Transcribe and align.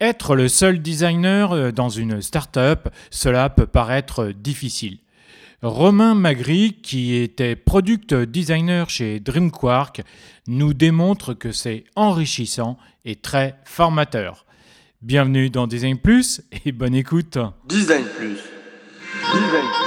Être 0.00 0.34
le 0.34 0.48
seul 0.48 0.82
designer 0.82 1.52
euh, 1.52 1.70
dans 1.70 1.88
une 1.88 2.20
start-up, 2.20 2.88
cela 3.10 3.48
peut 3.48 3.66
paraître 3.66 4.32
difficile. 4.32 4.98
Romain 5.62 6.14
Magri, 6.14 6.74
qui 6.82 7.14
était 7.14 7.56
product 7.56 8.12
designer 8.14 8.90
chez 8.90 9.20
DreamQuark, 9.20 10.02
nous 10.46 10.74
démontre 10.74 11.32
que 11.32 11.52
c'est 11.52 11.84
enrichissant 11.96 12.76
et 13.04 13.16
très 13.16 13.54
formateur. 13.64 14.44
Bienvenue 15.00 15.48
dans 15.50 15.66
Design 15.66 15.98
Plus 15.98 16.42
et 16.64 16.72
bonne 16.72 16.94
écoute. 16.94 17.38
Design 17.66 18.04
Plus. 18.18 18.38
Design 19.32 19.66
Plus. 19.80 19.83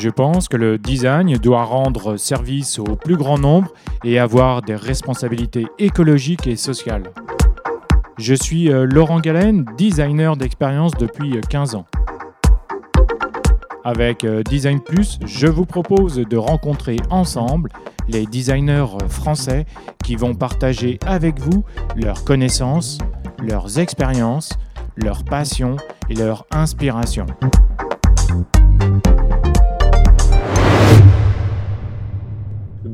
Je 0.00 0.08
pense 0.08 0.48
que 0.48 0.56
le 0.56 0.78
design 0.78 1.36
doit 1.36 1.64
rendre 1.64 2.16
service 2.16 2.78
au 2.78 2.96
plus 2.96 3.18
grand 3.18 3.36
nombre 3.36 3.74
et 4.02 4.18
avoir 4.18 4.62
des 4.62 4.74
responsabilités 4.74 5.66
écologiques 5.78 6.46
et 6.46 6.56
sociales. 6.56 7.12
Je 8.16 8.32
suis 8.32 8.72
euh, 8.72 8.86
Laurent 8.86 9.20
Galen, 9.20 9.66
designer 9.76 10.38
d'expérience 10.38 10.92
depuis 10.92 11.38
15 11.50 11.74
ans. 11.74 11.84
Avec 13.84 14.24
euh, 14.24 14.42
Design 14.42 14.80
Plus, 14.80 15.18
je 15.26 15.46
vous 15.46 15.66
propose 15.66 16.14
de 16.14 16.36
rencontrer 16.38 16.96
ensemble 17.10 17.68
les 18.08 18.24
designers 18.24 18.86
français 19.10 19.66
qui 20.02 20.16
vont 20.16 20.34
partager 20.34 20.98
avec 21.04 21.38
vous 21.40 21.62
leurs 21.94 22.24
connaissances, 22.24 22.96
leurs 23.38 23.78
expériences, 23.78 24.54
leurs 24.96 25.24
passions 25.24 25.76
et 26.08 26.14
leurs 26.14 26.46
inspirations. 26.52 27.26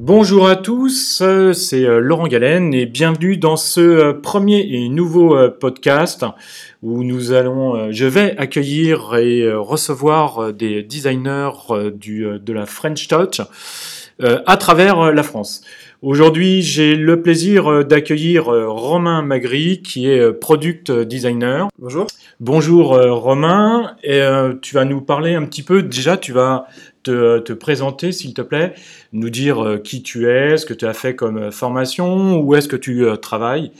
Bonjour 0.06 0.48
à 0.48 0.54
tous, 0.54 1.20
euh, 1.20 1.52
c'est 1.52 1.84
euh, 1.84 1.98
Laurent 1.98 2.28
Galen 2.28 2.72
et 2.72 2.86
bienvenue 2.86 3.36
dans 3.36 3.56
ce 3.56 3.80
euh, 3.80 4.12
premier 4.12 4.60
et 4.60 4.88
nouveau 4.88 5.36
podcast 5.58 6.24
où 6.80 7.02
nous 7.02 7.32
allons, 7.32 7.90
je 7.90 8.06
vais 8.06 8.36
accueillir 8.38 9.16
et 9.16 9.52
recevoir 9.52 10.52
des 10.52 10.84
designers 10.84 11.50
du, 11.92 12.24
de 12.38 12.52
la 12.52 12.66
French 12.66 13.08
Touch 13.08 13.40
à 14.22 14.56
travers 14.56 15.10
la 15.12 15.22
France. 15.24 15.62
Aujourd'hui, 16.02 16.62
j'ai 16.62 16.94
le 16.94 17.22
plaisir 17.22 17.84
d'accueillir 17.84 18.44
Romain 18.44 19.22
Magri 19.22 19.82
qui 19.82 20.08
est 20.08 20.32
product 20.32 20.92
designer. 20.92 21.66
Bonjour. 21.78 22.06
Bonjour 22.38 22.90
Romain, 22.90 23.96
et, 24.04 24.22
tu 24.62 24.74
vas 24.74 24.84
nous 24.84 25.00
parler 25.00 25.34
un 25.34 25.44
petit 25.44 25.62
peu, 25.64 25.82
déjà 25.82 26.16
tu 26.16 26.32
vas 26.32 26.66
te, 27.10 27.52
présenter, 27.52 28.12
s'il 28.12 28.34
te 28.34 28.42
plaît, 28.42 28.74
nous 29.12 29.30
dire 29.30 29.64
euh, 29.64 29.78
qui 29.78 30.02
tu 30.02 30.28
es, 30.28 30.56
ce 30.56 30.66
que 30.66 30.74
tu 30.74 30.86
as 30.86 30.94
fait 30.94 31.14
comme 31.14 31.38
euh, 31.38 31.50
formation, 31.50 32.40
où 32.40 32.54
est-ce 32.54 32.68
que 32.68 32.76
tu 32.76 33.04
euh, 33.04 33.16
travailles. 33.16 33.72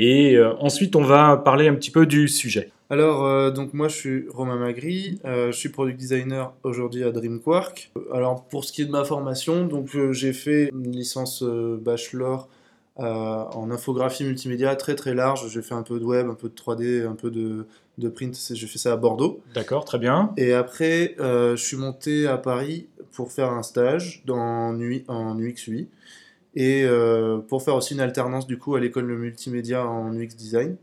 Et 0.00 0.38
ensuite, 0.60 0.94
on 0.94 1.02
va 1.02 1.36
parler 1.36 1.66
un 1.66 1.74
petit 1.74 1.90
peu 1.90 2.06
du 2.06 2.28
sujet. 2.28 2.70
Alors, 2.88 3.52
donc 3.52 3.74
moi, 3.74 3.88
je 3.88 3.96
suis 3.96 4.24
Romain 4.28 4.54
Magri, 4.54 5.18
je 5.24 5.50
suis 5.50 5.70
product 5.70 5.98
designer 5.98 6.54
aujourd'hui 6.62 7.02
à 7.02 7.10
DreamQuark. 7.10 7.90
Alors, 8.14 8.44
pour 8.44 8.64
ce 8.64 8.72
qui 8.72 8.82
est 8.82 8.84
de 8.84 8.92
ma 8.92 9.02
formation, 9.02 9.66
donc 9.66 9.88
j'ai 10.12 10.32
fait 10.32 10.70
une 10.72 10.92
licence 10.92 11.42
bachelor 11.42 12.48
en 12.96 13.72
infographie 13.72 14.22
multimédia 14.22 14.76
très 14.76 14.94
très 14.94 15.14
large. 15.14 15.48
J'ai 15.48 15.62
fait 15.62 15.74
un 15.74 15.82
peu 15.82 15.98
de 15.98 16.04
web, 16.04 16.28
un 16.28 16.34
peu 16.34 16.48
de 16.48 16.54
3D, 16.54 17.04
un 17.04 17.16
peu 17.16 17.32
de, 17.32 17.66
de 17.98 18.08
print. 18.08 18.36
J'ai 18.52 18.66
fait 18.66 18.78
ça 18.78 18.92
à 18.92 18.96
Bordeaux. 18.96 19.40
D'accord, 19.54 19.84
très 19.84 19.98
bien. 19.98 20.32
Et 20.36 20.52
après, 20.52 21.16
euh, 21.18 21.56
je 21.56 21.64
suis 21.64 21.76
monté 21.76 22.26
à 22.26 22.38
Paris 22.38 22.86
pour 23.12 23.32
faire 23.32 23.52
un 23.52 23.62
stage 23.62 24.22
dans, 24.24 24.74
en 25.08 25.38
UX 25.38 25.66
UI 25.66 25.88
et 26.54 26.84
euh, 26.84 27.38
pour 27.38 27.62
faire 27.62 27.74
aussi 27.74 27.94
une 27.94 28.00
alternance 28.00 28.46
du 28.46 28.58
coup 28.58 28.74
à 28.74 28.80
l'école 28.80 29.08
de 29.08 29.14
multimédia 29.14 29.86
en 29.86 30.14
UX 30.14 30.28
design. 30.36 30.76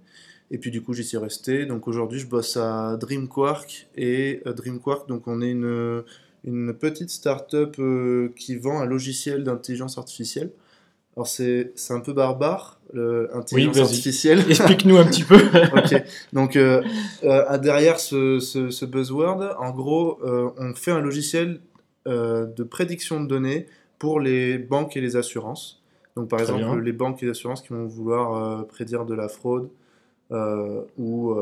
Et 0.52 0.58
puis 0.58 0.70
du 0.70 0.82
coup, 0.82 0.94
j'y 0.94 1.04
suis 1.04 1.18
resté. 1.18 1.66
Donc 1.66 1.88
aujourd'hui, 1.88 2.20
je 2.20 2.28
bosse 2.28 2.58
à 2.58 2.98
DreamQuark 2.98 3.88
et 3.96 4.42
euh, 4.46 4.54
DreamQuark. 4.54 5.08
Donc 5.08 5.28
on 5.28 5.42
est 5.42 5.52
une, 5.52 6.04
une 6.44 6.74
petite 6.74 7.10
start-up 7.10 7.78
qui 8.36 8.56
vend 8.58 8.82
un 8.82 8.86
logiciel 8.86 9.44
d'intelligence 9.44 9.98
artificielle. 9.98 10.52
Alors 11.16 11.28
c'est 11.28 11.74
un 11.92 12.02
peu 12.02 12.12
barbare, 12.12 12.80
l'intelligence 12.94 13.78
artificielle. 13.78 14.40
Explique-nous 14.50 14.98
un 14.98 15.06
petit 15.06 15.24
peu. 15.24 15.38
ok. 15.78 16.04
Donc 16.34 16.56
euh, 16.56 16.84
euh, 17.24 17.58
derrière 17.58 18.00
ce, 18.00 18.40
ce, 18.40 18.86
buzzword, 18.86 19.56
en 19.60 19.72
gros, 19.72 20.20
euh, 20.24 20.50
on 20.58 20.74
fait 20.74 20.92
un 20.92 21.02
logiciel 21.02 21.62
de 22.06 22.64
prédiction 22.64 23.20
de 23.20 23.28
données 23.28 23.66
pour 23.98 24.20
les 24.20 24.60
banques 24.60 24.96
et 24.96 25.02
les 25.02 25.16
assurances. 25.16 25.82
Donc 26.16 26.30
par 26.30 26.40
exemple, 26.40 26.80
les 26.82 26.94
banques 26.94 27.24
et 27.24 27.26
les 27.26 27.32
assurances 27.32 27.62
qui 27.62 27.70
vont 27.70 27.86
vouloir 27.86 28.68
prédire 28.68 29.06
de 29.06 29.16
la 29.16 29.30
fraude 29.30 29.70
ou 30.98 31.36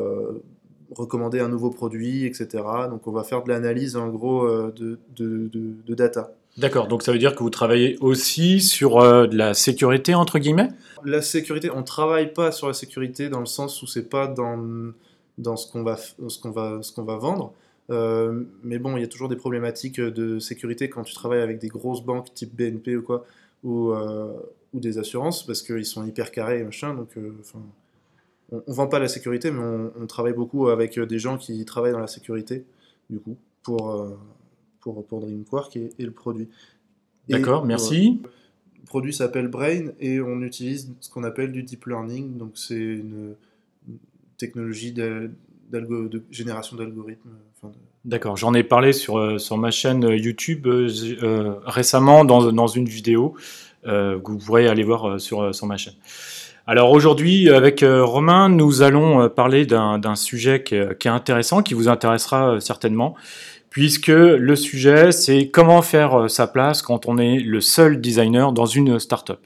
recommander 0.95 1.39
un 1.39 1.49
nouveau 1.49 1.71
produit, 1.71 2.25
etc. 2.25 2.63
Donc 2.89 3.07
on 3.07 3.11
va 3.11 3.23
faire 3.23 3.43
de 3.43 3.49
l'analyse 3.49 3.97
en 3.97 4.09
gros 4.09 4.47
de, 4.47 4.99
de, 5.15 5.49
de 5.51 5.95
data. 5.95 6.31
D'accord, 6.57 6.87
donc 6.87 7.01
ça 7.01 7.11
veut 7.11 7.17
dire 7.17 7.35
que 7.35 7.41
vous 7.41 7.49
travaillez 7.49 7.97
aussi 7.99 8.61
sur 8.61 8.99
euh, 8.99 9.25
de 9.25 9.35
la 9.35 9.55
sécurité, 9.55 10.13
entre 10.13 10.37
guillemets? 10.37 10.69
La 11.03 11.23
sécurité, 11.23 11.71
on 11.71 11.79
ne 11.79 11.83
travaille 11.83 12.31
pas 12.31 12.51
sur 12.51 12.67
la 12.67 12.73
sécurité 12.73 13.29
dans 13.29 13.39
le 13.39 13.47
sens 13.47 13.81
où 13.81 13.87
c'est 13.87 14.07
pas 14.07 14.27
dans, 14.27 14.93
dans 15.39 15.55
ce 15.55 15.71
qu'on 15.71 15.81
va, 15.81 15.97
ce 15.97 16.47
va, 16.47 16.79
ce 16.83 17.01
va 17.01 17.17
vendre. 17.17 17.53
Euh, 17.89 18.43
mais 18.63 18.77
bon, 18.77 18.95
il 18.97 19.01
y 19.01 19.03
a 19.03 19.07
toujours 19.07 19.29
des 19.29 19.35
problématiques 19.35 19.99
de 19.99 20.37
sécurité 20.37 20.89
quand 20.89 21.03
tu 21.03 21.15
travailles 21.15 21.41
avec 21.41 21.57
des 21.57 21.69
grosses 21.69 22.03
banques 22.03 22.31
type 22.35 22.55
BNP 22.55 22.97
ou 22.97 23.01
quoi, 23.01 23.25
ou, 23.63 23.91
euh, 23.91 24.31
ou 24.73 24.79
des 24.79 24.99
assurances, 24.99 25.45
parce 25.45 25.63
qu'ils 25.63 25.85
sont 25.85 26.05
hyper 26.05 26.31
carrés 26.31 26.59
et 26.59 26.63
machin. 26.63 26.93
Donc, 26.93 27.09
on, 28.51 28.55
ne 28.55 28.73
vend 28.73 28.87
pas 28.87 28.99
la 28.99 29.07
sécurité, 29.07 29.49
mais 29.49 29.63
on, 29.63 29.91
on, 29.99 30.05
travaille 30.05 30.33
beaucoup 30.33 30.67
avec 30.67 30.99
des 30.99 31.17
gens 31.17 31.39
qui 31.39 31.65
travaillent 31.65 31.93
dans 31.93 31.99
la 31.99 32.07
sécurité, 32.07 32.63
du 33.09 33.19
coup, 33.19 33.37
pour 33.63 34.15
pour, 34.83 35.05
pour 35.05 35.21
DreamQuark 35.21 35.75
et, 35.77 35.91
le 35.99 36.11
produit. 36.11 36.49
D'accord, 37.29 37.65
merci. 37.65 38.21
le 38.79 38.85
produit 38.85 39.13
s'appelle 39.13 39.47
Brain 39.47 39.87
et 39.99 40.19
on 40.21 40.41
utilise 40.41 40.93
ce 40.99 41.09
qu'on 41.09 41.23
appelle 41.23 41.51
du 41.51 41.63
deep 41.63 41.85
learning. 41.85 42.37
Donc 42.37 42.51
c'est 42.55 42.75
une, 42.75 43.35
technologie 44.37 44.91
de 44.91 45.31
génération 46.31 46.75
d'algorithmes. 46.75 47.29
D'accord, 48.05 48.35
j'en 48.35 48.53
ai 48.53 48.63
parlé 48.63 48.91
sur, 48.91 49.17
euh, 49.17 49.37
sur 49.37 49.57
ma 49.57 49.71
chaîne 49.71 50.03
YouTube 50.03 50.67
euh, 50.67 50.89
euh, 51.23 51.53
récemment 51.65 52.25
dans, 52.25 52.51
dans, 52.51 52.67
une 52.67 52.85
vidéo 52.85 53.35
que 53.85 54.31
vous 54.31 54.37
pourrez 54.37 54.67
aller 54.67 54.83
voir 54.83 55.19
sur, 55.19 55.53
sur 55.53 55.67
ma 55.67 55.75
chaîne. 55.75 55.95
Alors 56.67 56.91
aujourd'hui, 56.91 57.49
avec 57.49 57.83
Romain, 57.85 58.47
nous 58.47 58.81
allons 58.81 59.27
parler 59.27 59.65
d'un 59.65 60.15
sujet 60.15 60.63
qui 60.63 60.75
qui 60.99 61.07
est, 61.09 61.11
intéressant, 61.11 61.61
qui 61.61 61.73
vous 61.73 61.89
intéressera 61.89 62.61
certainement 62.61 63.15
puisque 63.73 64.07
le 64.07 64.55
sujet, 64.55 65.11
c'est 65.11 65.49
comment 65.49 65.81
faire 65.81 66.13
euh, 66.17 66.27
sa 66.27 66.45
place 66.45 66.83
quand 66.83 67.07
on 67.07 67.17
est 67.17 67.39
le 67.39 67.59
seul 67.59 67.99
designer 67.99 68.53
dans 68.53 68.67
une 68.67 68.99
startup. 68.99 69.39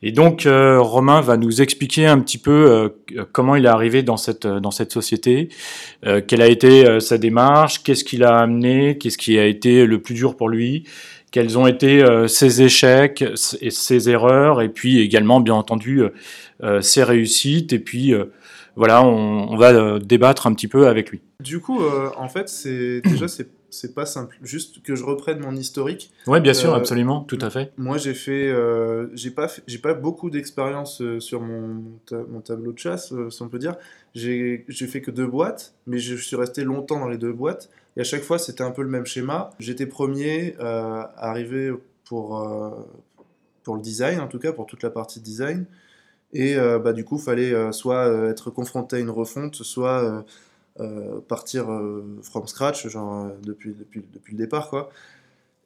Et 0.00 0.12
donc, 0.12 0.46
euh, 0.46 0.80
Romain 0.80 1.20
va 1.20 1.36
nous 1.36 1.60
expliquer 1.60 2.06
un 2.06 2.20
petit 2.20 2.38
peu 2.38 2.92
euh, 3.16 3.24
comment 3.32 3.56
il 3.56 3.64
est 3.64 3.68
arrivé 3.68 4.04
dans 4.04 4.16
cette, 4.16 4.46
dans 4.46 4.70
cette 4.70 4.92
société, 4.92 5.48
quelle 6.28 6.40
a 6.40 6.46
été 6.46 7.00
sa 7.00 7.18
démarche, 7.18 7.82
qu'est-ce 7.82 8.04
qu'il 8.04 8.22
a 8.22 8.38
amené, 8.38 8.96
qu'est-ce 8.96 9.18
qui 9.18 9.36
a 9.40 9.44
été 9.44 9.86
le 9.86 10.00
plus 10.00 10.14
dur 10.14 10.36
pour 10.36 10.48
lui, 10.48 10.84
quels 11.32 11.58
ont 11.58 11.66
été 11.66 12.04
ses 12.28 12.62
échecs 12.62 13.24
et 13.60 13.70
ses 13.70 14.08
erreurs, 14.08 14.62
et 14.62 14.68
puis 14.68 15.00
également, 15.00 15.40
bien 15.40 15.54
entendu, 15.54 16.02
ses 16.80 17.02
réussites, 17.02 17.72
et 17.72 17.80
puis 17.80 18.14
voilà, 18.78 19.04
on, 19.04 19.56
va 19.56 19.72
euh, 19.72 19.98
débattre 19.98 20.46
un 20.46 20.54
petit 20.54 20.68
peu 20.68 20.86
avec 20.86 21.10
lui. 21.10 21.20
Du 21.42 21.58
coup, 21.58 21.82
euh, 21.82 22.10
en 22.16 22.28
fait, 22.28 22.48
c'est 22.48 23.00
déjà 23.04 23.26
c'est 23.26 23.94
pas 23.94 24.06
simple. 24.06 24.38
Juste 24.40 24.82
que 24.82 24.94
je 24.94 25.02
reprenne 25.02 25.40
mon 25.40 25.54
historique. 25.56 26.12
Oui, 26.28 26.40
bien 26.40 26.54
sûr, 26.54 26.72
euh, 26.72 26.76
absolument, 26.76 27.22
tout 27.22 27.40
à 27.40 27.50
fait. 27.50 27.72
Moi, 27.76 27.98
j'ai 27.98 28.14
fait, 28.14 28.54
j'ai 29.14 29.32
pas, 29.32 29.48
j'ai 29.66 29.78
pas 29.78 29.94
beaucoup 29.94 30.30
d'expérience 30.30 31.02
sur 31.18 31.40
mon, 31.40 31.82
mon, 32.12 32.40
tableau 32.40 32.70
de 32.70 32.78
chasse, 32.78 33.12
si 33.30 33.42
on 33.42 33.48
peut 33.48 33.58
dire. 33.58 33.74
J'ai 34.14 34.64
fait 34.68 35.00
que 35.00 35.10
deux 35.10 35.26
boîtes, 35.26 35.74
mais 35.88 35.98
je 35.98 36.14
suis 36.14 36.36
resté 36.36 36.62
longtemps 36.62 37.00
dans 37.00 37.08
les 37.08 37.18
deux 37.18 37.32
boîtes. 37.32 37.70
Et 37.96 38.00
à 38.00 38.04
chaque 38.04 38.22
fois, 38.22 38.38
c'était 38.38 38.62
un 38.62 38.70
peu 38.70 38.82
le 38.82 38.88
même 38.88 39.06
schéma. 39.06 39.50
J'étais 39.58 39.86
premier 39.86 40.54
à 40.60 41.12
arriver 41.16 41.72
pour, 42.04 42.48
pour 43.64 43.74
le 43.74 43.82
design, 43.82 44.20
en 44.20 44.28
tout 44.28 44.38
cas, 44.38 44.52
pour 44.52 44.66
toute 44.66 44.84
la 44.84 44.90
partie 44.90 45.18
design. 45.20 45.66
Et 46.32 46.56
euh, 46.56 46.78
bah, 46.78 46.92
du 46.92 47.04
coup, 47.04 47.16
il 47.16 47.22
fallait 47.22 47.52
euh, 47.52 47.72
soit 47.72 48.06
euh, 48.06 48.30
être 48.30 48.50
confronté 48.50 48.96
à 48.96 48.98
une 48.98 49.10
refonte, 49.10 49.56
soit 49.56 50.24
partir 51.26 51.66
from 52.22 52.46
scratch, 52.46 52.86
genre 52.86 53.32
depuis, 53.42 53.74
depuis, 53.74 54.04
depuis 54.14 54.34
le 54.34 54.38
départ. 54.38 54.70
Quoi. 54.70 54.90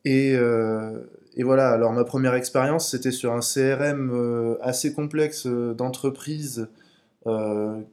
Et, 0.07 0.33
et, 0.33 1.43
voilà, 1.43 1.69
alors 1.69 1.93
ma 1.93 2.05
première 2.05 2.33
expérience, 2.35 2.91
c'était 2.91 3.11
sur 3.11 3.35
un 3.35 3.41
CRM 3.41 4.57
assez 4.63 4.95
complexe 4.95 5.47
d'entreprise 5.47 6.67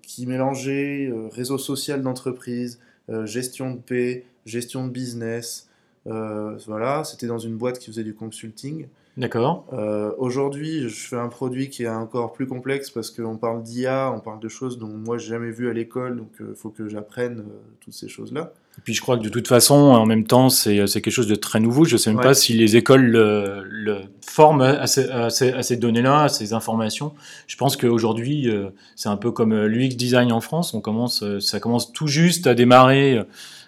qui 0.02 0.28
mélangeait 0.28 1.12
réseau 1.34 1.58
social 1.58 2.02
d'entreprise, 2.02 2.80
gestion 3.26 3.72
de 3.72 3.80
paix, 3.80 4.26
gestion 4.46 4.88
de 4.88 4.92
business, 4.92 5.68
voilà, 6.06 7.04
c'était 7.04 7.28
dans 7.28 7.38
une 7.38 7.58
boîte 7.58 7.80
qui 7.80 7.88
faisait 7.88 8.06
du 8.06 8.16
consulting. 8.16 8.88
D'accord. 9.20 9.66
Euh, 9.74 10.12
Aujourd'hui, 10.18 10.88
je 10.90 11.08
fais 11.08 11.18
un 11.18 11.28
produit 11.28 11.70
qui 11.70 11.84
est 11.84 11.90
encore 11.90 12.32
plus 12.34 12.48
complexe 12.48 12.90
parce 12.90 13.12
qu'on 13.12 13.36
parle 13.38 13.62
d'IA, 13.62 14.12
on 14.16 14.22
parle 14.22 14.40
de 14.40 14.48
choses 14.48 14.80
dont 14.80 14.88
moi 14.88 15.18
j'ai 15.18 15.28
jamais 15.30 15.52
vu 15.52 15.70
à 15.70 15.74
l'école, 15.74 16.18
donc 16.18 16.30
il 16.40 16.56
faut 16.56 16.70
que 16.70 16.88
j'apprenne 16.88 17.40
euh, 17.40 17.60
toutes 17.82 17.94
ces 17.94 18.08
choses-là. 18.08 18.54
Et 18.78 18.82
puis 18.82 18.94
je 18.94 19.02
crois 19.02 19.18
que 19.18 19.24
de 19.24 19.28
toute 19.30 19.50
façon, 19.50 19.76
en 19.76 20.06
même 20.06 20.24
temps, 20.24 20.48
c'est 20.48 20.78
quelque 20.90 21.12
chose 21.12 21.28
de 21.28 21.36
très 21.36 21.60
nouveau. 21.60 21.84
Je 21.84 21.98
sais 21.98 22.10
même 22.12 22.18
Ouais. 22.20 22.24
pas 22.24 22.34
si 22.34 22.54
les 22.54 22.78
écoles 22.78 23.08
le, 23.08 23.62
le 23.66 23.98
forment 24.26 24.62
à 24.62 24.88
ces, 24.88 25.10
à 25.10 25.30
ces- 25.30 25.52
à 25.52 25.64
ces 25.64 25.76
données-là, 25.76 26.24
à 26.24 26.30
ces 26.30 26.54
informations. 26.54 27.14
Je 27.48 27.58
pense 27.58 27.76
qu'aujourd'hui, 27.76 28.50
euh, 28.50 28.70
c'est 28.96 29.10
un 29.10 29.18
peu 29.18 29.32
comme 29.32 29.52
euh, 29.52 29.68
l'UX 29.68 29.90
design 29.98 30.32
en 30.32 30.40
France. 30.40 30.74
On 30.74 30.80
commence, 30.80 31.24
euh, 31.24 31.42
ça 31.42 31.60
commence 31.60 31.92
tout 31.92 32.08
juste 32.08 32.48
à 32.48 32.54
démarrer 32.56 33.18
euh, 33.18 33.24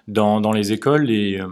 dans, 0.08 0.40
dans 0.40 0.54
les 0.54 0.72
écoles. 0.72 1.12
Et 1.12 1.42
euh, 1.42 1.48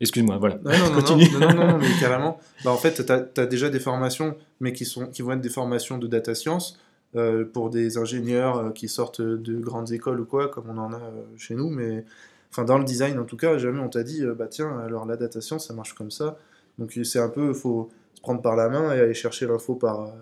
excuse-moi, 0.00 0.36
voilà. 0.38 0.58
Non, 0.64 0.70
non, 0.70 0.90
non, 0.90 0.94
Continue. 0.96 1.30
non, 1.32 1.40
non, 1.40 1.54
non, 1.54 1.66
non, 1.68 1.78
mais 1.78 1.86
carrément. 2.00 2.38
Bah, 2.64 2.70
en 2.72 2.76
fait, 2.76 3.04
tu 3.04 3.40
as, 3.40 3.46
déjà 3.46 3.68
des 3.70 3.80
formations, 3.80 4.36
mais 4.60 4.72
qui, 4.72 4.84
sont, 4.84 5.06
qui 5.06 5.22
vont 5.22 5.32
être 5.32 5.40
des 5.40 5.48
formations 5.48 5.98
de 5.98 6.06
data 6.06 6.34
science 6.34 6.78
euh, 7.16 7.44
pour 7.44 7.70
des 7.70 7.98
ingénieurs 7.98 8.58
euh, 8.58 8.70
qui 8.70 8.88
sortent 8.88 9.20
de 9.22 9.58
grandes 9.58 9.92
écoles 9.92 10.20
ou 10.20 10.24
quoi, 10.24 10.48
comme 10.48 10.68
on 10.70 10.78
en 10.78 10.92
a 10.92 10.96
euh, 10.96 11.22
chez 11.36 11.54
nous. 11.54 11.70
Mais 11.70 12.04
enfin, 12.50 12.64
dans 12.64 12.78
le 12.78 12.84
design, 12.84 13.18
en 13.18 13.24
tout 13.24 13.36
cas, 13.36 13.58
jamais 13.58 13.80
on 13.80 13.88
t'a 13.88 14.02
dit, 14.02 14.24
bah 14.36 14.46
tiens, 14.48 14.78
alors 14.80 15.06
la 15.06 15.16
data 15.16 15.40
science, 15.40 15.68
ça 15.68 15.74
marche 15.74 15.94
comme 15.94 16.10
ça. 16.10 16.36
Donc 16.78 16.98
c'est 17.02 17.18
un 17.18 17.28
peu, 17.28 17.48
il 17.48 17.54
faut 17.54 17.90
se 18.14 18.20
prendre 18.20 18.40
par 18.42 18.56
la 18.56 18.68
main 18.68 18.94
et 18.94 19.00
aller 19.00 19.14
chercher 19.14 19.46
l'info 19.46 19.74
par, 19.74 20.12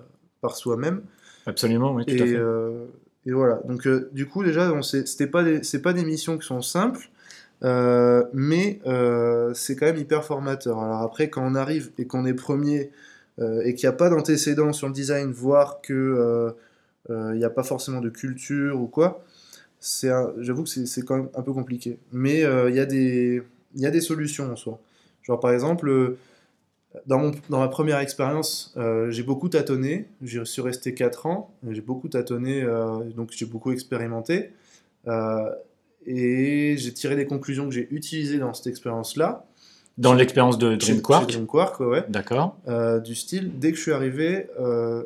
par 0.41 0.57
soi-même. 0.57 1.03
Absolument, 1.47 1.93
oui, 1.95 2.05
tout 2.05 2.13
à 2.13 2.15
Et, 2.15 2.19
fait. 2.19 2.37
euh, 2.37 2.85
et 3.25 3.33
voilà. 3.33 3.61
Donc, 3.69 3.87
du 4.13 4.27
coup, 4.27 4.43
déjà, 4.45 4.81
sait- 4.83 5.07
c'était 5.07 5.27
pas 5.27 5.43
des, 5.45 5.61
pas 5.83 5.93
des 5.93 6.05
missions 6.05 6.39
qui 6.39 6.47
sont 6.47 6.63
simples, 6.63 7.09
euh, 7.65 8.25
mais 8.33 8.81
euh, 8.87 9.53
c'est 9.55 9.77
quand 9.77 9.87
même 9.87 9.97
hyper 9.97 10.25
formateur. 10.25 10.79
Alors 10.81 11.01
après, 11.03 11.31
quand 11.31 11.43
on 11.45 11.55
arrive 11.55 11.91
et 11.99 12.07
qu'on 12.07 12.27
est 12.27 12.35
premier 12.35 12.91
euh, 13.41 13.63
et 13.65 13.75
qu'il 13.75 13.89
n'y 13.89 13.95
a 13.95 13.97
pas 13.97 14.11
d'antécédent 14.11 14.73
sur 14.73 14.87
le 14.89 14.93
design, 14.93 15.31
voire 15.33 15.81
que 15.83 15.93
euh, 15.95 16.51
euh, 17.11 17.33
il 17.35 17.39
n'y 17.39 17.45
a 17.45 17.51
pas 17.51 17.63
forcément 17.65 18.01
de 18.01 18.11
culture 18.11 18.81
ou 18.81 18.87
quoi, 18.89 19.25
j'avoue 20.39 20.65
que 20.65 20.69
c'est, 20.71 21.03
quand 21.05 21.17
même 21.17 21.29
un 21.35 21.43
peu 21.43 21.53
compliqué. 21.53 21.99
Mais 22.13 22.41
il 22.41 22.75
y 22.75 22.81
a 22.81 22.87
des, 22.87 23.43
y 23.77 23.87
a 23.87 23.91
des 23.91 24.01
solutions 24.01 24.51
en 24.53 24.57
soi. 24.57 24.81
Genre 25.23 25.41
par 25.41 25.53
exemple. 25.53 26.17
dans, 27.07 27.19
mon- 27.19 27.33
dans 27.51 27.61
ma 27.61 27.69
première 27.69 27.99
expérience, 28.01 28.75
j'ai 29.11 29.23
beaucoup 29.23 29.49
tâtonné. 29.49 30.09
Je 30.23 30.43
suis 30.45 30.63
resté 30.63 30.95
4 30.95 31.27
ans. 31.27 31.51
J'ai 31.71 31.81
beaucoup 31.81 32.09
tâtonné, 32.09 32.65
donc 33.17 33.31
j'ai 33.33 33.47
beaucoup 33.47 33.73
expérimenté. 33.73 34.51
Et 36.07 36.77
j'ai 36.77 36.93
tiré 36.93 37.17
des 37.17 37.27
conclusions 37.27 37.69
que 37.69 37.75
j'ai 37.75 37.89
utilisées 37.91 38.39
dans 38.39 38.55
cette 38.55 38.69
expérience-là. 38.69 39.45
Dans 39.99 40.15
l'expérience 40.15 40.59
de 40.59 40.77
Dream 40.77 41.01
Quark, 41.01 41.31
chez 41.31 41.37
Dream 41.37 41.47
Quark, 41.47 41.81
ouais, 41.81 42.05
d'accord. 42.09 42.57
Euh, 42.69 43.01
du 43.01 43.15
style, 43.15 43.59
dès 43.59 43.71
que 43.71 43.77
je 43.79 43.83
suis 43.83 43.93
arrivé, 43.93 44.47
euh, 44.61 45.05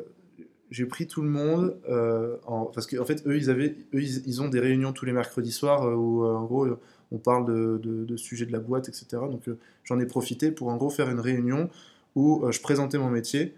j'ai 0.69 0.85
pris 0.85 1.07
tout 1.07 1.21
le 1.21 1.29
monde. 1.29 1.75
euh, 1.89 2.35
en, 2.45 2.65
parce 2.65 2.87
qu'en 2.87 3.05
fait, 3.05 3.25
eux, 3.25 3.37
ils, 3.37 3.49
avaient, 3.49 3.75
eux 3.93 4.01
ils, 4.01 4.27
ils 4.27 4.41
ont 4.41 4.49
des 4.49 4.59
réunions 4.59 4.91
tous 4.91 5.05
les 5.05 5.13
mercredis 5.13 5.53
soirs 5.53 5.83
où, 5.97 6.25
en 6.25 6.43
gros, 6.43 6.67
on 7.11 7.17
parle 7.17 7.45
de, 7.45 7.79
de, 7.81 8.03
de 8.05 8.17
sujets 8.17 8.45
de 8.45 8.51
la 8.51 8.59
boîte, 8.59 8.89
etc. 8.89 9.05
Donc, 9.11 9.43
j'en 9.85 9.99
ai 9.99 10.05
profité 10.05 10.51
pour, 10.51 10.67
en 10.67 10.75
gros, 10.75 10.89
faire 10.89 11.09
une 11.09 11.19
réunion 11.21 11.69
où 12.15 12.43
je 12.51 12.59
présentais 12.61 12.97
mon 12.97 13.09
métier. 13.09 13.53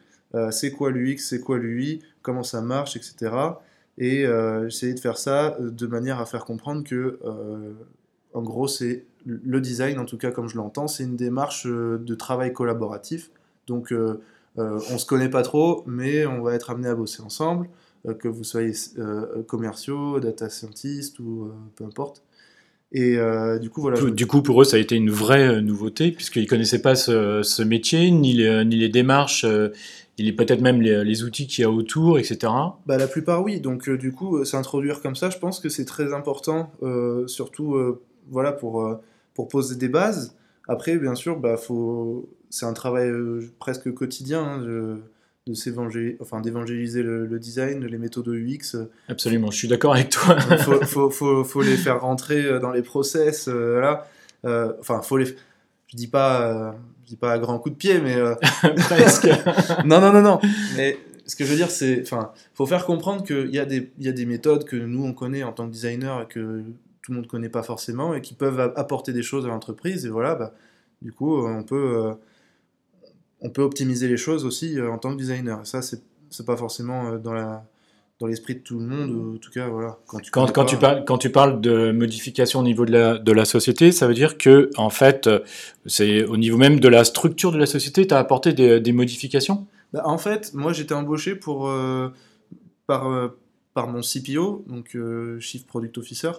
C'est 0.51 0.71
quoi 0.71 0.91
l'UX, 0.91 1.17
c'est 1.17 1.39
quoi 1.39 1.57
l'UI, 1.57 2.01
comment 2.21 2.43
ça 2.43 2.61
marche, 2.61 2.95
etc. 2.95 3.31
Et 3.97 4.25
euh, 4.25 4.67
j'essayais 4.69 4.93
de 4.93 4.99
faire 4.99 5.17
ça 5.17 5.55
euh, 5.59 5.69
de 5.69 5.87
manière 5.87 6.19
à 6.19 6.25
faire 6.25 6.45
comprendre 6.45 6.83
que, 6.83 7.19
euh, 7.23 7.73
en 8.33 8.41
gros, 8.41 8.67
c'est 8.67 9.05
le 9.25 9.61
design, 9.61 9.99
en 9.99 10.05
tout 10.05 10.17
cas 10.17 10.31
comme 10.31 10.49
je 10.49 10.57
l'entends, 10.57 10.87
c'est 10.87 11.03
une 11.03 11.15
démarche 11.15 11.67
euh, 11.67 11.97
de 11.99 12.15
travail 12.15 12.53
collaboratif. 12.53 13.31
Donc, 13.67 13.91
euh, 13.93 14.21
on 14.55 14.97
se 14.97 15.05
connaît 15.05 15.29
pas 15.29 15.41
trop, 15.41 15.83
mais 15.87 16.25
on 16.25 16.41
va 16.41 16.53
être 16.53 16.69
amené 16.69 16.87
à 16.87 16.95
bosser 16.95 17.23
ensemble, 17.23 17.69
que 18.19 18.27
vous 18.27 18.43
soyez 18.43 18.73
commerciaux, 19.47 20.19
data 20.19 20.47
scientists 20.47 21.17
ou 21.19 21.49
peu 21.75 21.85
importe. 21.85 22.21
Et 22.93 23.17
euh, 23.17 23.57
du 23.57 23.69
coup, 23.71 23.81
voilà. 23.81 23.99
Du 24.11 24.27
coup, 24.27 24.43
pour 24.43 24.61
eux, 24.61 24.65
ça 24.65 24.77
a 24.77 24.79
été 24.79 24.95
une 24.95 25.09
vraie 25.09 25.47
euh, 25.47 25.61
nouveauté, 25.61 26.11
puisqu'ils 26.11 26.43
ne 26.43 26.47
connaissaient 26.47 26.81
pas 26.81 26.95
ce, 26.95 27.41
ce 27.41 27.63
métier, 27.63 28.11
ni 28.11 28.33
les, 28.33 28.63
ni 28.65 28.75
les 28.75 28.89
démarches, 28.89 29.45
euh, 29.45 29.69
ni 30.19 30.31
peut-être 30.31 30.61
même 30.61 30.79
les, 30.79 31.03
les 31.03 31.23
outils 31.23 31.47
qu'il 31.47 31.63
y 31.63 31.65
a 31.65 31.71
autour, 31.71 32.19
etc. 32.19 32.53
Bah, 32.85 32.97
la 32.97 33.07
plupart, 33.07 33.43
oui. 33.43 33.59
Donc, 33.59 33.89
euh, 33.89 33.97
du 33.97 34.11
coup, 34.11 34.37
euh, 34.37 34.45
s'introduire 34.45 35.01
comme 35.01 35.15
ça, 35.15 35.31
je 35.31 35.39
pense 35.39 35.59
que 35.59 35.69
c'est 35.69 35.85
très 35.85 36.13
important, 36.13 36.71
euh, 36.83 37.25
surtout 37.25 37.75
euh, 37.75 37.99
voilà, 38.29 38.51
pour, 38.51 38.83
euh, 38.85 39.01
pour 39.33 39.47
poser 39.47 39.75
des 39.75 39.89
bases. 39.89 40.35
Après, 40.67 40.97
bien 40.97 41.15
sûr, 41.15 41.39
bah, 41.39 41.57
faut... 41.57 42.29
c'est 42.51 42.67
un 42.67 42.73
travail 42.73 43.09
euh, 43.09 43.41
presque 43.57 43.91
quotidien 43.91 44.43
hein, 44.43 44.99
de 45.45 45.53
s'évangé- 45.53 46.15
enfin, 46.21 46.39
d'évangéliser 46.39 47.03
le, 47.03 47.25
le 47.25 47.39
design, 47.39 47.85
les 47.85 47.97
méthodes 47.97 48.27
UX. 48.29 48.77
Absolument, 49.09 49.51
je 49.51 49.57
suis 49.57 49.67
d'accord 49.67 49.93
avec 49.93 50.09
toi. 50.09 50.37
Il 50.51 50.57
faut, 50.57 50.81
faut, 50.85 51.09
faut, 51.09 51.43
faut 51.43 51.61
les 51.61 51.75
faire 51.75 52.01
rentrer 52.01 52.43
euh, 52.45 52.59
dans 52.59 52.71
les 52.71 52.81
process. 52.81 53.47
euh, 53.49 53.73
voilà. 53.73 54.07
Euh, 54.45 54.71
enfin, 54.79 55.01
faut 55.01 55.17
les. 55.17 55.25
Je 55.87 55.97
dis 55.97 56.07
pas, 56.07 56.41
euh, 56.47 56.71
je 57.03 57.09
dis 57.09 57.15
pas 57.17 57.33
à 57.33 57.39
grands 57.39 57.59
coups 57.59 57.73
de 57.75 57.77
pied, 57.77 57.99
mais 57.99 58.15
Presque. 58.87 59.27
non, 59.85 59.99
non, 59.99 60.13
non, 60.13 60.21
non. 60.21 60.39
Mais 60.77 60.97
ce 61.25 61.35
que 61.35 61.43
je 61.43 61.49
veux 61.49 61.55
dire, 61.57 61.69
c'est, 61.69 62.01
enfin, 62.03 62.31
faut 62.53 62.65
faire 62.65 62.85
comprendre 62.85 63.23
qu'il 63.25 63.53
y 63.53 63.59
a 63.59 63.65
des, 63.65 63.91
il 63.99 64.05
y 64.05 64.09
a 64.09 64.13
des 64.13 64.25
méthodes 64.25 64.63
que 64.63 64.75
nous 64.77 65.03
on 65.03 65.13
connaît 65.13 65.43
en 65.43 65.51
tant 65.51 65.67
que 65.67 65.71
designer 65.73 66.21
et 66.21 66.25
que 66.27 66.61
tout 67.01 67.11
le 67.11 67.17
monde 67.17 67.27
connaît 67.27 67.49
pas 67.49 67.63
forcément 67.63 68.13
et 68.15 68.21
qui 68.21 68.33
peuvent 68.33 68.59
apporter 68.77 69.11
des 69.11 69.23
choses 69.23 69.45
à 69.45 69.49
l'entreprise. 69.49 70.05
Et 70.05 70.09
voilà, 70.09 70.35
bah, 70.35 70.53
du 71.01 71.11
coup, 71.11 71.45
on 71.45 71.63
peut, 71.63 72.11
on 73.43 73.49
peut 73.49 73.61
optimiser 73.61 74.07
les 74.07 74.17
choses 74.17 74.45
aussi 74.45 74.79
euh, 74.79 74.89
en 74.91 74.97
tant 74.97 75.11
que 75.13 75.17
designer. 75.17 75.61
Et 75.61 75.65
ça, 75.65 75.81
c'est, 75.81 76.01
pas 76.45 76.57
forcément 76.57 77.09
euh, 77.11 77.17
dans 77.19 77.33
la, 77.33 77.63
dans 78.19 78.25
l'esprit 78.27 78.55
de 78.55 78.59
tout 78.61 78.79
le 78.79 78.85
monde. 78.85 79.11
ou 79.11 79.35
en 79.35 79.37
tout 79.37 79.51
cas, 79.51 79.67
voilà. 79.67 79.97
Quand 80.07 80.19
tu, 80.19 80.31
Quand, 80.31 80.41
connais 80.41 80.53
quand 80.53 80.63
pas- 80.63 80.69
tu 80.69 80.77
parles, 80.77 81.05
quand 81.05 81.17
tu 81.19 81.29
parles 81.29 81.61
de 81.61 81.91
modification 81.91 82.61
au 82.61 82.63
niveau 82.63 82.85
de 82.85 82.91
la, 82.91 83.17
de 83.19 83.31
la 83.31 83.45
société, 83.45 83.91
ça 83.91 84.07
veut 84.07 84.13
dire 84.15 84.37
que, 84.37 84.69
en 84.77 84.89
fait, 84.89 85.27
euh, 85.27 85.39
c'est 85.85 86.23
au 86.23 86.37
niveau 86.37 86.57
même 86.57 86.79
de 86.79 86.87
la 86.87 87.03
structure 87.03 87.51
de 87.51 87.57
la 87.57 87.65
société, 87.67 88.07
tu 88.07 88.13
as 88.13 88.17
apporté 88.17 88.53
des, 88.53 88.79
des 88.79 88.91
modifications? 88.93 89.67
Bah, 89.91 90.01
en 90.05 90.17
fait, 90.17 90.53
moi 90.55 90.73
j'étais 90.73 90.95
embauché 90.95 91.35
pour, 91.35 91.67
euh, 91.67 92.09
par, 92.87 93.11
euh, 93.11 93.27
par 93.75 93.87
mon 93.87 94.01
CPO, 94.01 94.63
donc 94.67 94.95
euh, 94.95 95.39
Chief 95.39 95.67
Product 95.67 95.97
Officer, 95.99 96.31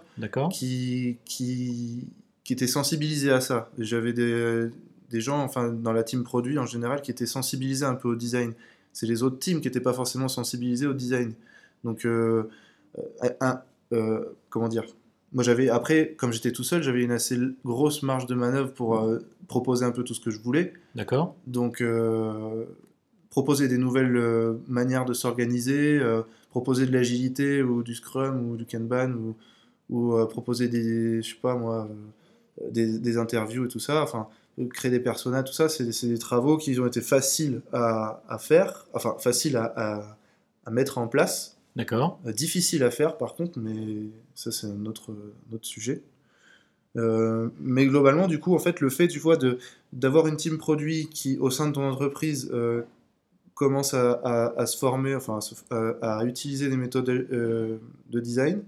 qui, 0.53 1.19
qui, 1.25 2.09
qui 2.43 2.53
était 2.53 2.67
sensibilisé 2.67 3.31
à 3.31 3.41
ça. 3.41 3.71
J'avais 3.79 4.13
des, 4.13 4.71
des 5.11 5.21
gens, 5.21 5.43
enfin 5.43 5.71
dans 5.71 5.93
la 5.93 6.03
team 6.03 6.25
produit 6.25 6.59
en 6.59 6.67
général, 6.67 7.03
qui 7.03 7.11
étaient 7.11 7.27
sensibilisés 7.27 7.85
un 7.85 7.95
peu 7.95 8.09
au 8.09 8.15
design. 8.15 8.53
C'est 8.93 9.07
les 9.07 9.23
autres 9.23 9.39
teams 9.39 9.61
qui 9.61 9.67
n'étaient 9.67 9.81
pas 9.81 9.93
forcément 9.93 10.29
sensibilisés 10.29 10.87
au 10.87 10.95
design. 10.95 11.35
Donc, 11.83 12.07
euh, 12.07 12.49
euh, 12.99 13.29
un, 13.41 13.61
euh, 13.93 14.25
comment 14.51 14.69
dire? 14.69 14.85
Moi 15.33 15.43
j'avais, 15.43 15.69
après, 15.69 16.15
comme 16.17 16.33
j'étais 16.33 16.53
tout 16.53 16.63
seul, 16.63 16.83
j'avais 16.83 17.03
une 17.03 17.11
assez 17.11 17.37
grosse 17.65 18.03
marge 18.03 18.27
de 18.27 18.35
manœuvre 18.35 18.73
pour 18.73 19.01
euh, 19.01 19.19
proposer 19.49 19.85
un 19.85 19.91
peu 19.91 20.05
tout 20.05 20.15
ce 20.15 20.21
que 20.21 20.31
je 20.31 20.39
voulais. 20.39 20.73
D'accord 20.95 21.35
Donc, 21.47 21.83
proposer 23.31 23.67
des 23.67 23.79
nouvelles 23.79 24.57
manières 24.69 25.05
de 25.05 25.13
s'organiser, 25.13 26.01
proposer 26.51 26.87
de 26.87 26.93
l'agilité 26.93 27.63
ou 27.65 27.83
du 27.83 27.97
Scrum 27.97 28.49
ou 28.49 28.57
du 28.57 28.65
Kanban 28.65 29.11
ou, 29.11 29.35
ou 29.91 30.25
proposer 30.27 30.69
des, 30.69 31.21
je 31.21 31.35
sais 31.35 31.41
pas 31.43 31.57
moi, 31.57 31.89
des, 32.71 33.01
des 33.01 33.19
interviews 33.19 33.65
et 33.65 33.69
tout 33.69 33.81
ça, 33.81 34.05
enfin, 34.05 34.29
créer 34.71 34.91
des 34.91 35.01
personas, 35.01 35.43
tout 35.43 35.53
ça, 35.53 35.69
c'est 35.69 35.85
des 36.09 36.19
travaux 36.19 36.57
qui 36.57 36.79
ont 36.81 36.87
été 36.87 37.01
faciles 37.01 37.63
à, 37.73 38.23
à 38.29 38.39
faire, 38.39 38.87
enfin, 38.93 39.17
faciles 39.19 39.57
à, 39.57 39.73
à- 39.77 40.17
à 40.67 40.71
mettre 40.71 40.99
en 40.99 41.09
place, 41.09 41.59
D'accord 41.77 42.19
euh, 42.27 42.33
difficiles 42.33 42.85
à 42.85 42.91
faire 42.91 43.19
par 43.19 43.35
contre, 43.35 43.59
mais 43.59 44.05
ça 44.35 44.51
c'est 44.53 44.67
un 44.67 44.87
autre, 44.87 45.13
sujet. 45.63 46.03
Euh, 46.97 47.49
mais 47.61 47.87
globalement, 47.87 48.29
du 48.29 48.39
coup, 48.39 48.55
en 48.55 48.59
fait, 48.59 48.81
le 48.81 48.89
fait, 48.89 49.09
tu 49.09 49.19
vois, 49.19 49.37
de 49.37 49.59
d'avoir 49.93 50.27
une 50.29 50.37
team 50.37 50.59
produit 50.59 51.09
qui, 51.09 51.39
au 51.39 51.51
sein 51.51 51.69
de 51.69 51.73
ton 51.73 51.83
entreprise, 51.89 52.51
euh, 52.53 52.83
commence 53.55 53.95
à, 53.95 54.13
à- 54.25 54.61
à 54.61 54.67
se 54.67 54.77
former, 54.79 55.15
enfin, 55.15 55.39
à, 55.39 55.41
se- 55.41 55.55
à- 55.71 56.19
à 56.21 56.25
utiliser 56.25 56.69
des 56.69 56.77
méthodes 56.77 57.09
euh, 57.11 57.79
de 58.11 58.21
design, 58.21 58.63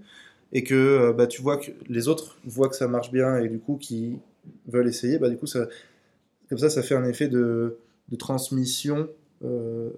et 0.53 0.63
que 0.63 1.13
bah, 1.17 1.27
tu 1.27 1.41
vois 1.41 1.57
que 1.57 1.71
les 1.89 2.07
autres 2.07 2.37
voient 2.45 2.69
que 2.69 2.75
ça 2.75 2.87
marche 2.87 3.11
bien 3.11 3.37
et 3.39 3.49
du 3.49 3.59
coup 3.59 3.77
qui 3.77 4.19
veulent 4.67 4.87
essayer, 4.87 5.17
bah, 5.17 5.29
du 5.29 5.37
coup, 5.37 5.47
ça, 5.47 5.67
comme 6.49 6.57
ça, 6.57 6.69
ça 6.69 6.81
fait 6.81 6.95
un 6.95 7.05
effet 7.05 7.27
de, 7.27 7.77
de 8.09 8.15
transmission 8.15 9.09
euh, 9.43 9.89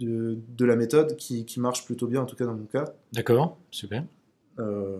de, 0.00 0.38
de 0.56 0.64
la 0.64 0.76
méthode 0.76 1.16
qui, 1.16 1.44
qui 1.44 1.60
marche 1.60 1.84
plutôt 1.84 2.06
bien, 2.06 2.22
en 2.22 2.26
tout 2.26 2.36
cas 2.36 2.46
dans 2.46 2.54
mon 2.54 2.64
cas. 2.64 2.94
D'accord, 3.12 3.58
super. 3.70 4.04
Euh, 4.58 4.98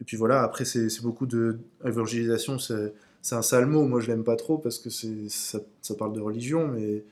et 0.00 0.04
puis 0.04 0.16
voilà, 0.16 0.42
après, 0.42 0.64
c'est 0.64 1.02
beaucoup 1.02 1.26
de 1.26 1.58
évangélisation, 1.84 2.58
c'est 2.58 2.92
un 3.32 3.42
sale 3.42 3.66
mot, 3.66 3.84
moi 3.86 4.00
je 4.00 4.08
l'aime 4.08 4.24
pas 4.24 4.36
trop 4.36 4.58
parce 4.58 4.78
que 4.78 4.90
ça, 4.90 5.58
ça 5.80 5.94
parle 5.94 6.12
de 6.12 6.20
religion, 6.20 6.68
mais 6.68 7.04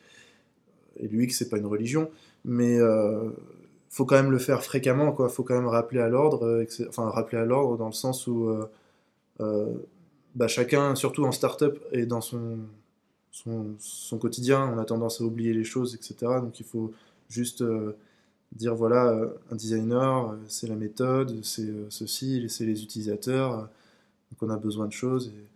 et 0.97 1.09
lui 1.09 1.27
que 1.27 1.33
c'est 1.33 1.49
pas 1.49 1.59
une 1.59 1.67
religion, 1.67 2.11
mais 2.45 2.79
euh, 2.79 3.31
faut 3.89 4.05
quand 4.05 4.17
même 4.17 4.31
le 4.31 4.39
faire 4.39 4.63
fréquemment, 4.63 5.13
quoi. 5.13 5.29
Faut 5.29 5.43
quand 5.43 5.55
même 5.55 5.67
rappeler 5.67 6.01
à 6.01 6.09
l'ordre, 6.09 6.45
euh, 6.45 6.67
enfin 6.89 7.09
rappeler 7.09 7.39
à 7.39 7.45
l'ordre 7.45 7.79
dans 7.79 7.87
le 7.87 7.93
sens 7.93 8.27
où 8.27 8.51
bah, 10.35 10.49
chacun, 10.49 10.95
surtout 10.95 11.25
en 11.25 11.33
start-up, 11.33 11.83
est 11.93 12.07
dans 12.07 12.21
son, 12.21 12.59
son, 13.33 14.19
quotidien. 14.19 14.73
On 14.75 14.79
a 14.79 14.85
tendance 14.85 15.21
à 15.21 15.25
oublier 15.25 15.53
les 15.53 15.65
choses, 15.65 15.95
etc. 15.95 16.15
Donc 16.41 16.61
il 16.61 16.67
faut 16.67 16.93
juste 17.29 17.63
euh, 17.63 17.97
dire 18.53 18.75
voilà, 18.75 19.09
euh, 19.09 19.29
un 19.51 19.57
designer, 19.57 20.31
euh, 20.31 20.37
c'est 20.49 20.69
la 20.69 20.77
méthode, 20.77 21.43
c'est 21.45 21.71
ceci, 21.91 22.47
c'est 22.49 22.65
les 22.67 22.83
utilisateurs. 22.83 23.69
donc 24.31 24.43
on 24.43 24.51
a 24.51 24.57
besoin 24.57 24.87
de 24.87 24.93
choses. 24.93 25.29
Et, 25.29 25.49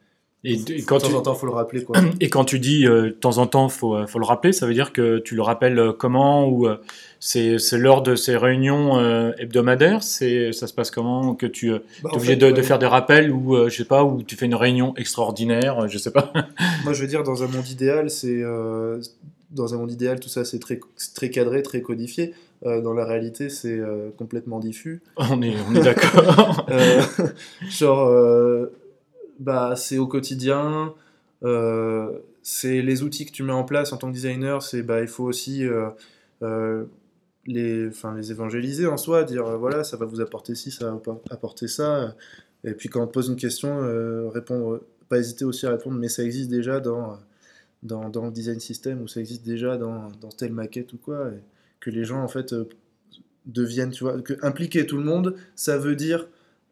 Et, 0.46 0.52
et 0.52 0.56
de 0.56 0.84
quand 0.86 0.98
temps 0.98 1.08
tu, 1.08 1.14
en 1.14 1.22
temps, 1.22 1.34
il 1.34 1.38
faut 1.38 1.46
le 1.46 1.52
rappeler. 1.52 1.82
Quoi. 1.82 1.96
et 2.20 2.30
quand 2.30 2.44
tu 2.44 2.58
dis 2.58 2.86
euh, 2.86 3.06
de 3.06 3.10
temps 3.10 3.38
en 3.38 3.46
temps, 3.46 3.68
faut, 3.68 3.96
euh, 3.96 4.06
faut 4.06 4.18
le 4.18 4.24
rappeler, 4.24 4.52
ça 4.52 4.66
veut 4.66 4.74
dire 4.74 4.92
que 4.92 5.18
tu 5.18 5.34
le 5.34 5.42
rappelles 5.42 5.78
euh, 5.78 5.92
comment 5.92 6.46
ou 6.48 6.68
euh, 6.68 6.76
c'est 7.18 7.58
lors 7.72 8.02
de 8.02 8.14
ces 8.14 8.36
réunions 8.36 8.98
euh, 8.98 9.32
hebdomadaires, 9.38 10.02
c'est 10.02 10.52
ça 10.52 10.68
se 10.68 10.74
passe 10.74 10.90
comment 10.92 11.34
que 11.34 11.46
tu 11.46 11.70
Bah, 11.70 12.10
es 12.12 12.16
obligé 12.16 12.38
fait, 12.38 12.52
de, 12.52 12.62
faire 12.62 12.78
des 12.78 12.86
rappels 12.86 13.32
ou 13.32 13.68
je 13.68 13.76
sais 13.76 13.84
pas 13.84 14.04
ou 14.04 14.22
tu 14.22 14.36
fais 14.36 14.46
une 14.46 14.54
réunion 14.54 14.94
extraordinaire, 14.96 15.88
je 15.88 15.98
sais 15.98 16.12
pas. 16.12 16.32
Moi, 16.84 16.92
je 16.92 17.02
veux 17.02 17.08
dire, 17.08 17.24
dans 17.24 17.42
un 17.42 17.48
monde 17.48 17.68
idéal, 17.68 18.10
c'est 18.10 18.42
dans 19.50 19.74
un 19.74 19.78
monde 19.78 19.90
idéal, 19.90 20.20
tout 20.20 20.28
ça, 20.28 20.44
c'est 20.44 20.58
très, 20.58 20.78
très 21.14 21.30
cadré, 21.30 21.62
très 21.62 21.80
codifié. 21.80 22.34
Euh, 22.64 22.80
dans 22.80 22.94
la 22.94 23.04
réalité, 23.04 23.48
c'est 23.48 23.78
euh, 23.78 24.10
complètement 24.16 24.60
diffus. 24.60 25.02
on 25.16 25.42
est 25.42 25.54
on 25.68 25.74
est 25.74 25.82
d'accord. 25.82 26.66
Euh, 26.70 27.02
genre, 27.68 28.08
bah, 29.38 29.74
c'est 29.76 29.98
au 29.98 30.06
quotidien. 30.06 30.94
euh, 31.42 32.18
c'est 32.42 32.82
les 32.82 33.02
outils 33.02 33.26
que 33.26 33.32
tu 33.32 33.42
mets 33.42 33.52
en 33.52 33.64
place 33.64 33.92
en 33.92 33.96
tant 33.98 34.08
que 34.08 34.14
designer. 34.14 34.62
C'est 34.62 34.82
bah, 34.82 35.00
il 35.02 35.08
faut 35.08 35.24
aussi 35.24 35.64
euh, 35.66 35.88
euh, 36.42 36.84
les, 37.46 37.90
les 38.16 38.30
évangéliser 38.30 38.86
en 38.86 38.96
soi, 38.96 39.24
dire 39.24 39.44
voilà, 39.58 39.84
ça 39.84 39.96
va 39.96 40.06
vous 40.06 40.20
apporter 40.20 40.54
ci, 40.54 40.70
ça 40.70 40.92
va 40.92 41.20
apporter 41.30 41.68
ça. 41.68 42.14
Et 42.64 42.72
puis 42.74 42.88
quand 42.88 43.02
on 43.02 43.06
te 43.06 43.12
pose 43.12 43.28
une 43.28 43.36
question, 43.36 43.80
répondre, 44.30 44.80
pas 45.08 45.18
hésiter 45.18 45.44
aussi 45.44 45.66
à 45.66 45.70
répondre, 45.70 45.98
mais 45.98 46.08
ça 46.08 46.24
existe 46.24 46.50
déjà 46.50 46.80
dans, 46.80 47.18
dans, 47.82 48.08
dans 48.10 48.26
le 48.26 48.32
design 48.32 48.60
system 48.60 49.02
ou 49.02 49.08
ça 49.08 49.20
existe 49.20 49.44
déjà 49.44 49.76
dans, 49.76 50.08
dans 50.20 50.30
telle 50.30 50.52
maquette 50.52 50.92
ou 50.92 50.98
quoi. 50.98 51.30
Que 51.80 51.90
les 51.90 52.04
gens 52.04 52.22
en 52.22 52.28
fait 52.28 52.54
deviennent, 53.46 53.90
tu 53.90 54.04
vois, 54.04 54.20
que 54.20 54.34
impliquer 54.42 54.86
tout 54.86 54.96
le 54.96 55.04
monde, 55.04 55.36
ça 55.54 55.78
veut 55.78 55.94
dire 55.94 56.26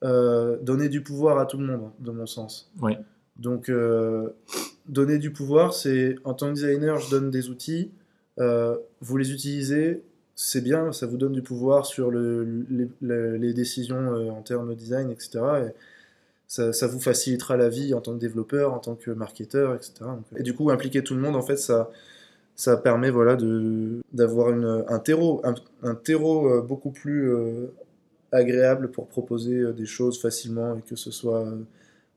euh, 0.05 0.57
donner 0.63 0.89
du 0.89 1.01
pouvoir 1.03 1.39
à 1.39 1.47
tout 1.47 1.57
le 1.59 1.67
monde, 1.67 1.91
de 2.01 2.11
mon 2.11 2.27
sens. 2.27 2.71
Oui. 2.83 2.97
Donc, 3.37 3.69
euh, 3.69 4.29
donner 4.87 5.19
du 5.19 5.33
pouvoir, 5.33 5.75
c'est 5.75 6.17
en 6.25 6.35
tant 6.35 6.49
que 6.51 6.55
designer, 6.55 6.99
je 7.01 7.11
donne 7.11 7.31
des 7.31 7.49
outils, 7.49 7.91
euh, 8.39 8.77
vous 9.01 9.17
les 9.17 9.33
utilisez, 9.33 10.03
c'est 10.37 10.61
bien, 10.61 10.93
ça 10.93 11.07
vous 11.07 11.17
donne 11.17 11.33
du 11.33 11.43
pouvoir 11.43 11.87
sur 11.87 12.11
le, 12.11 12.65
les, 12.71 12.89
les- 13.03 13.39
les 13.39 13.55
décisions 13.55 14.31
en 14.31 14.43
termes 14.43 14.69
de 14.69 14.75
design, 14.75 15.11
etc. 15.11 15.41
Et 15.69 15.71
ça, 16.49 16.73
ça 16.73 16.87
vous 16.87 17.01
facilitera 17.01 17.57
la 17.57 17.69
vie 17.69 17.95
en 17.95 18.01
tant 18.01 18.13
que 18.13 18.19
développeur, 18.19 18.73
en 18.75 18.79
tant 18.79 18.95
que 18.97 19.11
marketeur, 19.11 19.75
etc. 19.75 19.95
Et 20.37 20.43
du 20.43 20.55
coup, 20.55 20.71
impliquer 20.71 21.03
tout 21.03 21.15
le 21.15 21.21
monde, 21.21 21.35
en 21.37 21.43
fait, 21.43 21.57
ça, 21.57 21.91
ça 22.57 22.77
permet 22.77 23.11
voilà, 23.11 23.37
d'avoir 24.13 24.49
un 24.89 24.99
terreau, 24.99 25.41
un, 25.45 25.55
un 25.83 25.95
terreau 25.95 26.63
beaucoup 26.63 26.91
plus 26.91 27.33
agréable 28.35 28.91
pour 28.91 29.09
proposer 29.09 29.57
euh, 29.57 29.73
des 29.73 29.87
choses 29.87 30.21
facilement 30.21 30.77
et 30.77 30.83
que 30.83 30.97
ce 30.97 31.11
soit 31.11 31.47
euh, 31.47 31.63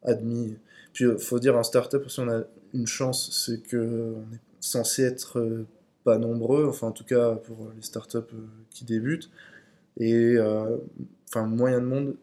admis. 0.04 0.58
Puis, 0.94 1.06
il 1.06 1.20
faut 1.20 1.40
dire, 1.40 1.56
en 1.56 1.64
startup, 1.64 2.10
si 2.10 2.20
on 2.20 2.30
a 2.30 2.44
une 2.74 2.88
chance, 2.88 3.30
c'est 3.32 3.62
qu'on 3.70 4.22
est 4.34 4.42
censé 4.60 5.04
être 5.04 5.40
euh, 5.40 5.66
pas 6.04 6.18
nombreux, 6.18 6.66
enfin, 6.68 6.88
en 6.88 6.92
tout 6.92 7.04
cas, 7.04 7.36
pour 7.36 7.70
les 7.76 7.82
startups 7.82 8.18
euh, 8.18 8.48
qui 8.70 8.86
débutent. 8.86 9.30
Et, 9.98 10.36
euh, 10.38 10.78
enfin, 11.30 11.46
a 11.46 11.80
de 11.80 11.86
monde, 11.86 12.16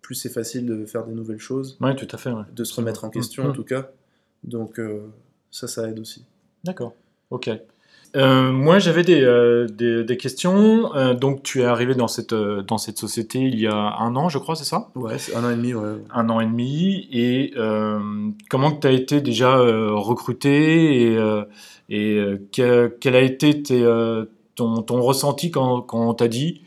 plus 0.00 0.14
c'est 0.14 0.28
facile 0.28 0.66
de 0.66 0.84
faire 0.86 1.04
des 1.04 1.14
nouvelles 1.14 1.38
choses, 1.38 1.78
tout 1.94 2.08
à 2.10 2.18
fait. 2.18 2.30
ouais. 2.30 2.42
de 2.54 2.64
se 2.64 2.74
remettre 2.74 3.04
en 3.04 3.10
question, 3.10 3.44
Mm, 3.44 3.46
en 3.46 3.50
mm. 3.50 3.54
tout 3.54 3.64
cas. 3.64 3.90
Donc, 4.44 4.78
euh, 4.78 5.06
ça, 5.50 5.68
ça 5.68 5.88
aide 5.88 6.00
aussi. 6.00 6.24
D'accord. 6.64 6.94
Ok. 7.30 7.50
Euh, 8.14 8.52
moi, 8.52 8.78
j'avais 8.78 9.04
des, 9.04 9.22
euh, 9.22 9.66
des, 9.66 10.04
des 10.04 10.16
questions. 10.18 10.94
Euh, 10.94 11.14
donc, 11.14 11.42
tu 11.42 11.62
es 11.62 11.64
arrivé 11.64 11.94
dans 11.94 12.08
cette, 12.08 12.34
dans 12.34 12.76
cette 12.76 12.98
société 12.98 13.38
il 13.40 13.58
y 13.58 13.66
a 13.66 13.74
un 13.74 14.14
an, 14.16 14.28
je 14.28 14.38
crois, 14.38 14.54
c'est 14.54 14.64
ça? 14.64 14.90
Ouais, 14.94 15.18
c'est 15.18 15.34
un 15.34 15.44
an 15.44 15.50
et 15.50 15.56
demi, 15.56 15.72
ouais. 15.72 15.96
Un 16.12 16.28
an 16.28 16.40
et 16.40 16.46
demi. 16.46 17.08
Et 17.10 17.54
comment 18.50 18.72
tu 18.72 18.86
as 18.86 18.92
été 18.92 19.20
déjà 19.20 19.56
recruté 19.56 21.12
et, 21.12 21.18
et 21.88 22.22
que- 22.54 22.94
quel 23.00 23.16
a 23.16 23.20
été 23.22 23.62
tes, 23.62 23.82
ton, 24.56 24.82
ton 24.82 25.00
ressenti 25.00 25.50
quand, 25.50 25.80
quand 25.80 26.08
on 26.10 26.14
t'a 26.14 26.28
dit 26.28 26.62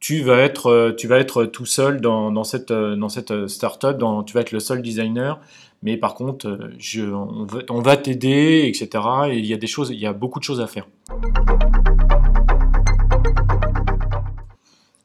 tu 0.00 0.22
vas 0.22 0.38
être, 0.38 0.94
tu 0.98 1.06
vas 1.06 1.18
être 1.18 1.44
tout 1.44 1.64
seul 1.66 2.00
dans, 2.00 2.32
dans 2.32 2.42
cette, 2.42 2.72
dans 2.72 3.08
cette 3.08 3.46
startup, 3.46 3.98
dans, 3.98 4.24
tu 4.24 4.34
vas 4.34 4.40
être 4.40 4.50
le 4.50 4.58
seul 4.58 4.82
designer, 4.82 5.38
mais 5.82 5.96
par 5.96 6.14
contre, 6.14 6.48
euh, 6.48 6.74
je, 6.78 7.02
on 7.02 7.44
va, 7.44 7.60
on 7.70 7.80
va 7.80 7.96
t'aider, 7.96 8.64
etc. 8.66 9.04
Et 9.30 9.38
il 9.38 9.46
y 9.46 9.54
a 9.54 9.56
des 9.56 9.66
choses, 9.66 9.90
il 9.90 9.98
y 9.98 10.06
a 10.06 10.12
beaucoup 10.12 10.38
de 10.38 10.44
choses 10.44 10.60
à 10.60 10.66
faire. 10.66 10.86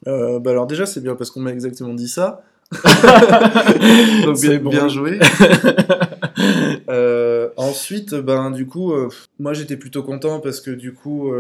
Euh, 0.07 0.39
bah 0.39 0.51
alors 0.51 0.67
déjà 0.67 0.85
c'est 0.85 1.01
bien 1.01 1.15
parce 1.15 1.31
qu'on 1.31 1.41
m'a 1.41 1.51
exactement 1.51 1.93
dit 1.93 2.07
ça. 2.07 2.43
Donc 4.25 4.39
bien, 4.41 4.59
bon. 4.59 4.69
bien 4.69 4.87
joué. 4.87 5.19
Euh, 6.89 7.49
ensuite 7.57 8.13
ben 8.13 8.51
du 8.51 8.67
coup 8.67 8.93
euh, 8.93 9.09
moi 9.39 9.53
j'étais 9.53 9.75
plutôt 9.75 10.03
content 10.03 10.39
parce 10.39 10.61
que 10.61 10.69
du 10.69 10.93
coup 10.93 11.31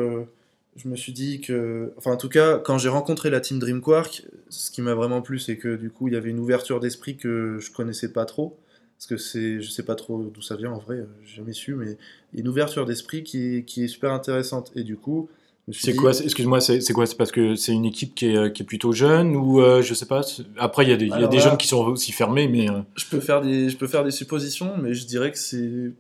je 0.75 0.87
me 0.87 0.95
suis 0.95 1.13
dit 1.13 1.39
que 1.39 1.93
enfin 1.97 2.11
en 2.11 2.17
tout 2.17 2.29
cas 2.29 2.57
quand 2.57 2.79
j'ai 2.79 2.89
rencontré 2.89 3.29
la 3.29 3.39
team 3.39 3.59
Dreamquark 3.59 4.23
ce 4.49 4.71
qui 4.71 4.81
m'a 4.81 4.95
vraiment 4.95 5.21
plu 5.21 5.37
c'est 5.37 5.57
que 5.57 5.75
du 5.75 5.91
coup 5.91 6.07
il 6.07 6.15
y 6.15 6.17
avait 6.17 6.31
une 6.31 6.39
ouverture 6.39 6.79
d'esprit 6.79 7.15
que 7.15 7.59
je 7.59 7.71
connaissais 7.71 8.11
pas 8.11 8.25
trop 8.25 8.57
parce 8.97 9.07
que 9.07 9.17
c'est 9.17 9.61
je 9.61 9.69
sais 9.69 9.83
pas 9.83 9.95
trop 9.95 10.23
d'où 10.33 10.41
ça 10.41 10.55
vient 10.55 10.71
en 10.71 10.79
vrai 10.79 11.05
j'ai 11.25 11.35
jamais 11.37 11.53
su 11.53 11.75
mais 11.75 11.97
une 12.33 12.47
ouverture 12.47 12.85
d'esprit 12.85 13.23
qui, 13.23 13.63
qui 13.65 13.83
est 13.83 13.87
super 13.87 14.11
intéressante 14.11 14.71
et 14.75 14.83
du 14.83 14.97
coup 14.97 15.29
C'est 15.71 15.91
dit- 15.91 15.97
quoi, 15.97 16.11
excuse-moi, 16.17 16.61
c'est 16.61 16.93
quoi? 16.93 17.05
C'est 17.05 17.17
parce 17.17 17.31
que 17.31 17.55
c'est 17.55 17.73
une 17.73 17.83
équipe 17.85 18.15
qui 18.15 18.27
est, 18.27 18.53
qui 18.53 18.63
est 18.63 18.65
plutôt 18.65 18.93
jeune 18.93 19.35
ou 19.35 19.61
euh, 19.61 19.81
je 19.81 19.93
sais 19.93 20.05
pas 20.05 20.21
Après, 20.57 20.83
il 20.85 20.89
y 20.89 20.93
a 20.93 20.97
des, 20.97 21.07
y 21.07 21.13
a 21.13 21.27
des 21.27 21.37
là- 21.37 21.43
jeunes 21.43 21.57
qui 21.57 21.67
sont 21.67 21.85
aussi 21.87 22.11
fermés, 22.13 22.47
mais 22.47 22.69
euh, 22.69 22.79
Je 22.95 23.05
peux 23.05 23.19
faire 23.19 23.41
des, 23.41 23.69
je 23.69 23.75
peux 23.77 23.87
faire 23.87 24.05
des 24.05 24.11
suppositions, 24.11 24.75
mais 24.81 24.93
je 24.93 25.05
dirais 25.05 25.29
que 25.31 25.37
c'est 25.37 25.91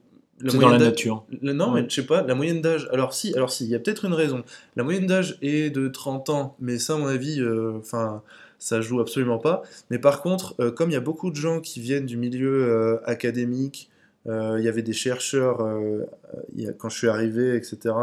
c'est 0.47 0.57
dans 0.59 0.69
la 0.69 0.77
nature. 0.77 1.25
non, 1.41 1.73
Ouais. 1.73 1.81
mais 1.81 1.89
je 1.89 1.95
sais 1.95 2.05
pas, 2.05 2.21
la 2.21 2.33
moyenne 2.35 2.61
d'âge. 2.61 2.87
Alors 2.93 3.13
si, 3.13 3.33
alors 3.35 3.51
si, 3.51 3.65
il 3.65 3.69
y 3.71 3.75
a 3.75 3.79
peut-être 3.79 4.05
une 4.05 4.13
raison. 4.13 4.43
La 4.77 4.83
moyenne 4.83 5.05
d'âge 5.07 5.37
est 5.41 5.69
de 5.69 5.87
30 5.89 6.29
ans, 6.29 6.55
mais 6.61 6.77
ça, 6.79 6.93
à 6.93 6.97
mon 6.97 7.07
avis, 7.07 7.41
euh, 7.41 7.73
enfin, 7.79 8.21
ça 8.59 8.81
joue 8.81 8.99
absolument 8.99 9.39
pas. 9.39 9.61
Mais 9.89 9.99
par 9.99 10.21
contre, 10.21 10.55
euh, 10.59 10.71
comme 10.71 10.89
il 10.89 10.93
y 10.93 10.97
a 10.97 11.01
beaucoup 11.01 11.29
de 11.31 11.35
gens 11.35 11.61
qui 11.61 11.79
viennent 11.79 12.05
du 12.05 12.17
milieu 12.17 12.63
euh, 12.65 12.97
académique, 13.05 13.89
euh, 14.27 14.57
il 14.59 14.65
y 14.65 14.67
avait 14.67 14.81
des 14.81 14.93
chercheurs 14.93 15.59
il 16.55 16.63
y 16.63 16.67
a- 16.67 16.73
quand 16.73 16.89
je 16.89 16.97
suis 16.97 17.07
arrivé, 17.07 17.55
etc. 17.55 17.95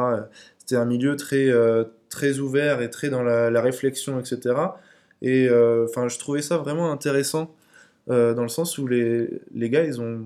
C'était 0.59 0.77
un 0.77 0.87
milieu 0.87 1.17
très, 1.17 1.51
très 2.09 2.39
ouvert 2.39 2.81
et 2.81 2.89
très 2.89 3.11
dans 3.11 3.23
la, 3.23 3.51
la 3.51 3.61
réflexion, 3.61 4.19
etc. 4.19 4.81
Et 5.21 5.49
enfin, 5.85 6.09
je 6.09 6.19
trouvais 6.19 6.41
ça 6.41 6.57
vraiment 6.57 6.91
intéressant 6.91 7.55
dans 8.07 8.43
le 8.43 8.49
sens 8.49 8.79
où 8.79 8.87
les, 8.87 9.29
les 9.55 9.69
gars, 9.69 9.85
ils 9.85 10.01
ont, 10.01 10.23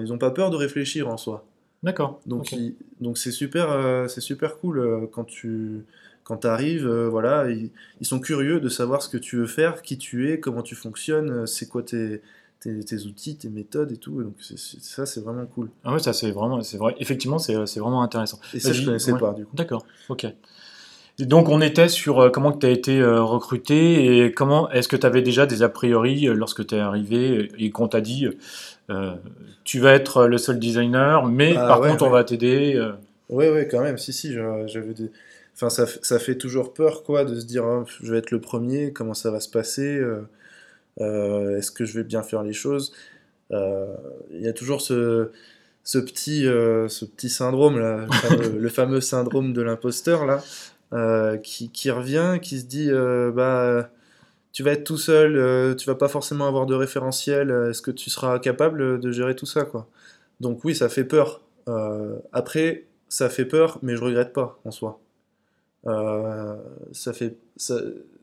ils 0.00 0.12
ont 0.12 0.18
pas 0.18 0.30
peur 0.32 0.50
de 0.50 0.56
réfléchir 0.56 1.06
en 1.08 1.16
soi. 1.16 1.44
D'accord. 1.84 2.20
Donc, 2.26 2.40
ok. 2.40 2.52
il- 2.52 2.74
donc 3.00 3.16
c'est 3.16 3.30
super, 3.30 4.08
c'est 4.08 4.20
super 4.20 4.58
cool 4.58 5.08
quand 5.12 5.24
tu 5.24 5.84
quand 6.26 6.44
arrives, 6.44 6.88
voilà, 6.88 7.48
ils, 7.48 7.70
ils 8.00 8.06
sont 8.06 8.18
curieux 8.18 8.58
de 8.58 8.68
savoir 8.68 9.00
ce 9.00 9.08
que 9.08 9.16
tu 9.16 9.36
veux 9.36 9.46
faire, 9.46 9.80
qui 9.80 9.96
tu 9.96 10.30
es, 10.32 10.40
comment 10.40 10.62
tu 10.62 10.74
fonctionnes, 10.74 11.30
euh, 11.30 11.46
c'est 11.46 11.68
quoi 11.68 11.82
tes, 11.84 12.20
tes, 12.58 12.80
tes 12.80 12.96
outils, 13.04 13.36
tes 13.36 13.48
méthodes 13.48 13.92
et 13.92 13.96
tout. 13.96 14.20
Donc 14.22 14.34
ça, 14.40 15.06
c'est 15.06 15.20
vraiment 15.22 15.46
cool. 15.46 15.70
Ah 15.84 15.92
ouais, 15.92 16.00
ça 16.00 16.12
c'est 16.12 16.32
vraiment, 16.32 16.60
c'est 16.62 16.78
vrai. 16.78 16.96
Effectivement, 16.98 17.38
c'est 17.38 17.54
vraiment 17.54 18.02
intéressant. 18.02 18.40
Et 18.54 18.58
ça, 18.58 18.72
je 18.72 18.78
Vas-y, 18.78 18.86
connaissais 18.86 19.12
ouais. 19.12 19.20
pas 19.20 19.32
du 19.34 19.44
coup. 19.44 19.54
D'accord. 19.56 19.86
Ok. 20.08 20.26
Et 21.18 21.24
donc 21.24 21.48
on 21.48 21.62
était 21.62 21.88
sur 21.88 22.20
euh, 22.20 22.28
comment 22.30 22.52
tu 22.52 22.66
as 22.66 22.70
été 22.70 23.00
euh, 23.00 23.22
recruté 23.22 24.18
et 24.26 24.32
comment 24.32 24.70
est-ce 24.70 24.86
que 24.86 24.96
tu 24.96 25.06
avais 25.06 25.22
déjà 25.22 25.46
des 25.46 25.62
a 25.62 25.70
priori 25.70 26.28
euh, 26.28 26.34
lorsque 26.34 26.66
tu 26.66 26.74
es 26.74 26.78
arrivé 26.78 27.50
et 27.56 27.70
qu'on 27.70 27.88
t'a 27.88 28.02
dit 28.02 28.28
euh, 28.90 29.14
tu 29.64 29.80
vas 29.80 29.92
être 29.92 30.26
le 30.26 30.36
seul 30.36 30.58
designer, 30.58 31.24
mais 31.26 31.54
Ah 31.56 31.68
par 31.68 31.80
ouais, 31.80 31.88
contre 31.88 32.04
on 32.04 32.10
va 32.10 32.22
t'aider. 32.22 32.74
euh. 32.74 32.92
Ouais, 33.30 33.50
ouais, 33.50 33.66
quand 33.66 33.80
même. 33.80 33.96
Si, 33.96 34.12
si, 34.12 34.32
j'a- 34.34 34.66
j'avais 34.66 34.92
des. 34.92 35.10
Enfin, 35.58 35.70
ça, 35.70 36.18
fait 36.18 36.36
toujours 36.36 36.74
peur, 36.74 37.02
quoi, 37.02 37.24
de 37.24 37.38
se 37.40 37.46
dire, 37.46 37.64
Ah, 37.64 37.84
je 38.02 38.12
vais 38.12 38.18
être 38.18 38.30
le 38.30 38.40
premier, 38.40 38.92
comment 38.92 39.14
ça 39.14 39.30
va 39.30 39.40
se 39.40 39.48
passer, 39.48 39.96
euh, 39.98 40.22
euh, 41.00 41.58
est-ce 41.58 41.70
que 41.70 41.84
je 41.86 41.94
vais 41.98 42.04
bien 42.04 42.22
faire 42.22 42.42
les 42.42 42.52
choses. 42.52 42.92
Euh, 43.52 43.86
Il 44.30 44.42
y 44.42 44.48
a 44.48 44.52
toujours 44.52 44.82
ce, 44.82 45.30
ce 45.84 45.98
petit, 45.98 46.42
ce 46.44 47.04
petit 47.06 47.30
syndrome, 47.30 47.78
là, 47.78 48.06
le 48.06 48.12
fameux, 48.12 48.58
le 48.60 48.68
fameux 48.68 49.00
syndrome 49.00 49.52
de 49.54 49.62
l'imposteur, 49.62 50.26
là, 50.26 50.42
euh, 50.92 51.36
qui, 51.38 51.70
qui 51.70 51.90
revient, 51.90 52.38
qui 52.40 52.60
se 52.60 52.66
dit, 52.66 52.90
euh, 52.90 53.32
bah, 53.32 53.90
tu 54.52 54.62
vas 54.62 54.72
être 54.72 54.84
tout 54.84 54.98
seul, 54.98 55.36
euh, 55.36 55.74
tu 55.74 55.86
vas 55.86 55.96
pas 55.96 56.08
forcément 56.08 56.46
avoir 56.46 56.66
de 56.66 56.74
référentiel, 56.74 57.50
est-ce 57.70 57.82
que 57.82 57.90
tu 57.90 58.10
seras 58.10 58.38
capable 58.38 59.00
de 59.00 59.12
gérer 59.12 59.34
tout 59.36 59.46
ça, 59.46 59.64
quoi. 59.64 59.88
Donc 60.40 60.64
oui, 60.64 60.74
ça 60.76 60.88
fait 60.88 61.04
peur. 61.04 61.42
Après, 62.32 62.86
ça 63.08 63.28
fait 63.30 63.44
peur, 63.46 63.78
mais 63.82 63.96
je 63.96 64.02
regrette 64.04 64.32
pas 64.32 64.60
en 64.64 64.70
soi. 64.70 65.00
Euh, 65.86 66.56
ça 66.92 67.12
fait, 67.12 67.36
ça, 67.56 67.80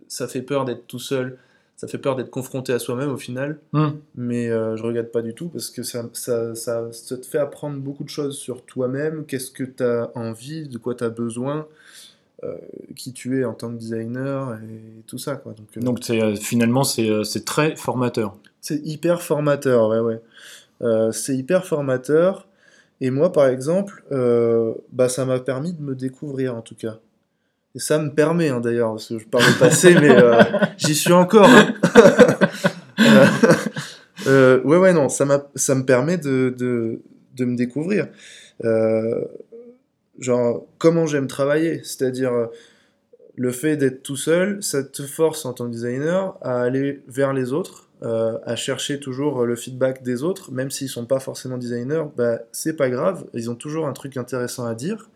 ça 0.08 0.28
fait 0.28 0.42
peur 0.42 0.66
d'être 0.66 0.86
tout 0.88 1.00
seul, 1.00 1.38
ça 1.76 1.88
fait 1.88 1.98
peur 1.98 2.16
d'être 2.16 2.30
confronté 2.30 2.74
à 2.74 2.80
soi-même 2.80 3.10
au 3.12 3.18
final, 3.18 3.60
Hmm. 3.72 3.92
mais 4.16 4.50
euh, 4.50 4.76
je 4.76 4.84
regrette 4.84 5.12
pas 5.12 5.22
du 5.22 5.34
tout 5.34 5.50
parce 5.50 5.70
que 5.70 5.82
ça, 5.84 6.10
ça, 6.14 6.56
ça, 6.56 6.92
ça 6.92 7.18
te 7.18 7.26
fait 7.26 7.38
apprendre 7.40 7.78
beaucoup 7.80 8.04
de 8.04 8.10
choses 8.10 8.38
sur 8.38 8.64
toi-même, 8.64 9.26
qu'est-ce 9.26 9.52
que 9.52 9.64
tu 9.64 9.84
as 9.84 10.12
envie, 10.16 10.68
de 10.68 10.78
quoi 10.78 10.94
tu 10.96 11.04
as 11.04 11.10
besoin, 11.10 11.68
euh, 12.44 12.58
qui 12.98 13.14
tu 13.14 13.40
es 13.40 13.46
en 13.46 13.54
tant 13.54 13.70
que 13.72 13.78
designer 13.78 14.56
et 14.56 15.04
tout 15.08 15.18
ça. 15.18 15.38
Quoi. 15.38 15.54
Donc, 15.54 15.68
euh, 15.78 15.82
Donc 15.82 16.10
euh, 16.10 16.36
finalement, 16.36 16.84
c'est, 16.84 17.46
très 17.46 17.76
formateur. 17.78 18.36
c'est 18.60 18.82
hyper 18.86 19.22
formateur, 19.22 19.88
ouais, 19.88 20.00
ouais. 20.00 20.22
C'est 21.14 21.38
hyper 21.38 21.66
formateur. 21.66 22.48
Et 23.00 23.10
moi, 23.12 23.32
par 23.32 23.48
exemple, 23.48 24.04
bah, 24.92 25.08
ça 25.08 25.26
m'a 25.26 25.40
permis 25.40 25.72
de 25.74 25.82
me 25.82 25.96
découvrir, 25.96 26.56
en 26.56 26.62
tout 26.62 26.76
cas. 26.76 27.00
Et 27.76 27.80
ça 27.80 27.98
me 27.98 28.14
permet, 28.14 28.50
hein, 28.50 28.60
d'ailleurs, 28.60 28.92
parce 28.92 29.08
que 29.10 29.18
je 29.20 29.26
parle 29.26 29.44
au 29.50 29.60
passé, 29.60 29.96
mais 29.96 30.12
euh, 30.12 30.42
j'y 30.78 30.96
suis 30.96 31.14
encore. 31.14 31.48
hein. 31.50 31.74
Euh, 33.00 33.26
euh, 34.28 34.62
ouais, 34.64 34.78
ouais, 34.78 34.94
non, 34.94 35.10
ça, 35.10 35.26
m'a- 35.26 35.48
ça 35.56 35.74
me 35.74 35.84
permet 35.84 36.18
de, 36.20 36.54
de, 36.56 37.02
de 37.36 37.46
me 37.46 37.56
découvrir. 37.58 38.08
Euh, 38.64 39.26
genre, 40.20 40.66
comment 40.78 41.08
j'aime 41.08 41.28
travailler. 41.28 41.82
C'est-à-dire, 41.84 42.32
le 43.36 43.52
fait 43.52 43.78
d'être 43.78 44.04
tout 44.04 44.16
seul, 44.16 44.62
ça 44.62 44.84
te 44.84 45.02
force 45.04 45.46
en 45.46 45.54
tant 45.54 45.66
que 45.66 45.72
designer 45.72 46.38
à 46.42 46.62
aller 46.62 47.02
vers 47.08 47.34
les 47.34 47.52
autres, 47.52 47.90
euh, 48.04 48.38
à 48.46 48.56
chercher 48.56 49.00
toujours 49.00 49.44
le 49.46 49.56
feedback 49.56 50.04
des 50.04 50.22
autres, 50.24 50.52
même 50.52 50.70
s'ils 50.70 50.90
sont 50.90 51.06
pas 51.08 51.20
forcément 51.20 51.58
designers, 51.58 52.04
bah, 52.16 52.40
c'est 52.52 52.74
pas 52.76 52.90
grave, 52.90 53.26
ils 53.34 53.50
ont 53.50 53.56
toujours 53.56 53.88
un 53.88 53.94
truc 53.94 54.18
intéressant 54.18 54.66
à 54.68 54.76
dire. 54.76 55.10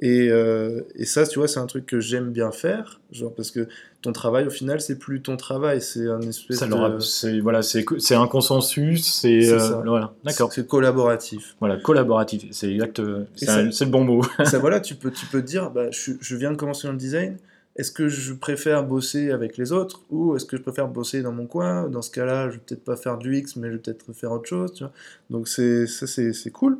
Et, 0.00 0.28
euh, 0.30 0.82
et 0.94 1.06
ça, 1.06 1.26
tu 1.26 1.38
vois, 1.38 1.48
c'est 1.48 1.58
un 1.58 1.66
truc 1.66 1.86
que 1.86 2.00
j'aime 2.00 2.30
bien 2.30 2.50
faire, 2.52 3.00
genre 3.12 3.32
parce 3.34 3.50
que 3.50 3.66
ton 4.02 4.12
travail, 4.12 4.46
au 4.46 4.50
final, 4.50 4.80
c'est 4.80 4.98
plus 4.98 5.22
ton 5.22 5.38
travail, 5.38 5.80
c'est 5.80 6.06
un 6.06 6.20
espèce 6.20 6.58
Ça 6.58 6.66
de... 6.66 6.98
c'est, 7.00 7.40
voilà, 7.40 7.62
c'est, 7.62 7.84
un 8.14 8.26
consensus, 8.26 9.06
c'est, 9.06 9.50
euh, 9.50 9.80
voilà, 9.86 10.12
d'accord. 10.22 10.52
C'est 10.52 10.66
collaboratif. 10.66 11.56
Voilà, 11.60 11.78
collaboratif, 11.78 12.44
c'est 12.50 12.72
exact, 12.72 13.00
c'est, 13.36 13.48
un- 13.48 13.70
c'est 13.70 13.86
le 13.86 13.90
bon 13.90 14.04
mot. 14.04 14.22
ça, 14.44 14.58
voilà, 14.58 14.80
tu 14.80 14.96
peux, 14.96 15.10
tu 15.10 15.24
peux 15.26 15.40
te 15.40 15.46
dire, 15.46 15.70
bah, 15.70 15.90
je, 15.90 16.12
je 16.20 16.36
viens 16.36 16.50
de 16.50 16.56
commencer 16.56 16.86
dans 16.86 16.92
le 16.92 16.98
design, 16.98 17.38
est-ce 17.76 17.90
que 17.90 18.08
je 18.08 18.32
préfère 18.32 18.84
bosser 18.84 19.30
avec 19.30 19.56
les 19.58 19.72
autres 19.72 20.02
ou 20.10 20.34
est-ce 20.36 20.44
que 20.46 20.56
je 20.56 20.62
préfère 20.62 20.88
bosser 20.88 21.22
dans 21.22 21.32
mon 21.32 21.46
coin? 21.46 21.88
Dans 21.88 22.02
ce 22.02 22.10
cas-là, 22.10 22.48
je 22.48 22.54
vais 22.54 22.60
peut-être 22.66 22.84
pas 22.84 22.96
faire 22.96 23.18
de 23.18 23.26
l'UX, 23.28 23.56
mais 23.56 23.68
je 23.68 23.72
vais 23.74 23.78
peut-être 23.78 24.12
faire 24.14 24.32
autre 24.32 24.48
chose. 24.48 24.72
Tu 24.72 24.82
vois 24.84 24.92
Donc 25.30 25.46
c'est, 25.48 25.86
ça, 25.86 26.06
c'est, 26.06 26.32
c'est 26.32 26.50
cool. 26.50 26.78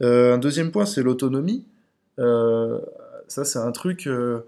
Euh, 0.00 0.34
un 0.34 0.38
deuxième 0.38 0.70
point, 0.70 0.86
c'est 0.86 1.02
l'autonomie. 1.02 1.64
Euh, 2.18 2.80
ça, 3.28 3.44
c'est 3.44 3.58
un 3.58 3.72
truc. 3.72 4.06
euh, 4.06 4.40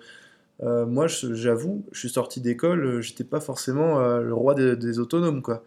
euh, 0.63 0.87
moi, 0.87 1.07
j'avoue, 1.09 1.85
je 1.93 1.99
suis 2.01 2.11
sorti 2.11 2.41
d'école, 2.41 3.01
j'étais 3.03 3.25
pas 3.25 3.41
forcément 3.41 3.99
le 4.21 4.35
roi 4.35 4.55
des, 4.55 4.77
des 4.77 4.99
autonomes, 4.99 5.43
quoi. 5.43 5.65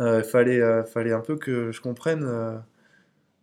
Il 0.00 0.22
fallait, 0.24 0.60
fallait 0.84 1.12
un 1.12 1.20
peu 1.20 1.36
que 1.36 1.72
je 1.72 1.80
comprenne. 1.80 2.24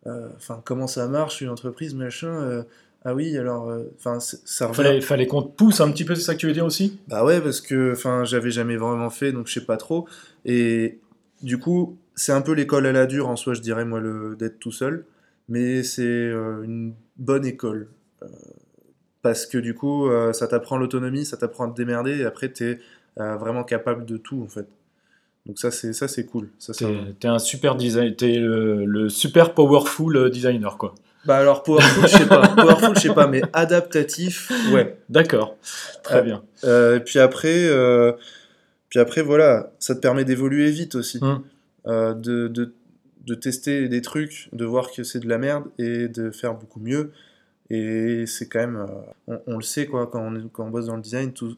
euh, 0.08 0.28
enfin 0.36 0.62
comment 0.66 0.88
ça 0.88 1.08
marche 1.08 1.42
une 1.42 1.50
entreprise 1.50 1.96
machin 1.96 2.28
euh, 2.28 2.64
ah 3.06 3.14
oui 3.16 3.38
alors 3.38 3.72
enfin 3.98 4.20
ça 4.20 4.68
revient 4.68 4.76
Fallait, 4.76 5.02
fallait 5.02 5.28
qu'on 5.28 5.42
te 5.44 5.56
pousse 5.56 5.80
un 5.82 5.92
petit 5.92 6.04
peu, 6.06 6.14
c'est 6.16 6.22
ça 6.22 6.34
que 6.36 6.40
tu 6.40 6.48
veux 6.48 6.54
dire 6.54 6.66
aussi? 6.66 7.00
Bah 7.08 7.24
ouais 7.24 7.40
parce 7.42 7.62
que 7.62 7.94
enfin 7.94 8.24
j'avais 8.26 8.52
jamais 8.52 8.76
vraiment 8.76 9.10
fait 9.10 9.32
donc 9.32 9.48
je 9.48 9.54
sais 9.54 9.66
pas 9.66 9.78
trop 9.78 10.08
et 10.46 11.00
du 11.42 11.58
coup 11.58 11.98
c'est 12.16 12.32
un 12.34 12.42
peu 12.42 12.52
l'école 12.54 12.86
à 12.86 12.92
la 12.92 13.06
dure 13.06 13.30
en 13.30 13.36
soi 13.36 13.54
je 13.54 13.62
dirais 13.62 13.86
moi 13.86 14.00
le 14.00 14.36
d'être 14.38 14.60
tout 14.60 14.72
seul 14.72 15.06
mais 15.50 15.84
c'est 15.84 16.04
une 16.32 16.94
bonne 17.18 17.46
école 17.46 17.88
parce 19.22 19.46
que 19.46 19.58
du 19.58 19.74
coup 19.74 20.08
euh, 20.10 20.34
ça 20.34 20.48
t'apprend 20.48 20.78
l'autonomie 20.78 21.26
ça 21.26 21.38
t'apprend 21.38 21.68
à 21.68 21.72
te 21.72 21.76
démerder 21.78 22.20
et 22.20 22.26
après 22.26 22.50
t'es 22.50 22.80
euh, 23.20 23.36
vraiment 23.38 23.64
capable 23.64 24.06
de 24.06 24.18
tout 24.18 24.42
en 24.44 24.48
fait. 24.48 24.68
Donc 25.46 25.60
ça 25.60 25.72
c'est 25.72 25.94
ça 25.94 26.08
c'est 26.08 26.26
cool. 26.26 26.50
Ça 26.60 26.74
T'es, 26.74 26.86
un- 26.86 27.14
t'es 27.20 27.28
un 27.28 27.40
super 27.40 27.76
design, 27.76 28.16
t'es 28.16 28.36
le, 28.38 28.86
le 28.86 29.10
super 29.10 29.54
powerful 29.54 30.16
euh, 30.16 30.30
designer, 30.30 30.78
quoi. 30.78 30.96
bah 31.26 31.36
alors 31.38 31.64
powerful 31.64 32.04
je 32.08 32.18
sais 32.18 32.28
pas. 32.28 32.48
Powerful 32.56 32.96
je 32.96 33.02
sais 33.02 33.14
pas 33.14 33.28
mais 33.28 33.42
adaptatif 33.54 34.52
ouais. 34.72 34.98
D'accord, 35.10 35.58
très 36.04 36.20
Euh, 36.20 36.22
bien. 36.22 36.44
Euh, 36.64 36.98
et 36.98 37.00
puis 37.02 37.20
après, 37.20 37.68
euh, 37.68 38.14
puis 38.90 39.00
après, 39.00 39.22
voilà, 39.22 39.72
ça 39.80 39.96
te 39.96 40.00
permet 40.00 40.24
d'évoluer 40.24 40.70
vite 40.72 40.96
aussi, 40.96 41.20
de, 41.86 42.48
de, 42.48 42.74
de 43.28 43.36
tester 43.36 43.90
des 43.90 44.02
trucs, 44.02 44.50
de 44.54 44.64
voir 44.66 44.92
que 44.92 45.04
c'est 45.04 45.20
de 45.20 45.28
la 45.28 45.38
merde 45.38 45.66
et 45.78 46.08
de 46.08 46.32
faire 46.32 46.54
beaucoup 46.56 46.80
mieux. 46.80 47.12
Et 47.70 48.26
c'est 48.28 48.48
quand 48.50 48.60
même, 48.60 48.76
euh, 48.78 48.88
on, 49.48 49.54
on 49.54 49.56
le 49.58 49.64
sait 49.64 49.86
quoi, 49.86 50.08
quand 50.08 50.20
on, 50.22 50.36
est- 50.36 50.52
quand 50.52 50.66
on 50.66 50.70
bosse 50.70 50.88
dans 50.88 50.96
le 50.98 51.02
design, 51.02 51.32
tout, 51.34 51.56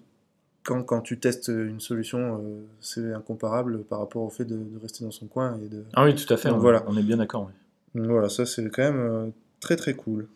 quand, 0.63 0.83
quand 0.83 1.01
tu 1.01 1.19
testes 1.19 1.47
une 1.49 1.79
solution, 1.79 2.37
euh, 2.41 2.61
c'est 2.79 3.13
incomparable 3.13 3.83
par 3.83 3.99
rapport 3.99 4.23
au 4.23 4.29
fait 4.29 4.45
de, 4.45 4.55
de 4.55 4.79
rester 4.81 5.03
dans 5.03 5.11
son 5.11 5.25
coin 5.27 5.57
et 5.63 5.67
de. 5.67 5.83
Ah 5.93 6.05
oui, 6.05 6.15
tout 6.15 6.31
à 6.33 6.37
fait, 6.37 6.49
Donc 6.49 6.57
on, 6.59 6.61
voilà. 6.61 6.83
on 6.87 6.95
est 6.97 7.03
bien 7.03 7.17
d'accord. 7.17 7.49
oui. 7.95 8.01
Voilà, 8.07 8.29
ça 8.29 8.45
c'est 8.45 8.67
quand 8.69 8.83
même 8.83 8.99
euh, 8.99 9.27
très 9.59 9.75
très 9.77 9.93
cool. 9.93 10.27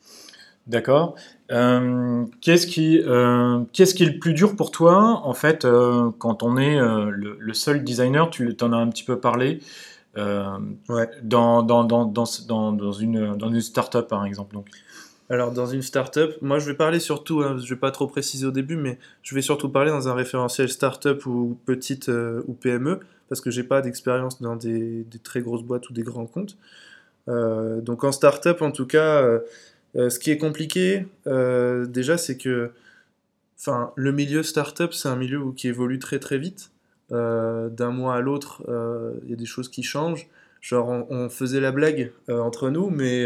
D'accord. 0.68 1.16
Euh, 1.52 2.26
qu'est-ce 2.42 2.68
qui, 2.68 3.02
qu'est-ce 3.74 3.94
qui 3.96 4.04
est 4.04 4.10
le 4.14 4.20
plus 4.20 4.34
dur 4.34 4.56
pour 4.56 4.70
toi, 4.70 5.22
en 5.24 5.34
fait, 5.34 5.66
quand 6.20 6.44
on 6.44 6.58
est 6.58 6.76
le, 6.78 7.38
le 7.40 7.54
seul 7.56 7.84
designer, 7.84 8.30
tu 8.30 8.56
en 8.62 8.72
as 8.74 8.78
un 8.78 8.88
petit 8.90 9.04
peu 9.04 9.20
parlé, 9.20 9.60
Ouais. 10.16 11.10
dans, 11.24 11.64
dans, 11.64 11.84
dans, 11.84 12.06
dans 12.06 12.92
une, 12.94 13.36
dans 13.36 13.50
une 13.50 13.62
start-up, 13.62 14.08
par 14.08 14.26
exemple. 14.26 14.54
Donc? 14.54 14.68
Alors, 15.32 15.52
dans 15.52 15.68
une 15.68 15.84
startup, 15.84 16.42
moi 16.42 16.58
je 16.58 16.66
vais 16.66 16.74
parler 16.74 17.00
surtout, 17.00 17.42
hein, 17.42 17.58
je 17.64 17.72
vais 17.72 17.80
pas 17.80 17.92
trop 17.92 18.08
préciser 18.08 18.48
au 18.48 18.52
début, 18.52 18.76
mais 18.76 18.98
je 19.22 19.36
vais 19.36 19.44
surtout 19.44 19.70
parler 19.70 19.92
dans 19.92 20.08
un 20.08 20.16
référentiel 20.16 20.70
startup 20.70 21.24
ou 21.28 21.56
petite 21.66 22.10
euh, 22.10 22.42
ou 22.48 22.54
PME, 22.54 23.00
parce 23.30 23.40
que 23.40 23.52
j'ai 23.52 23.64
pas 23.64 23.82
d'expérience 23.82 24.42
dans 24.42 24.56
des, 24.56 25.06
très 25.24 25.42
grosses 25.42 25.62
boîtes 25.62 25.88
ou 25.92 25.94
des 25.94 26.02
grands 26.02 26.26
comptes. 26.26 26.58
Euh, 27.28 27.80
donc 27.80 28.04
en 28.04 28.12
startup, 28.12 28.64
en 28.64 28.72
tout 28.72 28.88
cas, 28.88 29.22
euh, 29.22 30.10
ce 30.10 30.18
qui 30.18 30.32
est 30.32 30.40
compliqué, 30.40 31.06
déjà, 31.28 32.18
c'est 32.18 32.38
que 32.38 32.72
le 33.96 34.12
milieu 34.12 34.42
startup, 34.42 34.94
c'est 34.94 35.10
un 35.10 35.16
milieu 35.16 35.52
qui 35.56 35.68
évolue 35.68 36.00
très 36.00 36.20
très 36.20 36.40
vite. 36.40 36.72
D'un 37.12 37.92
mois 37.92 38.16
à 38.16 38.22
l'autre, 38.22 38.64
il 39.24 39.30
y 39.30 39.34
a 39.34 39.36
des 39.36 39.46
choses 39.46 39.70
qui 39.70 39.84
changent. 39.84 40.28
Genre, 40.62 40.88
on, 41.10 41.30
faisait 41.30 41.60
la 41.60 41.72
blague 41.72 42.12
entre 42.30 42.70
nous, 42.70 42.90
mais 42.90 43.26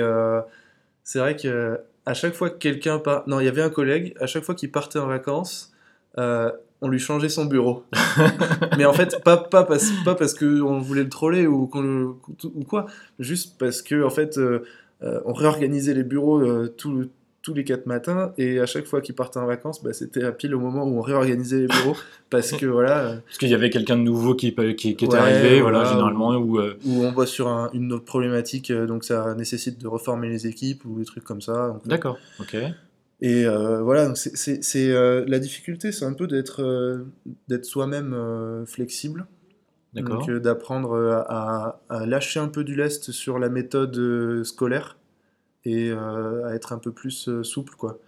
c'est 1.03 1.19
vrai 1.19 1.35
que 1.35 1.79
à 2.05 2.13
chaque 2.13 2.33
fois 2.33 2.49
que 2.49 2.57
quelqu'un 2.57 2.99
part... 2.99 3.23
Non, 3.27 3.39
il 3.39 3.45
y 3.45 3.47
avait 3.47 3.61
un 3.61 3.69
collègue, 3.69 4.13
à 4.19 4.27
chaque 4.27 4.43
fois 4.43 4.55
qu'il 4.55 4.71
partait 4.71 4.99
en 4.99 5.07
vacances, 5.07 5.71
euh, 6.17 6.51
on 6.81 6.89
lui 6.89 6.99
changeait 6.99 7.29
son 7.29 7.45
bureau. 7.45 7.83
mais 8.77 8.85
en 8.85 8.93
fait, 8.93 9.23
pas, 9.23 9.37
pas, 9.37 9.63
parce, 9.63 9.89
pas 10.03 10.15
parce 10.15 10.33
qu'on 10.33 10.79
voulait 10.79 11.03
le 11.03 11.09
troller 11.09 11.47
ou, 11.47 11.67
qu'on 11.67 11.81
le- 11.81 12.07
ou 12.55 12.63
quoi, 12.67 12.87
juste 13.19 13.57
parce 13.57 13.81
que 13.81 14.03
en 14.03 14.09
fait, 14.09 14.37
euh, 14.37 14.63
euh, 15.01 15.21
on 15.25 15.33
réorganisait 15.33 15.93
les 15.93 16.03
bureaux 16.03 16.67
tout- 16.67 17.09
tous 17.43 17.53
les 17.53 17.63
quatre 17.63 17.85
matins 17.85 18.33
et 18.39 18.59
à 18.59 18.65
chaque 18.65 18.85
fois 18.85 19.01
qu'il 19.01 19.13
partait 19.13 19.37
en 19.37 19.45
vacances, 19.45 19.83
bah, 19.83 19.93
c'était 19.93 20.23
à 20.23 20.31
pile 20.31 20.55
au 20.55 20.59
moment 20.59 20.83
où 20.85 20.97
on 20.97 21.01
réorganisait 21.01 21.59
les 21.59 21.67
bureaux 21.67 21.95
parce 22.31 22.53
que 22.53 22.65
voilà, 22.65 23.05
euh, 23.05 23.15
Parce 23.25 23.37
qu'il 23.37 23.49
y 23.49 23.53
avait 23.53 23.69
quelqu'un 23.69 23.97
de 23.97 24.01
nouveau 24.01 24.33
qui, 24.33 24.55
qui, 24.55 24.75
qui 24.75 24.89
était 24.91 25.07
Ouais, 25.07 25.15
arrivé, 25.19 25.61
voilà, 25.61 25.79
voilà, 25.79 25.91
généralement, 25.91 26.29
ou 26.37 26.57
euh, 26.57 26.75
où 26.85 27.03
on 27.03 27.11
bosse 27.11 27.29
sur 27.29 27.49
un- 27.49 27.69
une 27.73 27.93
autre 27.93 28.05
problématique, 28.05 28.71
euh, 28.71 28.87
donc 28.87 29.03
ça 29.03 29.35
nécessite 29.35 29.79
de 29.79 29.87
reformer 29.87 30.29
les 30.29 30.47
équipes 30.47 30.83
ou 30.85 30.97
des 30.97 31.05
trucs 31.05 31.25
comme 31.25 31.41
ça. 31.41 31.65
Euh, 31.65 31.71
D'accord, 31.85 32.17
ok. 32.39 32.55
Et 33.21 33.45
euh, 33.45 33.81
voilà, 33.81 34.07
donc 34.07 34.17
c'est, 34.17 34.61
euh, 34.91 35.23
la 35.27 35.39
difficulté, 35.39 35.91
c'est 35.91 36.03
un 36.05 36.13
peu 36.13 36.27
d'être, 36.27 36.61
euh, 36.63 37.05
d'être 37.47 37.65
soi-même 37.65 38.13
euh, 38.13 38.65
flexible. 38.65 39.25
D'accord. 39.93 40.19
Donc 40.19 40.29
euh, 40.29 40.39
d'apprendre 40.39 40.93
euh, 40.93 41.21
à, 41.27 41.81
à 41.89 42.05
lâcher 42.05 42.39
un 42.39 42.47
peu 42.47 42.63
du 42.63 42.75
lest 42.75 43.11
sur 43.11 43.37
la 43.37 43.49
méthode 43.49 43.95
euh, 43.97 44.43
scolaire 44.43 44.97
et 45.65 45.89
euh, 45.91 46.45
à 46.47 46.53
être 46.55 46.73
un 46.73 46.77
peu 46.77 46.91
plus 46.91 47.27
euh, 47.29 47.43
souple, 47.43 47.73
quoi. 47.77 47.99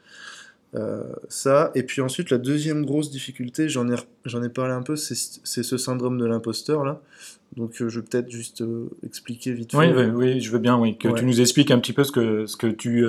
Euh, 0.76 1.04
ça, 1.30 1.72
et 1.74 1.84
puis 1.84 2.02
ensuite, 2.02 2.30
la 2.32 2.38
deuxième 2.38 2.86
grosse 2.86 3.10
difficulté, 3.10 3.70
j'en 3.70 3.89
ai, 3.89 3.96
j'en 4.26 4.44
ai 4.44 4.50
parlé 4.50 4.74
un 4.74 4.82
peu, 4.82 4.98
c'est, 4.98 5.15
ce 5.15 5.78
syndrome 5.78 6.18
de 6.18 6.26
l'imposteur, 6.26 6.84
là. 6.84 7.02
Donc 7.56 7.76
je 7.78 7.86
vais 8.00 8.06
peut-être 8.06 8.30
juste 8.30 8.62
expliquer 9.06 9.54
vite 9.54 9.74
Oui, 9.74 9.88
fait. 9.88 9.96
oui, 9.96 10.12
oui, 10.13 10.41
je 10.41 10.52
veux 10.52 10.60
bien, 10.60 10.78
oui, 10.78 10.98
que 10.98 11.08
Ouais. 11.08 11.20
tu 11.20 11.26
nous 11.26 11.39
expliques 11.39 11.72
un 11.72 11.80
petit 11.80 11.94
peu 11.94 12.04
ce 12.04 12.12
que, 12.12 12.46
ce 12.46 12.58
que 12.58 12.68
tu, 12.68 13.06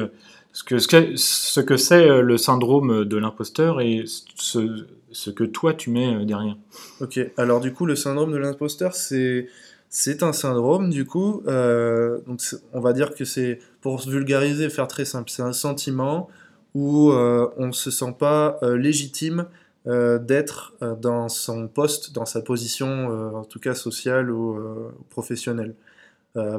ce 0.52 0.62
que, 0.62 0.78
ce 0.78 0.86
que, 0.86 1.16
ce 1.16 1.60
que 1.60 1.76
c'est 1.76 2.20
le 2.22 2.38
syndrome 2.38 3.04
de 3.04 3.16
l'imposteur 3.16 3.80
et 3.80 4.04
ce, 4.36 4.86
ce 5.10 5.30
que 5.30 5.42
toi 5.42 5.74
tu 5.74 5.90
mets 5.90 6.24
derrière. 6.24 6.56
Ok, 7.00 7.18
alors 7.36 7.60
du 7.60 7.72
coup, 7.72 7.86
le 7.86 7.96
syndrome 7.96 8.30
de 8.30 8.36
l'imposteur, 8.36 8.94
c'est 8.94 9.48
c'est 9.88 10.22
un 10.22 10.32
syndrome, 10.32 10.90
du 10.90 11.04
coup, 11.04 11.42
euh, 11.46 12.18
donc 12.26 12.40
on 12.72 12.80
va 12.80 12.92
dire 12.92 13.14
que 13.14 13.24
c'est, 13.24 13.60
pour 13.86 14.02
se 14.02 14.10
vulgariser, 14.10 14.68
faire 14.68 14.88
très 14.88 15.04
simple, 15.04 15.30
c'est 15.30 15.44
un 15.44 15.52
sentiment 15.52 16.28
où 16.74 17.12
euh, 17.12 17.48
on 17.56 17.68
ne 17.68 17.72
se 17.72 17.92
sent 17.92 18.16
pas 18.18 18.58
euh, 18.64 18.76
légitime 18.76 19.46
euh, 19.86 20.18
d'être 20.18 20.74
dans 21.00 21.28
son 21.28 21.68
poste, 21.68 22.12
dans 22.12 22.26
sa 22.26 22.40
position, 22.40 23.06
en 23.36 23.44
tout 23.44 23.60
cas 23.60 23.76
sociale 23.76 24.28
ou 24.28 24.60
professionnelle. 25.08 25.76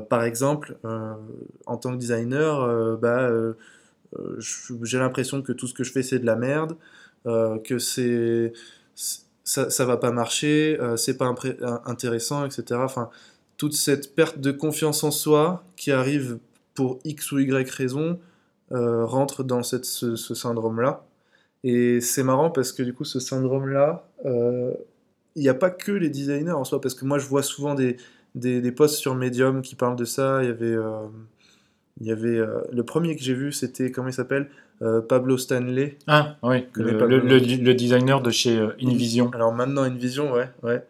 Par 0.10 0.24
exemple, 0.24 0.78
en 1.66 1.76
tant 1.76 1.92
que 1.92 1.98
designer, 1.98 2.98
bah, 2.98 3.30
j'ai 4.82 4.98
l'impression 4.98 5.42
que 5.42 5.52
tout 5.52 5.68
ce 5.68 5.74
que 5.74 5.84
je 5.84 5.92
fais, 5.92 6.04
c'est 6.04 6.20
de 6.20 6.26
la 6.26 6.38
merde, 6.38 6.78
que 7.26 7.78
c'est 7.78 8.54
ça, 9.44 9.70
ça 9.70 9.86
va 9.86 9.98
pas 9.98 10.12
marcher, 10.12 10.80
c'est 10.96 11.18
pas 11.18 11.36
intéressant, 11.86 12.46
etc. 12.46 12.80
Enfin, 12.82 13.10
toute 13.58 13.74
cette 13.74 14.16
perte 14.16 14.40
de 14.40 14.52
confiance 14.52 15.04
en 15.04 15.12
soi 15.12 15.66
qui 15.76 15.92
arrive 15.92 16.40
pour 16.78 17.00
X 17.04 17.32
ou 17.32 17.40
Y 17.40 17.70
raison 17.72 18.20
euh, 18.72 19.04
rentre 19.06 19.44
dans 19.44 19.64
cette, 19.64 19.86
ce, 19.86 20.16
ce 20.16 20.36
syndrome-là. 20.36 21.04
Et 21.64 22.02
c'est 22.02 22.24
marrant 22.24 22.52
parce 22.52 22.72
que 22.72 22.84
du 22.84 22.94
coup, 22.94 23.04
ce 23.04 23.20
syndrome-là, 23.20 24.08
euh, 24.26 24.72
il 25.36 25.42
n'y 25.42 25.50
a 25.50 25.56
pas 25.56 25.72
que 25.72 25.92
les 25.92 26.10
designers 26.10 26.52
en 26.52 26.64
soi, 26.64 26.80
parce 26.80 26.94
que 26.94 27.04
moi, 27.06 27.18
je 27.18 27.28
vois 27.28 27.44
souvent 27.44 27.74
des, 27.76 27.98
des, 28.36 28.62
des 28.62 28.72
posts 28.72 28.96
sur 28.98 29.16
Medium 29.16 29.62
qui 29.62 29.76
parlent 29.76 29.96
de 29.98 30.06
ça. 30.06 30.44
Il 30.44 30.48
y 30.50 30.52
avait, 30.52 30.66
euh, 30.76 31.08
il 32.00 32.08
y 32.08 32.12
avait 32.12 32.38
euh, 32.38 32.62
le 32.72 32.84
premier 32.84 33.16
que 33.16 33.24
j'ai 33.24 33.34
vu, 33.34 33.52
c'était, 33.52 33.92
comment 33.92 34.10
il 34.10 34.14
s'appelle 34.14 34.48
Euh, 34.84 35.02
Pablo 35.02 35.40
Stanley. 35.40 35.98
Ah, 36.06 36.38
oui, 36.44 36.58
le, 36.74 36.92
le- 36.92 37.08
le- 37.08 37.40
le- 37.40 37.64
le 37.70 37.74
designer 37.74 38.22
de 38.22 38.30
chez 38.30 38.56
euh, 38.60 38.76
Invision. 38.80 39.32
Alors 39.34 39.52
maintenant, 39.52 39.82
Invision, 39.82 40.32
ouais, 40.32 40.50
ouais. 40.62 40.86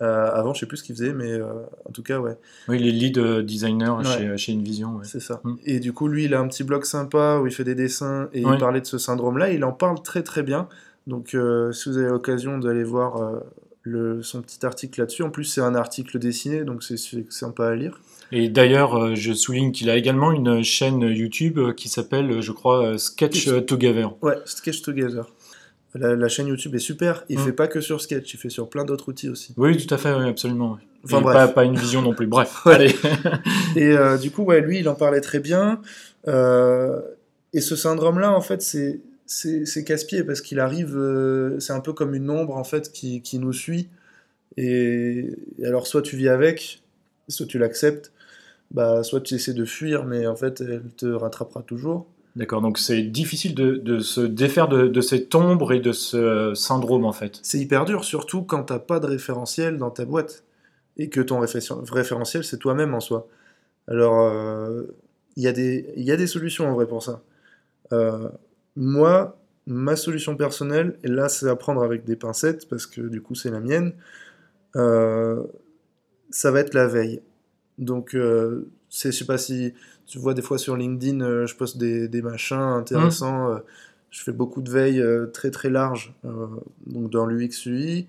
Euh, 0.00 0.30
avant, 0.32 0.54
je 0.54 0.60
sais 0.60 0.66
plus 0.66 0.76
ce 0.76 0.84
qu'il 0.84 0.94
faisait, 0.94 1.12
mais 1.12 1.32
euh, 1.32 1.46
en 1.84 1.90
tout 1.90 2.04
cas, 2.04 2.20
ouais, 2.20 2.36
Oui, 2.68 2.78
les 2.78 2.92
lead 2.92 3.18
euh, 3.18 3.42
designers 3.42 3.90
Ouais. 3.90 4.04
chez, 4.04 4.36
chez 4.36 4.52
Invision. 4.52 4.90
ouais. 4.96 5.04
c'est 5.04 5.20
ça. 5.20 5.40
Mm. 5.42 5.54
Et 5.66 5.80
du 5.80 5.92
coup, 5.92 6.06
lui, 6.06 6.26
il 6.26 6.34
a 6.34 6.40
un 6.40 6.46
petit 6.46 6.62
blog 6.62 6.84
sympa 6.84 7.40
où 7.42 7.46
il 7.48 7.52
fait 7.52 7.64
des 7.64 7.74
dessins 7.74 8.28
et 8.32 8.44
Ouais. 8.44 8.52
il 8.54 8.58
parlait 8.60 8.80
de 8.80 8.86
ce 8.86 8.96
syndrome-là. 8.98 9.50
Il 9.50 9.64
en 9.64 9.72
parle 9.72 10.00
très 10.02 10.22
très 10.22 10.44
bien. 10.44 10.68
Donc, 11.08 11.34
euh, 11.34 11.72
si 11.72 11.88
vous 11.88 11.98
avez 11.98 12.08
l'occasion 12.10 12.58
d'aller 12.58 12.84
voir 12.84 13.40
le, 13.82 14.22
son 14.22 14.40
petit 14.42 14.64
article 14.64 15.00
là-dessus, 15.00 15.22
en 15.24 15.30
plus, 15.30 15.44
c'est 15.44 15.62
un 15.62 15.74
article 15.74 16.18
dessiné, 16.20 16.62
donc 16.64 16.84
c'est 16.84 16.96
sympa 17.30 17.66
à 17.66 17.74
lire. 17.74 17.98
Et 18.30 18.48
d'ailleurs, 18.50 19.16
je 19.16 19.32
souligne 19.32 19.72
qu'il 19.72 19.88
a 19.90 19.96
également 19.96 20.30
une 20.32 20.62
chaîne 20.62 21.00
YouTube 21.00 21.72
qui 21.76 21.88
s'appelle, 21.88 22.42
je 22.42 22.52
crois, 22.52 22.98
Sketch 22.98 23.48
Together. 23.66 24.14
Ouais, 24.22 24.36
Sketch 24.44 24.82
Together. 24.82 25.24
La, 25.94 26.14
la 26.14 26.28
chaîne 26.28 26.46
YouTube 26.48 26.74
est 26.74 26.78
super. 26.80 27.24
Il 27.28 27.38
Mm. 27.38 27.44
fait 27.44 27.52
pas 27.52 27.66
que 27.66 27.80
sur 27.80 28.00
Sketch, 28.00 28.34
il 28.34 28.36
fait 28.36 28.50
sur 28.50 28.68
plein 28.68 28.84
d'autres 28.84 29.08
outils 29.08 29.28
aussi. 29.28 29.54
Oui, 29.56 29.76
tout 29.84 29.92
à 29.94 29.98
fait, 29.98 30.12
oui, 30.14 30.28
absolument. 30.28 30.78
Enfin, 31.04 31.20
bref. 31.20 31.34
Pas, 31.34 31.48
pas 31.48 31.64
une 31.64 31.76
vision 31.76 32.02
non 32.02 32.12
plus. 32.14 32.26
Bref, 32.26 32.60
allez. 32.66 32.94
Et 33.76 33.92
euh, 33.92 34.18
du 34.18 34.30
coup, 34.30 34.42
ouais, 34.42 34.60
lui, 34.60 34.80
il 34.80 34.88
en 34.88 34.94
parlait 34.94 35.20
très 35.22 35.40
bien. 35.40 35.80
Euh, 36.26 37.00
et 37.54 37.60
ce 37.60 37.74
syndrome-là, 37.76 38.32
en 38.32 38.40
fait, 38.42 38.60
c'est 38.62 39.00
c'est 39.24 39.64
c'est 39.66 39.84
casse-pied 39.84 40.24
parce 40.24 40.40
qu'il 40.40 40.58
arrive, 40.60 40.96
euh, 40.96 41.58
c'est 41.60 41.72
un 41.72 41.80
peu 41.80 41.92
comme 41.92 42.14
une 42.14 42.28
ombre 42.30 42.56
en 42.56 42.64
fait 42.64 42.90
qui, 42.92 43.22
qui 43.22 43.38
nous 43.38 43.52
suit. 43.52 43.88
Et, 44.56 45.30
et 45.58 45.66
alors, 45.66 45.86
soit 45.86 46.02
tu 46.02 46.16
vis 46.16 46.28
avec, 46.28 46.82
soit 47.28 47.46
tu 47.46 47.58
l'acceptes, 47.58 48.12
bah, 48.72 49.02
soit 49.04 49.20
tu 49.20 49.34
essaies 49.34 49.54
de 49.54 49.64
fuir, 49.64 50.04
mais 50.04 50.26
en 50.26 50.36
fait, 50.36 50.60
elle 50.60 50.82
te 50.96 51.06
rattrapera 51.06 51.62
toujours. 51.62 52.06
D'accord, 52.38 52.60
donc 52.60 52.78
c'est 52.78 53.02
difficile 53.02 53.52
de, 53.56 53.98
se 53.98 54.20
défaire 54.20 54.68
de, 54.68 55.00
cette 55.00 55.34
ombre 55.34 55.72
et 55.72 55.80
de 55.80 55.90
ce 55.90 56.16
euh, 56.16 56.54
syndrome, 56.54 57.04
en 57.04 57.12
fait. 57.12 57.40
C'est 57.42 57.58
hyper 57.58 57.84
dur, 57.84 58.04
surtout 58.04 58.44
quand 58.44 58.62
t'as 58.62 58.78
pas 58.78 59.00
de 59.00 59.06
référentiel 59.06 59.76
dans 59.76 59.90
ta 59.90 60.04
boîte 60.04 60.44
et 60.98 61.08
que 61.08 61.20
ton 61.20 61.40
réfé- 61.40 61.60
référentiel 61.90 62.44
c'est 62.44 62.58
toi-même 62.58 62.94
en 62.94 63.00
soi. 63.00 63.26
Alors, 63.88 64.20
euh, 64.20 64.84
il 65.34 65.42
y, 65.42 65.48
a 65.48 65.52
des- 65.52 66.26
solutions 66.28 66.68
en 66.68 66.74
vrai 66.74 66.86
pour 66.86 67.02
ça. 67.02 67.22
Euh, 67.92 68.28
moi, 68.76 69.36
ma 69.66 69.96
solution 69.96 70.36
personnelle, 70.36 70.96
et 71.02 71.08
là 71.08 71.28
c'est 71.28 71.48
à 71.48 71.56
prendre 71.56 71.82
avec 71.82 72.04
des 72.04 72.14
pincettes 72.14 72.68
parce 72.68 72.86
que 72.86 73.00
du 73.00 73.20
coup 73.20 73.34
c'est 73.34 73.50
la 73.50 73.58
mienne, 73.58 73.94
ça 76.30 76.50
va 76.52 76.60
être 76.60 76.74
la 76.74 76.86
veille. 76.86 77.20
Donc, 77.78 78.16
c'est, 78.90 79.12
je 79.12 79.18
sais 79.18 79.24
pas 79.26 79.38
si 79.38 79.74
tu 80.06 80.18
vois 80.18 80.34
des 80.34 80.42
fois 80.42 80.58
sur 80.58 80.76
LinkedIn, 80.76 81.20
euh, 81.20 81.46
je 81.46 81.54
poste 81.56 81.78
des, 81.78 82.08
des 82.08 82.22
machins 82.22 82.56
intéressants. 82.56 83.50
euh, 83.52 83.58
je 84.10 84.22
fais 84.22 84.32
beaucoup 84.32 84.62
de 84.62 84.70
veille 84.70 85.00
euh, 85.02 85.26
très 85.26 85.50
très 85.50 85.68
large, 85.70 86.14
euh, 86.24 86.46
donc 86.86 87.10
dans 87.10 87.26
l'UX 87.26 87.66
UI. 87.66 88.06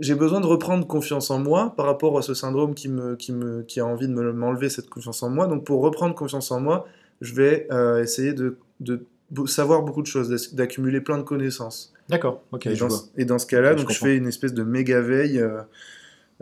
J'ai 0.00 0.14
besoin 0.14 0.40
de 0.40 0.46
reprendre 0.46 0.86
confiance 0.86 1.30
en 1.30 1.38
moi 1.38 1.74
par 1.76 1.84
rapport 1.86 2.16
à 2.18 2.22
ce 2.22 2.32
syndrome 2.32 2.74
qui, 2.74 2.88
me, 2.88 3.16
qui, 3.16 3.32
me, 3.32 3.62
qui 3.62 3.80
a 3.80 3.86
envie 3.86 4.08
de 4.08 4.14
me- 4.14 4.32
m'enlever 4.32 4.70
cette 4.70 4.88
confiance 4.88 5.22
en 5.22 5.28
moi. 5.28 5.46
Donc 5.46 5.64
pour 5.64 5.82
reprendre 5.82 6.14
confiance 6.14 6.50
en 6.50 6.60
moi, 6.60 6.86
je 7.20 7.34
vais 7.34 7.68
essayer 8.02 8.32
de, 8.32 8.56
de 8.80 9.04
savoir 9.46 9.82
beaucoup 9.82 10.02
de 10.02 10.06
choses, 10.06 10.28
d'ac- 10.30 10.54
d'accumuler 10.54 11.00
plein 11.00 11.18
de 11.18 11.22
connaissances. 11.22 11.92
D'accord, 12.08 12.42
ok, 12.50 12.66
et, 12.66 12.74
je 12.74 12.80
dans, 12.80 12.88
vois. 12.88 13.04
et 13.16 13.24
dans 13.24 13.38
ce 13.38 13.46
cas-là, 13.46 13.76
je 13.76 13.82
donc 13.82 13.90
je 13.90 13.98
fais 13.98 14.16
une 14.16 14.26
espèce 14.26 14.54
de 14.54 14.62
méga 14.62 15.00
veille. 15.00 15.38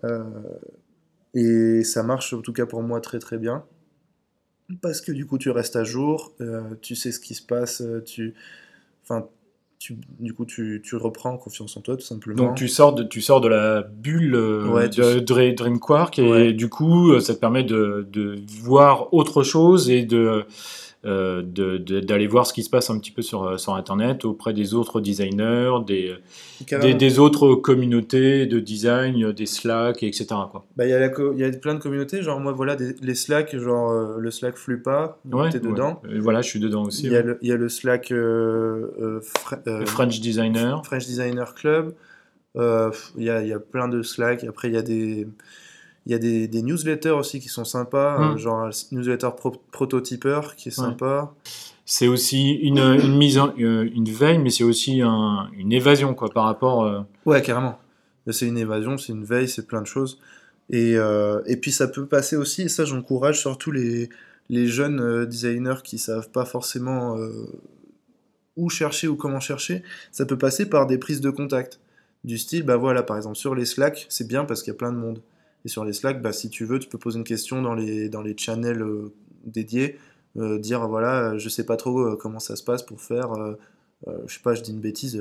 euh, 0.05 0.23
et 1.35 1.83
ça 1.85 2.03
marche 2.03 2.33
en 2.33 2.41
tout 2.41 2.53
cas 2.53 2.67
pour 2.67 2.83
moi 2.83 3.01
très 3.01 3.19
très 3.19 3.39
bien. 3.39 3.65
Parce 4.83 5.01
que 5.01 5.13
du 5.13 5.25
coup 5.27 5.39
tu 5.39 5.51
restes 5.51 5.77
à 5.77 5.85
jour, 5.85 6.35
euh, 6.41 6.61
tu 6.83 6.95
sais 6.95 7.11
ce 7.11 7.21
qui 7.21 7.35
se 7.35 7.43
passe, 7.43 7.81
euh, 7.81 8.03
tu, 8.05 8.35
enfin, 9.03 9.27
tu, 9.79 9.97
du 10.21 10.35
coup 10.35 10.45
tu, 10.45 10.83
tu 10.85 10.95
reprends 10.97 11.39
confiance 11.39 11.75
en 11.79 11.81
toi 11.81 11.97
tout 11.97 12.05
simplement. 12.05 12.37
Donc 12.37 12.57
tu 12.57 12.69
sors 12.69 12.95
de, 12.95 13.03
tu 13.03 13.23
sors 13.23 13.41
de 13.41 13.49
la 13.49 13.81
bulle 13.83 14.35
euh, 14.35 14.69
Ouais, 14.69 14.89
de 14.91 15.21
Dre- 15.21 15.55
Dream 15.55 15.79
Quark 15.79 16.19
et 16.19 16.31
Ouais. 16.31 16.53
du 16.53 16.69
coup 16.69 17.19
ça 17.21 17.35
te 17.35 17.41
permet 17.41 17.65
de, 17.65 18.07
de 18.11 18.39
voir 18.63 19.15
autre 19.15 19.43
chose 19.43 19.89
et 19.89 20.03
de 20.03 20.45
euh, 21.05 21.43
d'aller 21.43 22.27
voir 22.27 22.45
ce 22.47 22.53
qui 22.53 22.63
se 22.65 22.71
passe 22.71 22.91
un 22.91 22.99
petit 22.99 23.13
peu 23.13 23.23
sur, 23.23 23.45
euh, 23.45 23.57
sur 23.57 23.75
Internet 23.75 24.25
auprès 24.25 24.53
des 24.53 24.75
autres 24.75 25.01
designers, 25.01 25.71
des, 25.87 26.15
des, 26.61 26.65
Carrément. 26.67 26.97
des 26.97 27.19
autres 27.21 27.55
communautés 27.55 28.47
de 28.47 28.59
design, 28.59 29.23
euh, 29.27 29.33
des 29.33 29.47
Slack, 29.47 30.03
etc. 30.03 30.27
Bah, 30.77 30.87
il 30.87 30.91
y, 30.91 31.13
co- 31.13 31.33
il 31.35 31.39
y 31.41 31.45
a 31.45 31.51
plein 31.53 31.75
de 31.75 31.81
communautés, 31.81 32.23
genre 32.23 32.41
moi 32.41 32.53
voilà, 32.53 32.75
des- 32.75 32.95
les 33.01 33.15
Slack, 33.15 33.57
genre 33.57 33.91
euh, 33.93 34.17
le 34.19 34.31
Slack 34.33 34.57
Flupa, 34.57 35.19
Ouais, 35.31 35.51
t'es 35.51 35.61
dedans. 35.61 36.01
ouais. 36.05 36.19
Voilà, 36.19 36.43
je 36.43 36.49
suis 36.49 36.61
dedans 36.61 36.85
aussi. 36.85 37.05
Il 37.07 37.13
y, 37.13 37.17
a 37.17 37.21
ouais. 37.21 37.25
le, 37.27 37.39
il 37.43 37.49
y 37.49 37.53
a 37.53 37.57
le 37.57 37.69
Slack 37.69 38.11
euh, 38.11 38.91
euh, 39.01 39.21
euh, 39.69 39.79
Le 39.81 39.87
French 39.87 40.21
Designer. 40.21 40.85
French 40.85 41.07
Designer 41.07 41.55
Club. 41.55 41.95
Euh, 42.57 42.91
Il 43.17 43.23
y, 43.25 43.31
a, 43.31 43.43
il 43.43 43.49
y 43.49 43.53
a 43.53 43.61
plein 43.61 43.87
de 43.89 44.03
Slack. 44.03 44.43
Après, 44.43 44.67
il 44.69 44.75
y 44.75 44.79
a 44.79 44.83
des, 44.83 45.29
il 46.09 46.13
y 46.13 46.15
a 46.15 46.19
des, 46.19 46.49
des 46.49 46.63
newsletters 46.63 47.11
aussi 47.11 47.39
qui 47.39 47.49
sont 47.49 47.65
sympas, 47.65 48.19
Mm. 48.19 48.23
euh, 48.33 48.37
genre 48.39 48.71
newsletter 48.93 49.29
pro- 49.37 49.63
prototypeur 49.71 50.57
qui 50.57 50.71
est 50.71 50.79
Ouais. 50.79 50.85
sympa. 50.87 51.33
C'est 51.85 52.09
aussi 52.09 52.51
une, 52.55 52.79
une 52.79 53.17
mise 53.17 53.39
en, 53.39 53.53
euh, 53.59 53.89
une 53.95 54.09
veille, 54.09 54.39
mais 54.39 54.51
c'est 54.51 54.65
aussi 54.65 55.01
un- 55.03 55.49
une 55.57 55.73
évasion 55.73 56.15
quoi, 56.15 56.29
par 56.31 56.45
rapport. 56.45 56.85
euh, 56.85 57.01
Ouais, 57.27 57.41
carrément. 57.43 57.79
C'est 58.31 58.47
une 58.47 58.59
évasion, 58.59 58.99
c'est 58.99 59.13
une 59.13 59.25
veille, 59.25 59.49
c'est 59.49 59.67
plein 59.67 59.81
de 59.81 59.87
choses. 59.87 60.19
Et, 60.71 60.97
euh, 60.97 61.41
et 61.47 61.57
puis 61.57 61.73
ça 61.73 61.89
peut 61.89 62.05
passer 62.05 62.37
aussi, 62.37 62.63
et 62.63 62.69
ça 62.69 62.85
j'encourage 62.85 63.41
surtout 63.41 63.71
les, 63.71 64.11
les 64.51 64.67
jeunes 64.67 65.01
euh, 65.01 65.25
designers 65.27 65.81
qui 65.83 65.97
savent 65.99 66.31
pas 66.31 66.45
forcément 66.45 67.17
où 68.57 68.69
chercher 68.71 69.09
ou 69.09 69.17
comment 69.17 69.41
chercher, 69.41 69.83
ça 70.13 70.27
peut 70.27 70.37
passer 70.39 70.69
par 70.69 70.87
des 70.87 70.99
prises 70.99 71.21
de 71.21 71.31
contact. 71.31 71.81
Du 72.25 72.37
style, 72.37 72.65
bah 72.65 72.77
voilà, 72.77 73.03
par 73.03 73.17
exemple, 73.17 73.37
sur 73.37 73.55
les 73.55 73.65
Slack, 73.65 74.07
c'est 74.09 74.27
bien 74.27 74.45
parce 74.45 74.63
qu'il 74.63 74.73
y 74.73 74.77
a 74.77 74.79
plein 74.79 74.93
de 74.93 74.97
monde. 74.99 75.21
Et 75.65 75.69
sur 75.69 75.85
les 75.85 75.93
Slack, 75.93 76.23
bah, 76.23 76.33
si 76.33 76.51
tu 76.51 76.65
veux, 76.65 76.79
tu 76.79 76.89
peux 76.89 76.99
poser 76.99 77.19
une 77.19 77.25
question 77.25 77.63
dans 77.63 77.75
les, 77.75 78.09
dans 78.09 78.23
les 78.23 78.37
channels 78.37 78.83
euh, 78.83 79.13
dédiés, 79.45 79.99
euh, 80.37 80.59
dire, 80.59 80.87
voilà, 80.89 81.37
je 81.39 81.49
sais 81.49 81.65
pas 81.65 81.77
trop 81.77 82.01
euh, 82.01 82.17
comment 82.21 82.39
ça 82.39 82.55
se 82.57 82.63
passe 82.63 82.83
pour 82.83 83.01
faire, 83.01 83.29
je 84.27 84.33
sais 84.35 84.41
pas, 84.43 84.55
je 84.55 84.63
dis 84.63 84.71
une 84.73 84.81
bêtise, 84.81 85.21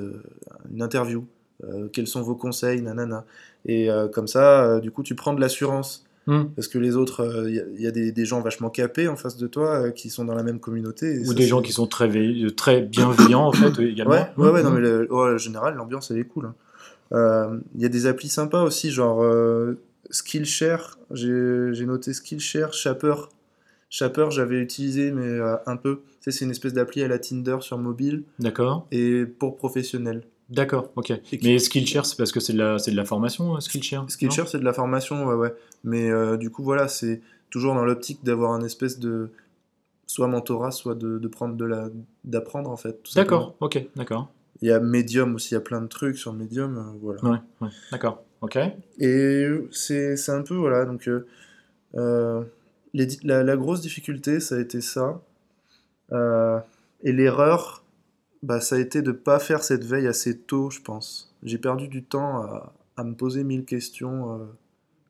une 0.71 0.81
interview. 0.81 1.25
Quels 1.91 2.05
sont 2.05 2.21
vos 2.21 2.35
conseils, 2.35 2.83
nanana. 2.83 3.25
Et 3.65 3.89
comme 4.13 4.27
ça, 4.27 4.79
du 4.79 4.91
coup, 4.91 5.01
tu 5.01 5.15
prends 5.15 5.33
de 5.33 5.41
l'assurance. 5.41 6.05
hmm. 6.27 6.43
Parce 6.55 6.67
que 6.67 6.77
les 6.77 6.95
autres, 6.95 7.45
il 7.47 7.55
y, 7.55 7.59
a- 7.59 7.65
y 7.79 7.87
a 7.87 7.91
des, 7.91 8.11
des 8.11 8.25
gens 8.25 8.41
vachement 8.41 8.69
capés 8.69 9.07
en 9.07 9.15
face 9.15 9.37
de 9.37 9.47
toi 9.47 9.85
euh, 9.87 9.89
qui 9.91 10.11
sont 10.11 10.23
dans 10.23 10.35
la 10.35 10.43
même 10.43 10.59
communauté. 10.59 11.17
Ou 11.21 11.25
ça, 11.25 11.33
des 11.33 11.47
gens 11.47 11.63
qui 11.63 11.71
sont 11.71 11.87
très, 11.87 12.07
très 12.55 12.81
bienveillants 12.83 13.47
en 13.47 13.53
fait 13.53 13.79
également. 13.81 14.13
Ouais, 14.13 14.27
ouais, 14.37 14.49
ouais, 14.51 14.61
non, 14.63 14.69
Mhm. 14.69 14.75
mais 14.75 14.81
le, 14.81 15.11
ouais, 15.11 15.33
en 15.33 15.37
général, 15.39 15.73
l'ambiance, 15.75 16.11
elle 16.11 16.19
est 16.19 16.25
cool. 16.25 16.45
hein. 16.45 16.55
Euh, 17.13 17.57
Il 17.73 17.81
y 17.81 17.85
a 17.85 17.89
des 17.89 18.05
applis 18.05 18.29
sympas 18.29 18.61
aussi, 18.61 18.91
genre 18.91 19.23
Skillshare. 20.09 20.97
J'ai 21.11 21.85
noté 21.85 22.13
Skillshare, 22.13 22.73
Shaper. 22.73 23.29
Shaper, 23.89 24.31
j'avais 24.31 24.59
utilisé, 24.59 25.11
mais 25.11 25.25
euh, 25.25 25.55
un 25.65 25.77
peu. 25.77 26.01
C'est 26.19 26.41
une 26.43 26.51
espèce 26.51 26.73
d'appli 26.73 27.01
à 27.03 27.07
la 27.07 27.19
Tinder 27.19 27.57
sur 27.61 27.77
mobile 27.77 28.23
D'accord, 28.39 28.85
et 28.91 29.25
pour 29.25 29.55
professionnels. 29.55 30.23
d'accord, 30.49 30.91
ok. 30.97 31.21
Qui- 31.21 31.39
Mais 31.43 31.57
Skillshare, 31.57 32.05
c'est 32.05 32.17
parce 32.17 32.33
que 32.33 32.41
c'est 32.41 32.51
de 32.51 32.57
la, 32.57 32.79
c'est 32.79 32.91
de 32.91 32.97
la 32.97 33.05
formation, 33.05 33.55
euh, 33.55 33.59
Skillshare. 33.61 34.09
Skillshare, 34.11 34.47
c'est 34.49 34.59
de 34.59 34.65
la 34.65 34.73
formation, 34.73 35.25
ouais, 35.25 35.35
ouais. 35.35 35.53
Mais 35.85 36.09
euh, 36.11 36.35
du 36.35 36.49
coup, 36.49 36.63
voilà, 36.63 36.89
c'est 36.89 37.21
toujours 37.49 37.75
dans 37.75 37.85
l'optique 37.85 38.25
d'avoir 38.25 38.51
un 38.51 38.61
espèce 38.65 38.99
de 38.99 39.29
soit 40.05 40.27
mentorat, 40.27 40.71
soit 40.71 40.95
de, 40.95 41.17
de 41.17 41.27
prendre 41.29 41.55
de 41.55 41.63
la 41.65 41.89
d'apprendre 42.25 42.69
en 42.69 42.77
fait. 42.77 42.99
D'accord, 43.15 43.55
ok, 43.61 43.85
d'accord. 43.95 44.29
Il 44.61 44.67
y 44.67 44.71
a 44.71 44.79
Medium 44.79 45.35
aussi, 45.35 45.51
il 45.51 45.53
y 45.53 45.57
a 45.57 45.61
plein 45.61 45.81
de 45.81 45.87
trucs 45.87 46.17
sur 46.17 46.33
Medium, 46.33 46.77
euh, 46.77 46.97
voilà. 47.01 47.21
Ouais, 47.23 47.37
ouais, 47.61 47.69
d'accord, 47.91 48.23
ok. 48.41 48.57
Et 48.99 49.47
c'est 49.71 50.29
un 50.29 50.41
peu, 50.41 50.55
voilà, 50.55 50.85
donc 50.85 51.07
euh, 51.07 51.27
euh, 51.95 52.43
les 52.93 53.07
la, 53.23 53.43
la 53.43 53.57
grosse 53.57 53.81
difficulté, 53.81 54.39
ça 54.39 54.55
a 54.55 54.59
été 54.59 54.81
ça. 54.81 55.21
Euh, 56.11 56.59
et 57.03 57.11
l'erreur, 57.11 57.83
bah, 58.43 58.61
ça 58.61 58.75
a 58.75 58.79
été 58.79 59.01
de 59.01 59.11
pas 59.11 59.39
faire 59.39 59.63
cette 59.63 59.83
veille 59.83 60.07
assez 60.07 60.37
tôt, 60.37 60.69
je 60.69 60.81
pense. 60.81 61.35
J'ai 61.43 61.57
perdu 61.57 61.87
du 61.87 62.03
temps 62.03 62.41
à, 62.41 62.73
à 62.95 63.03
me 63.03 63.13
poser 63.13 63.43
mille 63.43 63.65
questions 63.65 64.33
euh, 64.33 64.45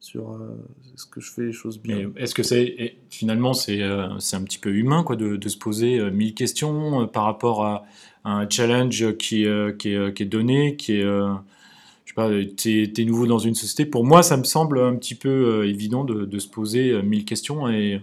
sur 0.08 0.32
euh, 0.32 0.56
est-ce 0.94 1.06
que 1.06 1.20
je 1.20 1.32
fais 1.32 1.44
les 1.44 1.52
choses 1.52 1.82
bien. 1.82 2.12
Est-ce 2.16 2.34
que 2.34 2.44
c'est 2.44 2.96
finalement 3.10 3.54
c'est 3.54 3.82
euh, 3.82 4.08
un 4.08 4.44
petit 4.44 4.58
peu 4.58 4.70
humain 4.70 5.04
quoi 5.04 5.18
de, 5.18 5.50
se 5.50 5.58
poser 5.58 6.00
euh, 6.00 6.12
mille 6.12 6.34
questions 6.34 7.02
euh, 7.02 7.06
par 7.08 7.26
rapport 7.26 7.66
à, 7.66 7.86
un 8.24 8.50
challenge 8.50 9.16
qui, 9.18 9.46
euh, 9.46 9.72
qui, 9.72 9.94
est, 9.94 10.26
donné, 10.26 10.76
qui 10.76 10.94
est 10.94 11.04
je 11.04 11.38
sais 12.06 12.14
pas, 12.14 12.30
tu 12.58 12.84
es, 12.84 13.06
nouveau 13.06 13.26
dans 13.26 13.40
une 13.40 13.56
société. 13.56 13.86
Pour 13.86 14.06
moi, 14.06 14.22
ça 14.22 14.36
me 14.36 14.44
semble 14.44 14.80
un 14.80 14.96
petit 14.96 15.16
peu 15.16 15.66
évident 15.66 16.04
de, 16.04 16.26
de, 16.26 16.40
se 16.40 16.48
poser 16.50 17.02
mille 17.04 17.24
questions 17.24 17.70
et 17.70 18.02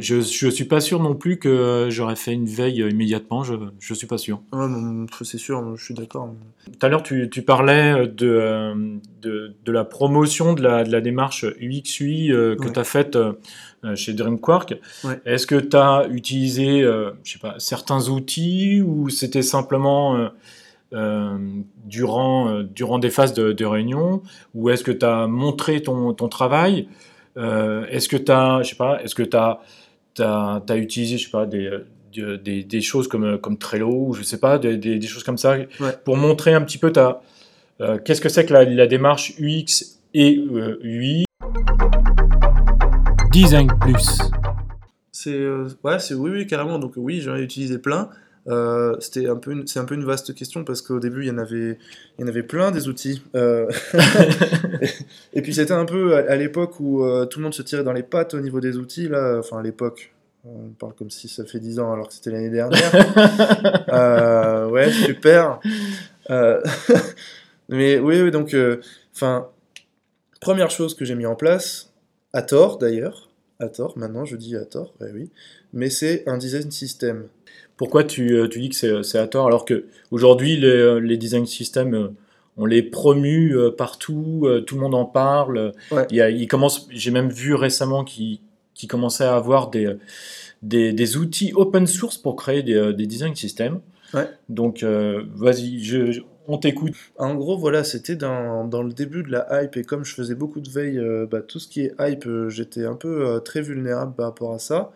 je 0.00 0.16
ne 0.46 0.50
suis 0.50 0.64
pas 0.64 0.80
sûr 0.80 1.00
non 1.00 1.14
plus 1.14 1.38
que 1.38 1.88
j'aurais 1.90 2.16
fait 2.16 2.32
une 2.32 2.46
veille 2.46 2.80
immédiatement, 2.88 3.44
je 3.44 3.54
ne 3.54 3.94
suis 3.94 4.06
pas 4.06 4.18
sûr. 4.18 4.40
Ouais, 4.52 4.66
c'est 5.22 5.38
sûr, 5.38 5.76
je 5.76 5.84
suis 5.84 5.94
d'accord. 5.94 6.34
Tout 6.66 6.86
à 6.86 6.88
l'heure, 6.88 7.02
tu, 7.02 7.28
tu, 7.30 7.42
parlais 7.42 8.06
de, 8.08 8.98
de, 9.22 9.54
de, 9.64 9.72
la 9.72 9.84
promotion 9.84 10.54
de 10.54 10.62
la, 10.62 10.84
de 10.84 10.90
la 10.90 11.00
démarche 11.00 11.44
UX-UI 11.60 12.32
euh, 12.32 12.56
que 12.56 12.68
tu 12.68 12.78
as 12.78 12.84
faite 12.84 13.16
euh, 13.16 13.34
chez 13.94 14.12
DreamQuark. 14.12 14.76
Est-ce 15.24 15.46
que 15.46 15.56
tu 15.56 15.76
as 15.76 16.06
utilisé 16.10 16.82
euh, 16.82 17.12
je 17.22 17.32
sais 17.32 17.38
pas, 17.38 17.54
certains 17.58 18.08
outils 18.08 18.82
ou 18.82 19.08
c'était 19.08 19.42
simplement 19.42 20.28
durant, 21.84 22.62
durant 22.62 22.98
des 22.98 23.10
phases 23.10 23.32
de, 23.32 23.52
de 23.52 23.64
réunion? 23.64 24.22
Ou 24.54 24.70
est-ce 24.70 24.82
que 24.82 24.92
tu 24.92 25.06
as 25.06 25.26
montré 25.26 25.82
ton, 25.82 26.12
ton 26.14 26.28
travail? 26.28 26.88
Euh, 27.38 27.86
est-ce 27.86 28.08
que 28.08 28.16
tu 28.16 28.30
as, 28.30 28.62
je 28.62 28.70
sais 28.70 28.76
pas, 28.76 29.02
est-ce 29.02 29.14
que 29.14 29.22
tu 29.22 29.36
as, 29.36 29.60
as, 30.20 30.76
utilisé, 30.76 31.16
je 31.16 31.24
sais 31.24 31.30
pas, 31.30 31.46
des, 31.46 31.70
des, 32.12 32.64
des, 32.64 32.80
choses 32.80 33.08
comme, 33.08 33.38
comme 33.38 33.56
Trello 33.56 34.08
ou 34.08 34.14
je 34.14 34.22
sais 34.22 34.40
pas, 34.40 34.58
des, 34.58 34.76
des 34.76 35.06
choses 35.06 35.22
comme 35.22 35.38
ça 35.38 35.56
pour 36.04 36.16
montrer 36.16 36.54
un 36.54 36.62
petit 36.62 36.78
peu 36.78 36.92
ta, 36.92 37.22
euh, 37.80 37.98
qu'est-ce 38.04 38.20
que 38.20 38.28
c'est 38.28 38.44
que 38.44 38.52
la, 38.52 38.64
la, 38.64 38.86
démarche 38.88 39.34
UX 39.38 40.00
et 40.12 40.36
euh, 40.36 40.80
UI? 40.82 41.24
Design 43.30 43.68
Plus. 43.80 44.18
C'est 45.12 45.48
ouais, 45.84 45.98
c'est 46.00 46.14
oui, 46.14 46.30
oui, 46.30 46.46
carrément. 46.46 46.78
Donc 46.78 46.94
oui, 46.96 47.20
j'en 47.20 47.36
ai 47.36 47.42
utilisé 47.42 47.78
plein. 47.78 48.08
Euh, 48.46 48.96
c'était 49.00 49.28
un 49.28 49.36
peu 49.36 49.64
c'est 49.66 49.78
un 49.78 49.84
peu 49.84 49.94
une 49.94 50.04
vaste 50.04 50.34
question 50.34 50.64
parce 50.64 50.80
qu'au 50.80 51.00
début 51.00 51.22
il 51.22 51.28
y 51.28 51.30
en 51.30 51.38
avait 51.38 51.78
il 52.18 52.22
y 52.22 52.24
en 52.24 52.28
avait 52.28 52.42
plein 52.42 52.70
des 52.70 52.88
outils 52.88 53.22
euh, 53.34 53.68
et 55.34 55.42
puis 55.42 55.52
c'était 55.52 55.74
un 55.74 55.84
peu 55.84 56.16
à, 56.16 56.36
l'époque 56.36 56.80
où 56.80 57.04
euh, 57.04 57.26
tout 57.26 57.40
le 57.40 57.44
monde 57.44 57.52
se 57.52 57.62
tirait 57.62 57.84
dans 57.84 57.92
les 57.92 58.02
pattes 58.02 58.34
au 58.34 58.40
niveau 58.40 58.60
des 58.60 58.76
outils 58.76 59.08
là. 59.08 59.38
Enfin 59.38 59.58
à 59.58 59.62
l'époque. 59.62 60.12
On 60.44 60.70
parle 60.78 60.94
comme 60.94 61.10
si 61.10 61.28
ça 61.28 61.44
fait 61.44 61.58
10 61.58 61.80
ans 61.80 61.92
alors 61.92 62.08
que 62.08 62.14
c'était 62.14 62.30
l'année 62.30 62.48
dernière. 62.48 62.90
Ouais 64.72 64.90
super. 64.92 65.58
Mais 67.68 67.98
oui, 67.98 68.22
oui 68.22 68.30
donc 68.30 68.56
enfin 69.14 69.48
première 70.40 70.70
chose 70.70 70.94
que 70.94 71.04
j'ai 71.04 71.16
mis 71.16 71.26
en 71.26 71.34
place 71.34 71.92
à 72.32 72.42
tort 72.42 72.78
d'ailleurs 72.78 73.28
à 73.58 73.68
tort 73.68 73.98
maintenant 73.98 74.24
je 74.24 74.36
dis 74.36 74.56
à 74.56 74.64
tort 74.64 74.94
oui 75.00 75.30
mais 75.72 75.90
c'est 75.90 76.22
un 76.28 76.38
design 76.38 76.70
system 76.70 77.26
pourquoi 77.78 78.04
tu, 78.04 78.34
euh, 78.34 78.48
tu 78.48 78.58
dis 78.60 78.68
que 78.68 79.02
c'est 79.02 79.18
à 79.18 79.26
tort 79.26 79.46
alors 79.46 79.64
que 79.64 79.86
aujourd'hui 80.10 80.56
les, 80.58 80.66
euh, 80.66 80.98
les, 80.98 81.16
design 81.16 81.46
systems 81.46 81.94
euh, 81.94 82.08
on 82.58 82.66
les 82.66 82.82
promu 82.82 83.54
partout, 83.78 84.44
tout 84.66 84.74
le 84.74 84.80
monde 84.80 84.96
en 84.96 85.04
parle. 85.04 85.74
Il, 86.10 86.16
y 86.16 86.20
a, 86.20 86.28
il 86.28 86.48
commence, 86.48 86.88
j'ai 86.90 87.12
même 87.12 87.30
vu 87.30 87.54
récemment 87.54 88.02
qu'ils 88.02 88.40
qui 88.74 88.88
commençaient 88.88 89.22
à 89.22 89.36
avoir 89.36 89.70
des, 89.70 89.94
des, 90.62 90.92
des, 90.92 91.16
outils 91.16 91.52
open 91.54 91.86
source 91.86 92.18
pour 92.18 92.34
créer 92.34 92.64
des, 92.64 92.92
des 92.94 93.06
design 93.06 93.36
systems. 93.36 93.78
Ouais. 94.12 94.28
Donc 94.48 94.82
vas-y, 94.82 95.84
je, 95.84 96.20
on 96.48 96.58
t'écoute. 96.58 96.94
En 97.16 97.36
gros, 97.36 97.56
voilà, 97.56 97.84
c'était 97.84 98.16
dans, 98.16 98.64
dans, 98.64 98.82
le 98.82 98.92
début 98.92 99.22
de 99.22 99.30
la 99.30 99.62
hype 99.62 99.76
et 99.76 99.84
comme 99.84 100.04
je 100.04 100.12
faisais 100.12 100.34
beaucoup 100.34 100.60
de 100.60 100.68
veille, 100.68 101.00
bah, 101.30 101.42
tout 101.42 101.60
ce 101.60 101.68
qui 101.68 101.82
est 101.82 101.94
hype, 102.00 102.28
j'étais 102.48 102.86
un 102.86 102.96
peu 102.96 103.40
très 103.44 103.62
vulnérable 103.62 104.14
par 104.16 104.26
rapport 104.26 104.52
à 104.52 104.58
ça 104.58 104.90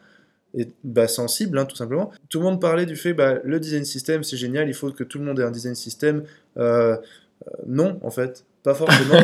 et 0.54 0.68
bah, 0.84 1.08
sensible, 1.08 1.58
hein, 1.58 1.64
tout 1.64 1.76
simplement. 1.76 2.12
Tout 2.28 2.38
le 2.38 2.44
monde 2.44 2.60
parlait 2.60 2.86
du 2.86 2.96
fait, 2.96 3.14
bah, 3.14 3.38
le 3.44 3.58
design 3.58 3.84
system, 3.84 4.22
c'est 4.22 4.36
génial, 4.36 4.68
il 4.68 4.74
faut 4.74 4.90
que 4.90 5.04
tout 5.04 5.18
le 5.18 5.24
monde 5.24 5.40
ait 5.40 5.44
un 5.44 5.50
design 5.50 5.74
system. 5.74 6.24
Euh, 6.58 6.96
euh, 6.96 7.50
non, 7.66 7.98
en 8.02 8.10
fait, 8.10 8.44
pas 8.62 8.74
forcément. 8.74 9.18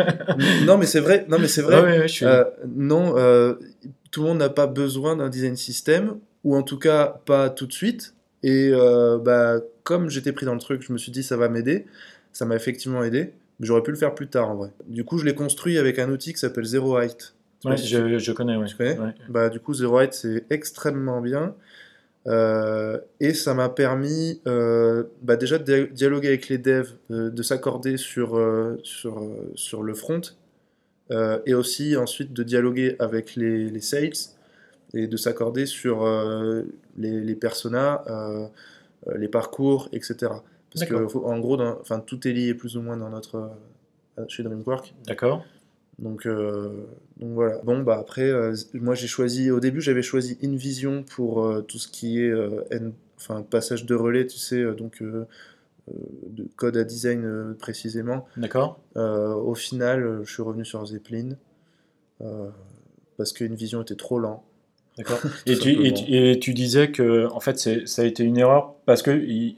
non, 0.66 0.76
mais 0.76 0.86
c'est 0.86 1.00
vrai. 1.00 1.26
Non, 1.28 1.38
mais 1.38 1.48
c'est 1.48 1.62
vrai. 1.62 2.06
Euh, 2.22 2.44
non, 2.66 3.14
tout 4.10 4.22
le 4.22 4.28
monde 4.28 4.38
n'a 4.38 4.50
pas 4.50 4.66
besoin 4.66 5.16
d'un 5.16 5.28
design 5.28 5.56
system, 5.56 6.18
ou 6.42 6.56
en 6.56 6.62
tout 6.62 6.78
cas 6.78 7.20
pas 7.24 7.50
tout 7.50 7.66
de 7.66 7.72
suite. 7.72 8.14
Et 8.42 8.72
bah, 9.22 9.60
comme 9.84 10.10
j'étais 10.10 10.32
pris 10.32 10.44
dans 10.44 10.54
le 10.54 10.60
truc, 10.60 10.82
je 10.82 10.92
me 10.92 10.98
suis 10.98 11.12
dit 11.12 11.22
ça 11.22 11.36
va 11.36 11.48
m'aider. 11.48 11.86
Ça 12.32 12.44
m'a 12.44 12.56
effectivement 12.56 13.04
aidé. 13.04 13.32
Mais 13.60 13.66
j'aurais 13.66 13.84
pu 13.84 13.92
le 13.92 13.96
faire 13.96 14.14
plus 14.14 14.26
tard 14.26 14.50
en 14.50 14.56
vrai. 14.56 14.70
Du 14.88 15.04
coup, 15.04 15.18
je 15.18 15.24
l'ai 15.24 15.36
construit 15.36 15.78
avec 15.78 16.00
un 16.00 16.10
outil 16.10 16.32
qui 16.32 16.40
s'appelle 16.40 16.64
Zero 16.64 16.98
Height. 16.98 17.34
Ouais, 17.64 17.76
je, 17.76 18.18
je, 18.18 18.32
connais, 18.32 18.56
ouais. 18.56 18.66
Tu 18.66 18.76
connais 18.76 19.14
Bah, 19.28 19.48
du 19.48 19.60
coup, 19.60 19.74
Zero 19.74 20.00
Height, 20.00 20.12
c'est 20.12 20.44
extrêmement 20.50 21.20
bien. 21.20 21.54
Euh, 22.26 22.98
et 23.20 23.34
ça 23.34 23.52
m'a 23.52 23.68
permis 23.68 24.40
euh, 24.46 25.04
bah 25.20 25.36
déjà 25.36 25.58
de 25.58 25.90
dialoguer 25.92 26.28
avec 26.28 26.48
les 26.48 26.56
devs, 26.56 26.94
euh, 27.10 27.30
de 27.30 27.42
s'accorder 27.42 27.98
sur, 27.98 28.38
euh, 28.38 28.80
sur, 28.82 29.22
sur 29.54 29.82
le 29.82 29.94
front, 29.94 30.22
et 31.46 31.54
aussi 31.54 31.96
ensuite 31.96 32.32
de 32.32 32.42
dialoguer 32.42 32.96
avec 32.98 33.36
les, 33.36 33.68
les 33.68 33.80
sales 33.80 34.12
et 34.94 35.06
de 35.06 35.16
s'accorder 35.16 35.66
sur 35.66 36.06
les, 36.96 37.20
les 37.20 37.34
personas, 37.34 38.02
les 39.14 39.28
parcours, 39.28 39.88
etc. 39.92 40.32
Parce 40.72 40.86
que, 40.86 41.16
en 41.18 41.38
gros, 41.38 41.60
enfin, 41.60 42.00
tout 42.00 42.26
est 42.26 42.32
lié 42.32 42.54
plus 42.54 42.76
ou 42.76 42.82
moins 42.82 42.96
dans 42.96 43.10
notre, 43.10 43.50
chez 44.28 44.42
DreamWorks. 44.42 44.94
D'accord. 45.06 45.44
Donc, 45.98 46.26
euh, 46.26 46.86
donc 47.16 47.32
voilà. 47.32 47.58
Bon, 47.62 47.80
bah 47.82 47.98
après, 47.98 48.28
euh, 48.28 48.54
moi 48.74 48.94
j'ai 48.94 49.06
choisi, 49.06 49.50
au 49.50 49.60
début 49.60 49.80
j'avais 49.80 50.02
choisi 50.02 50.38
InVision 50.42 51.04
pour 51.04 51.44
euh, 51.44 51.62
tout 51.62 51.78
ce 51.78 51.88
qui 51.88 52.20
est 52.20 52.32
enfin, 53.16 53.42
passage 53.42 53.86
de 53.86 53.94
relais, 53.94 54.26
tu 54.26 54.38
sais, 54.38 54.64
donc 54.74 55.02
de 55.02 56.48
code 56.56 56.76
à 56.76 56.84
design 56.84 57.54
précisément. 57.58 58.26
D'accord. 58.36 58.80
au 58.96 59.54
final, 59.54 60.20
je 60.24 60.32
suis 60.32 60.42
revenu 60.42 60.64
sur 60.64 60.84
Zeppelin 60.86 61.36
parce 63.16 63.32
qu'InVision 63.32 63.82
était 63.82 63.94
trop 63.94 64.18
lent. 64.18 64.44
D'accord. 64.96 65.18
et, 65.46 65.58
tu, 65.58 65.86
et, 65.86 66.38
tu, 66.38 66.54
disais 66.54 66.90
que 66.90 67.26
en 67.32 67.40
fait 67.40 67.58
ça 67.86 68.02
a 68.02 68.04
été 68.04 68.22
une 68.22 68.38
erreur 68.38 68.74
parce 68.86 69.02
que 69.02 69.10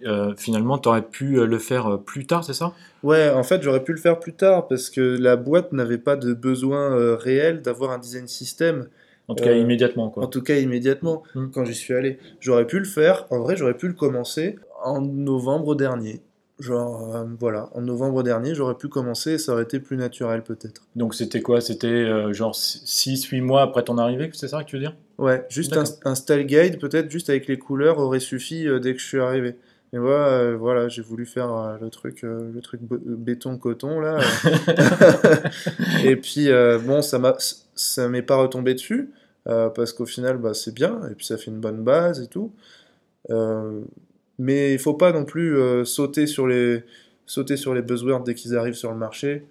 euh, 0.07 0.35
finalement 0.37 0.79
tu 0.79 0.89
aurais 0.89 1.03
pu 1.03 1.39
euh, 1.39 1.47
le 1.47 1.59
faire 1.59 1.87
euh, 1.87 1.97
plus 1.99 2.27
tard, 2.27 2.43
c'est 2.43 2.55
ça? 2.55 2.73
Ouais, 3.03 3.31
en 3.31 3.43
fait 3.43 3.63
j'aurais 3.63 3.85
pu 3.85 3.93
le 3.93 3.99
faire 3.99 4.19
plus 4.19 4.33
tard 4.33 4.67
parce 4.67 4.89
que 4.89 5.01
la 5.01 5.37
boîte 5.37 5.73
n'avait 5.73 5.99
pas 5.99 6.17
de 6.17 6.33
besoin 6.33 7.17
réel 7.17 7.61
d'avoir 7.61 7.91
un 7.91 7.99
design 7.99 8.27
system. 8.29 8.89
En 9.29 9.35
tout 9.35 9.45
cas 9.45 9.55
immédiatement 9.55 10.09
quoi. 10.09 10.25
En 10.25 10.29
tout 10.29 10.43
cas 10.43 10.57
immédiatement 10.57 11.23
hmm. 11.35 11.51
quand 11.53 11.65
j'y 11.65 11.75
suis 11.75 11.95
allé. 11.95 12.19
J'aurais 12.41 12.67
pu 12.67 12.79
le 12.79 12.85
faire, 12.85 13.27
en 13.31 13.41
vrai 13.41 13.57
j'aurais 13.57 13.77
pu 13.77 13.89
le 13.89 13.95
commencer 13.95 14.57
en 14.83 15.01
novembre 15.03 15.75
dernier. 15.75 16.23
Genre, 16.59 17.15
euh, 17.15 17.25
voilà, 17.39 17.69
en 17.75 17.83
novembre 17.83 18.23
dernier, 18.23 18.55
j'aurais 18.55 18.77
pu 18.77 18.89
commencer 18.89 19.33
et 19.33 19.39
ça 19.39 19.53
aurait 19.53 19.65
été 19.65 19.79
plus 19.79 19.99
naturel 19.99 20.43
peut-être. 20.43 20.81
Donc 20.97 21.15
c'était 21.15 21.43
quoi? 21.43 21.61
C'était 21.61 21.87
euh, 21.87 22.33
genre 22.33 22.55
6-8 22.55 23.43
mois 23.43 23.61
après 23.61 23.85
ton 23.85 23.99
arrivée, 23.99 24.31
c'est 24.33 24.49
ça 24.49 24.65
que 24.65 24.71
tu 24.71 24.77
veux 24.77 24.81
dire? 24.81 24.97
Ouais, 25.19 25.45
juste 25.51 25.77
un, 26.05 26.15
style 26.15 26.47
guide 26.47 26.79
peut-être, 26.81 27.11
juste 27.11 27.29
avec 27.29 27.47
les 27.47 27.59
couleurs, 27.59 27.99
aurait 27.99 28.21
suffi 28.21 28.67
euh, 28.67 28.79
dès 28.79 28.95
que 28.95 29.01
je 29.01 29.07
suis 29.07 29.21
arrivé. 29.21 29.57
Et 29.93 29.99
voilà, 29.99 30.55
voilà 30.57 30.89
j'ai 30.89 31.03
voulu 31.03 31.27
faire 31.27 31.79
le 31.81 31.91
truc, 31.91 32.23
le 32.23 32.61
truc 32.61 32.81
béton-coton 32.83 34.01
là. 34.01 34.19
et 36.05 36.17
puis, 36.17 36.49
bon, 36.85 37.03
ça 37.03 38.09
m'est 38.09 38.23
pas 38.23 38.37
retombé 38.37 38.75
dessus, 38.75 39.11
parce 39.45 39.93
qu'au 39.93 40.05
final, 40.05 40.39
bah, 40.39 40.55
c'est 40.55 40.75
bien, 40.75 41.01
et 41.09 41.15
puis 41.15 41.25
ça 41.25 41.39
fait 41.39 41.53
une 41.53 41.61
bonne 41.61 41.85
base 41.85 42.21
et 42.21 42.27
tout. 42.27 42.53
Mais 44.39 44.75
il 44.75 44.79
faut 44.79 44.95
pas 44.95 45.13
non 45.13 45.25
plus 45.25 45.57
euh, 45.57 45.85
sauter, 45.85 46.27
sur 46.27 46.47
les, 46.47 46.83
sauter 47.27 47.57
sur 47.57 47.75
les 47.75 47.83
buzzwords 47.83 48.23
dès 48.23 48.35
qu'ils 48.35 48.57
arrivent 48.57 48.75
sur 48.75 48.91
le 48.91 48.99
marché. 48.99 49.45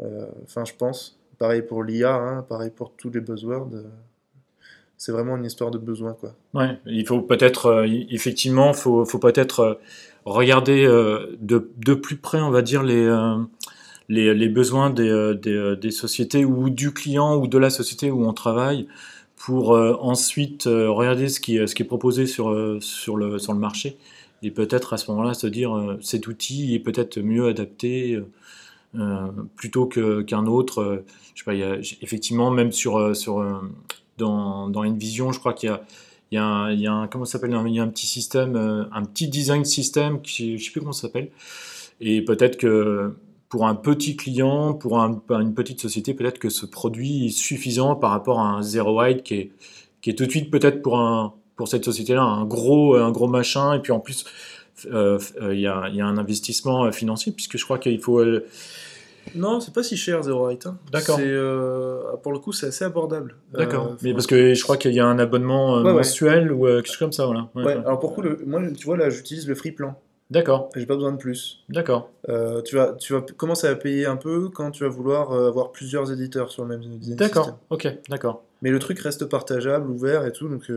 Euh, 0.00 0.26
enfin, 0.44 0.64
je 0.64 0.72
pense. 0.76 1.18
Pareil 1.38 1.62
pour 1.62 1.82
l'IA, 1.82 2.14
hein, 2.14 2.44
pareil 2.48 2.70
pour 2.74 2.92
tous 2.96 3.10
les 3.10 3.20
buzzwords. 3.20 3.70
Euh, 3.74 3.82
c'est 4.96 5.12
vraiment 5.12 5.36
une 5.36 5.44
histoire 5.44 5.70
de 5.70 5.78
besoin, 5.78 6.12
quoi. 6.12 6.34
Ouais, 6.54 6.78
il 6.86 7.04
faut 7.04 7.20
peut-être, 7.22 7.84
effectivement, 8.10 8.72
faut, 8.72 9.04
faut 9.04 9.18
peut-être 9.18 9.80
regarder 10.24 10.86
de, 10.86 11.72
de, 11.76 11.94
plus 11.94 12.14
près, 12.14 12.40
on 12.40 12.50
va 12.50 12.62
dire, 12.62 12.84
les, 12.84 13.10
les, 14.08 14.32
les, 14.32 14.48
besoins 14.48 14.90
des, 14.90 15.34
des, 15.42 15.74
des, 15.74 15.90
sociétés 15.90 16.44
ou 16.44 16.70
du 16.70 16.92
client 16.92 17.34
ou 17.34 17.48
de 17.48 17.58
la 17.58 17.68
société 17.68 18.12
où 18.12 18.24
on 18.24 18.32
travaille 18.32 18.86
pour 19.34 19.70
ensuite 19.70 20.66
regarder 20.66 21.28
ce 21.28 21.40
qui, 21.40 21.56
ce 21.66 21.74
qui 21.74 21.82
est 21.82 21.86
proposé 21.86 22.26
sur, 22.26 22.78
sur, 22.80 23.16
le, 23.16 23.40
sur 23.40 23.54
le 23.54 23.58
marché 23.58 23.98
et 24.42 24.50
peut-être 24.50 24.92
à 24.92 24.96
ce 24.96 25.10
moment-là 25.10 25.34
se 25.34 25.46
dire 25.46 25.76
euh, 25.76 25.98
cet 26.00 26.26
outil 26.26 26.74
est 26.74 26.80
peut-être 26.80 27.18
mieux 27.20 27.46
adapté 27.46 28.14
euh, 28.14 28.26
euh, 28.96 29.28
plutôt 29.56 29.86
qu'un 29.86 30.46
autre. 30.46 31.04
je 31.34 31.40
sais 31.40 31.44
pas, 31.44 31.54
y 31.54 31.62
a, 31.62 31.76
effectivement, 32.02 32.50
même 32.50 32.72
sur, 32.72 32.98
dans, 34.18 34.68
dans 34.68 34.82
InVision, 34.82 35.32
je 35.32 35.38
crois 35.38 35.54
qu'il 35.54 35.70
y 35.70 35.72
a, 35.72 36.70
il 36.72 36.80
y 36.80 36.86
a 36.86 36.92
un, 36.92 37.08
comment 37.08 37.24
s'appelle 37.24 37.54
un 37.54 37.88
petit 37.88 38.06
système 38.06 38.56
un 38.90 39.04
petit 39.04 39.28
design 39.28 39.64
system 39.64 40.20
qui 40.20 40.58
je 40.58 40.64
sais 40.64 40.70
plus 40.70 40.80
comment 40.80 40.92
ça 40.92 41.02
s'appelle 41.02 41.30
et 42.00 42.22
peut-être 42.22 42.56
que 42.56 43.14
pour 43.50 43.66
un 43.66 43.74
petit 43.74 44.16
client 44.16 44.72
pour 44.72 44.98
un, 44.98 45.22
une 45.28 45.52
petite 45.52 45.80
société 45.80 46.14
peut-être 46.14 46.38
que 46.38 46.48
ce 46.48 46.64
produit 46.64 47.26
est 47.26 47.36
suffisant 47.36 47.96
par 47.96 48.10
rapport 48.12 48.40
à 48.40 48.48
un 48.48 48.62
zero 48.62 48.98
white 48.98 49.22
qui 49.22 49.34
est 49.34 49.52
qui 50.00 50.08
est 50.08 50.14
tout 50.14 50.24
de 50.24 50.30
suite 50.30 50.50
peut-être 50.50 50.80
pour 50.80 50.98
un 50.98 51.34
pour 51.62 51.68
cette 51.68 51.84
société-là 51.84 52.22
un 52.24 52.44
gros, 52.44 52.96
un 52.96 53.12
gros 53.12 53.28
machin, 53.28 53.72
et 53.74 53.78
puis 53.78 53.92
en 53.92 54.00
plus, 54.00 54.24
euh, 54.86 55.16
euh, 55.40 55.54
il 55.54 55.60
y, 55.60 55.68
a, 55.68 55.88
y, 55.90 56.00
a, 56.00 56.06
un 56.06 56.18
investissement 56.18 56.86
euh, 56.86 56.90
financier, 56.90 57.30
puisque 57.30 57.56
je 57.56 57.62
crois 57.62 57.78
qu'il 57.78 58.00
faut, 58.00 58.20
Non, 59.36 59.60
c'est 59.60 59.72
pas 59.72 59.84
si 59.84 59.96
cher, 59.96 60.24
Zero 60.24 60.50
Height. 60.50 60.66
hein. 60.66 60.76
D'accord. 60.90 61.20
Euh, 61.22 62.00
pour 62.20 62.32
le 62.32 62.40
coup, 62.40 62.50
c'est 62.52 62.66
assez 62.66 62.84
abordable. 62.84 63.36
D'accord. 63.54 63.90
Euh, 63.92 63.96
Mais 64.02 64.12
parce 64.12 64.26
que 64.26 64.54
je 64.54 64.62
crois 64.64 64.76
qu'il 64.76 64.92
y 64.92 64.98
a 64.98 65.06
un 65.06 65.20
abonnement 65.20 65.76
euh, 65.76 65.82
Ouais, 65.84 65.90
ouais. 65.90 65.96
mensuel 65.98 66.50
ou 66.50 66.64
quelque 66.66 66.86
chose 66.88 66.96
comme 66.96 67.12
ça, 67.12 67.26
voilà. 67.26 67.46
Ouais, 67.54 67.62
Ouais, 67.62 67.76
ouais. 67.76 67.82
alors 67.86 68.00
pour 68.00 68.10
le 68.10 68.14
coup, 68.16 68.22
le- 68.22 68.40
moi, 68.44 68.60
tu 68.76 68.84
vois, 68.84 68.96
là, 68.96 69.08
j'utilise 69.08 69.46
le 69.46 69.54
free 69.54 69.70
plan. 69.70 69.94
D'accord, 70.32 70.68
J'ai 70.74 70.86
pas 70.86 70.96
besoin 70.96 71.12
de 71.12 71.18
plus. 71.18 71.62
d'accord. 71.68 72.10
Tu, 72.64 72.74
vas, 72.74 72.94
tu 72.98 73.12
vas 73.12 73.20
commencer 73.36 73.68
à 73.68 73.76
payer 73.76 74.06
un 74.06 74.16
peu 74.16 74.48
quand 74.48 74.72
tu 74.72 74.82
vas 74.82 74.88
vouloir 74.90 75.32
avoir 75.32 75.70
plusieurs 75.70 76.10
éditeurs 76.10 76.50
sur 76.50 76.64
le 76.64 76.70
même 76.70 76.80
design 76.80 77.14
D'accord, 77.14 77.56
ok, 77.70 77.86
d'accord. 78.08 78.42
Mais 78.62 78.70
le 78.70 78.80
truc 78.80 78.98
reste 78.98 79.26
partageable, 79.26 79.88
ouvert 79.88 80.26
et 80.26 80.32
tout, 80.32 80.48
donc... 80.48 80.68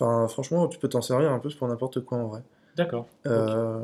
euh, 0.00 0.04
Enfin, 0.04 0.28
franchement, 0.28 0.68
tu 0.68 0.78
peux 0.78 0.88
t'en 0.88 1.00
servir 1.02 1.30
un 1.32 1.38
peu 1.38 1.48
pour 1.58 1.68
n'importe 1.68 2.00
quoi 2.04 2.18
en 2.18 2.28
vrai. 2.28 2.42
D'accord. 2.76 3.06
Euh, 3.26 3.80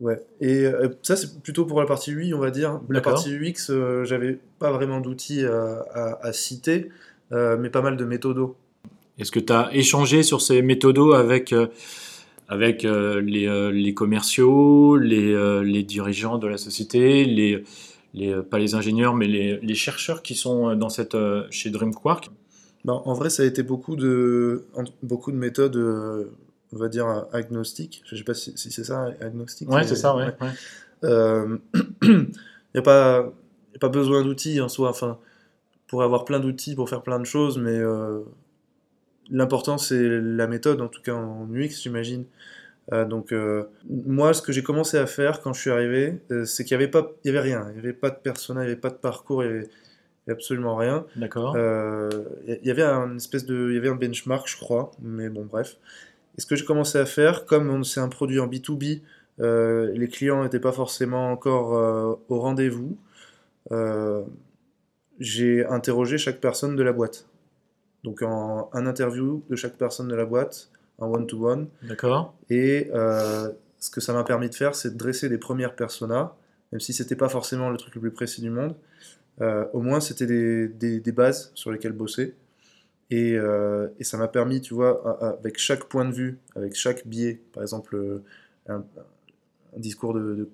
Ouais. 0.00 0.20
Et 0.40 0.66
euh, 0.66 0.88
ça, 1.02 1.14
c'est 1.14 1.40
plutôt 1.40 1.66
pour 1.66 1.78
la 1.78 1.86
partie 1.86 2.10
UI, 2.10 2.34
on 2.34 2.40
va 2.40 2.50
dire. 2.50 2.80
La 2.88 3.00
partie 3.00 3.30
UX, 3.32 3.70
euh, 3.70 4.04
j'avais 4.04 4.40
pas 4.58 4.72
vraiment 4.72 4.98
d'outils 5.00 5.44
à, 5.44 5.84
à- 5.94 6.26
à 6.26 6.32
citer, 6.32 6.88
euh, 7.30 7.56
mais 7.56 7.70
pas 7.70 7.80
mal 7.80 7.96
de 7.96 8.04
méthodos. 8.04 8.56
Est-ce 9.20 9.30
que 9.30 9.38
tu 9.38 9.52
as 9.52 9.68
échangé 9.72 10.24
sur 10.24 10.40
ces 10.42 10.62
méthodos 10.62 11.12
avec, 11.12 11.52
euh, 11.52 11.68
avec 12.48 12.84
euh, 12.84 13.20
les, 13.20 13.46
euh, 13.46 13.70
les 13.70 13.94
commerciaux, 13.94 14.96
les, 14.96 15.32
euh, 15.32 15.62
les 15.62 15.84
dirigeants 15.84 16.38
de 16.38 16.48
la 16.48 16.56
société, 16.58 17.24
les, 17.24 17.62
les, 18.14 18.32
euh, 18.32 18.42
pas 18.42 18.58
les 18.58 18.74
ingénieurs, 18.74 19.14
mais 19.14 19.28
les, 19.28 19.58
les 19.60 19.74
chercheurs 19.76 20.22
qui 20.22 20.34
sont 20.34 20.70
euh, 20.70 20.74
dans 20.74 20.88
cette, 20.88 21.14
euh, 21.14 21.44
chez 21.50 21.70
DreamQuark? 21.70 22.30
Ben, 22.84 23.00
en 23.04 23.14
vrai, 23.14 23.30
ça 23.30 23.42
a 23.42 23.46
été 23.46 23.62
beaucoup 23.62 23.96
de, 23.96 24.64
beaucoup 25.02 25.32
de 25.32 25.36
méthodes, 25.36 25.76
euh, 25.76 26.30
on 26.72 26.76
va 26.78 26.88
dire, 26.88 27.26
agnostiques. 27.32 28.02
Je 28.06 28.16
sais 28.16 28.24
pas 28.24 28.34
si, 28.34 28.52
si 28.56 28.70
c'est 28.70 28.84
ça, 28.84 29.10
agnostique. 29.20 29.68
Ouais, 29.70 29.80
mais- 29.80 29.86
c'est 29.86 29.96
ça, 29.96 30.14
ouais. 30.16 30.26
ouais. 30.40 30.50
Euh, 31.04 31.56
Il 32.02 32.78
n'y 32.78 32.80
a, 32.80 32.82
pas- 32.82 33.32
y 33.72 33.76
a 33.76 33.78
pas 33.78 33.88
besoin 33.88 34.22
d'outils 34.22 34.60
en 34.60 34.68
soi. 34.68 34.90
Enfin, 34.90 35.18
pour 35.86 36.02
avoir 36.02 36.24
plein 36.24 36.40
d'outils 36.40 36.74
pour 36.74 36.88
faire 36.88 37.02
plein 37.02 37.20
de 37.20 37.24
choses, 37.24 37.56
mais 37.56 37.78
euh, 37.78 38.20
l'important 39.30 39.78
c'est 39.78 40.02
la 40.20 40.46
méthode, 40.46 40.80
en 40.80 40.88
tout 40.88 41.02
cas 41.02 41.14
en 41.14 41.48
UX, 41.52 41.80
j'imagine. 41.82 42.24
Euh, 42.92 43.04
donc, 43.06 43.32
euh, 43.32 43.64
moi, 43.88 44.34
ce 44.34 44.42
que 44.42 44.52
j'ai 44.52 44.62
commencé 44.62 44.98
à 44.98 45.06
faire 45.06 45.40
quand 45.40 45.52
je 45.54 45.60
suis 45.60 45.70
arrivé, 45.70 46.20
euh, 46.30 46.44
c'est 46.44 46.64
qu'il 46.64 46.76
n'y 46.76 46.82
avait, 46.82 46.90
pas- 46.90 47.12
il 47.24 47.28
y 47.28 47.30
avait 47.30 47.40
rien. 47.40 47.66
Il 47.70 47.74
n'y 47.74 47.78
avait 47.78 47.92
pas 47.94 48.10
de 48.10 48.16
persona, 48.16 48.60
il 48.62 48.66
n'y 48.66 48.72
avait 48.72 48.80
pas 48.80 48.90
de 48.90 48.96
parcours, 48.96 49.42
il 49.44 49.50
n'y 49.50 49.54
il 49.56 49.58
avait 49.60 49.68
absolument 50.32 50.76
rien. 50.76 51.06
D'accord. 51.16 51.54
Euh, 51.56 52.08
Il 52.46 52.66
y 52.66 52.70
avait 52.70 52.82
un 52.82 53.16
espèce 53.16 53.46
de, 53.46 53.68
il 53.70 53.74
y 53.74 53.78
avait 53.78 53.88
un 53.88 53.94
benchmark, 53.96 54.48
je 54.48 54.56
crois, 54.56 54.90
mais 55.00 55.28
bon, 55.28 55.44
bref. 55.44 55.76
Et 56.36 56.40
ce 56.40 56.46
que 56.46 56.56
j'ai 56.56 56.64
commencé 56.64 56.98
à 56.98 57.06
faire, 57.06 57.44
comme 57.44 57.84
c'est 57.84 58.00
un 58.00 58.08
produit 58.08 58.40
en 58.40 58.48
B2B, 58.48 59.02
euh, 59.40 59.92
les 59.94 60.08
clients 60.08 60.42
n'étaient 60.42 60.60
pas 60.60 60.72
forcément 60.72 61.30
encore 61.30 61.76
euh, 61.76 62.14
au 62.28 62.40
rendez-vous, 62.40 62.96
euh, 63.72 64.22
j'ai 65.20 65.64
interrogé 65.66 66.18
chaque 66.18 66.40
personne 66.40 66.76
de 66.76 66.82
la 66.82 66.92
boîte. 66.92 67.26
Donc 68.02 68.22
en 68.22 68.68
un 68.72 68.86
interview 68.86 69.42
de 69.48 69.56
chaque 69.56 69.76
personne 69.76 70.08
de 70.08 70.14
la 70.14 70.24
boîte, 70.24 70.70
en 70.98 71.10
one-to-one. 71.12 71.68
D'accord. 71.82 72.34
Et 72.50 72.90
euh, 72.94 73.50
ce 73.78 73.90
que 73.90 74.00
ça 74.00 74.12
m'a 74.12 74.24
permis 74.24 74.50
de 74.50 74.54
faire, 74.54 74.74
c'est 74.74 74.92
de 74.92 74.98
dresser 74.98 75.28
des 75.28 75.38
premières 75.38 75.74
personas, 75.74 76.34
même 76.72 76.80
si 76.80 76.92
c'était 76.92 77.16
pas 77.16 77.28
forcément 77.28 77.70
le 77.70 77.76
truc 77.76 77.94
le 77.94 78.00
plus 78.00 78.10
précis 78.10 78.40
du 78.40 78.50
monde. 78.50 78.74
Euh, 79.40 79.64
au 79.72 79.80
moins, 79.80 80.00
c'était 80.00 80.26
des, 80.26 80.68
des- 80.68 81.00
des 81.00 81.12
bases 81.12 81.50
sur 81.54 81.70
lesquelles 81.72 81.92
bosser. 81.92 82.34
Et, 83.10 83.36
euh, 83.36 83.88
et 83.98 84.04
ça 84.04 84.16
m'a 84.16 84.28
permis, 84.28 84.60
tu 84.60 84.74
vois, 84.74 85.02
à- 85.20 85.26
à- 85.26 85.30
avec 85.38 85.58
chaque 85.58 85.84
point 85.84 86.04
de 86.04 86.12
vue, 86.12 86.38
avec 86.56 86.74
chaque 86.74 87.06
biais, 87.06 87.40
par 87.52 87.62
exemple, 87.62 87.96
euh, 87.96 88.22
un, 88.68 88.76
un 89.76 89.78
discours 89.80 90.14
de, 90.14 90.20
de- 90.34 90.48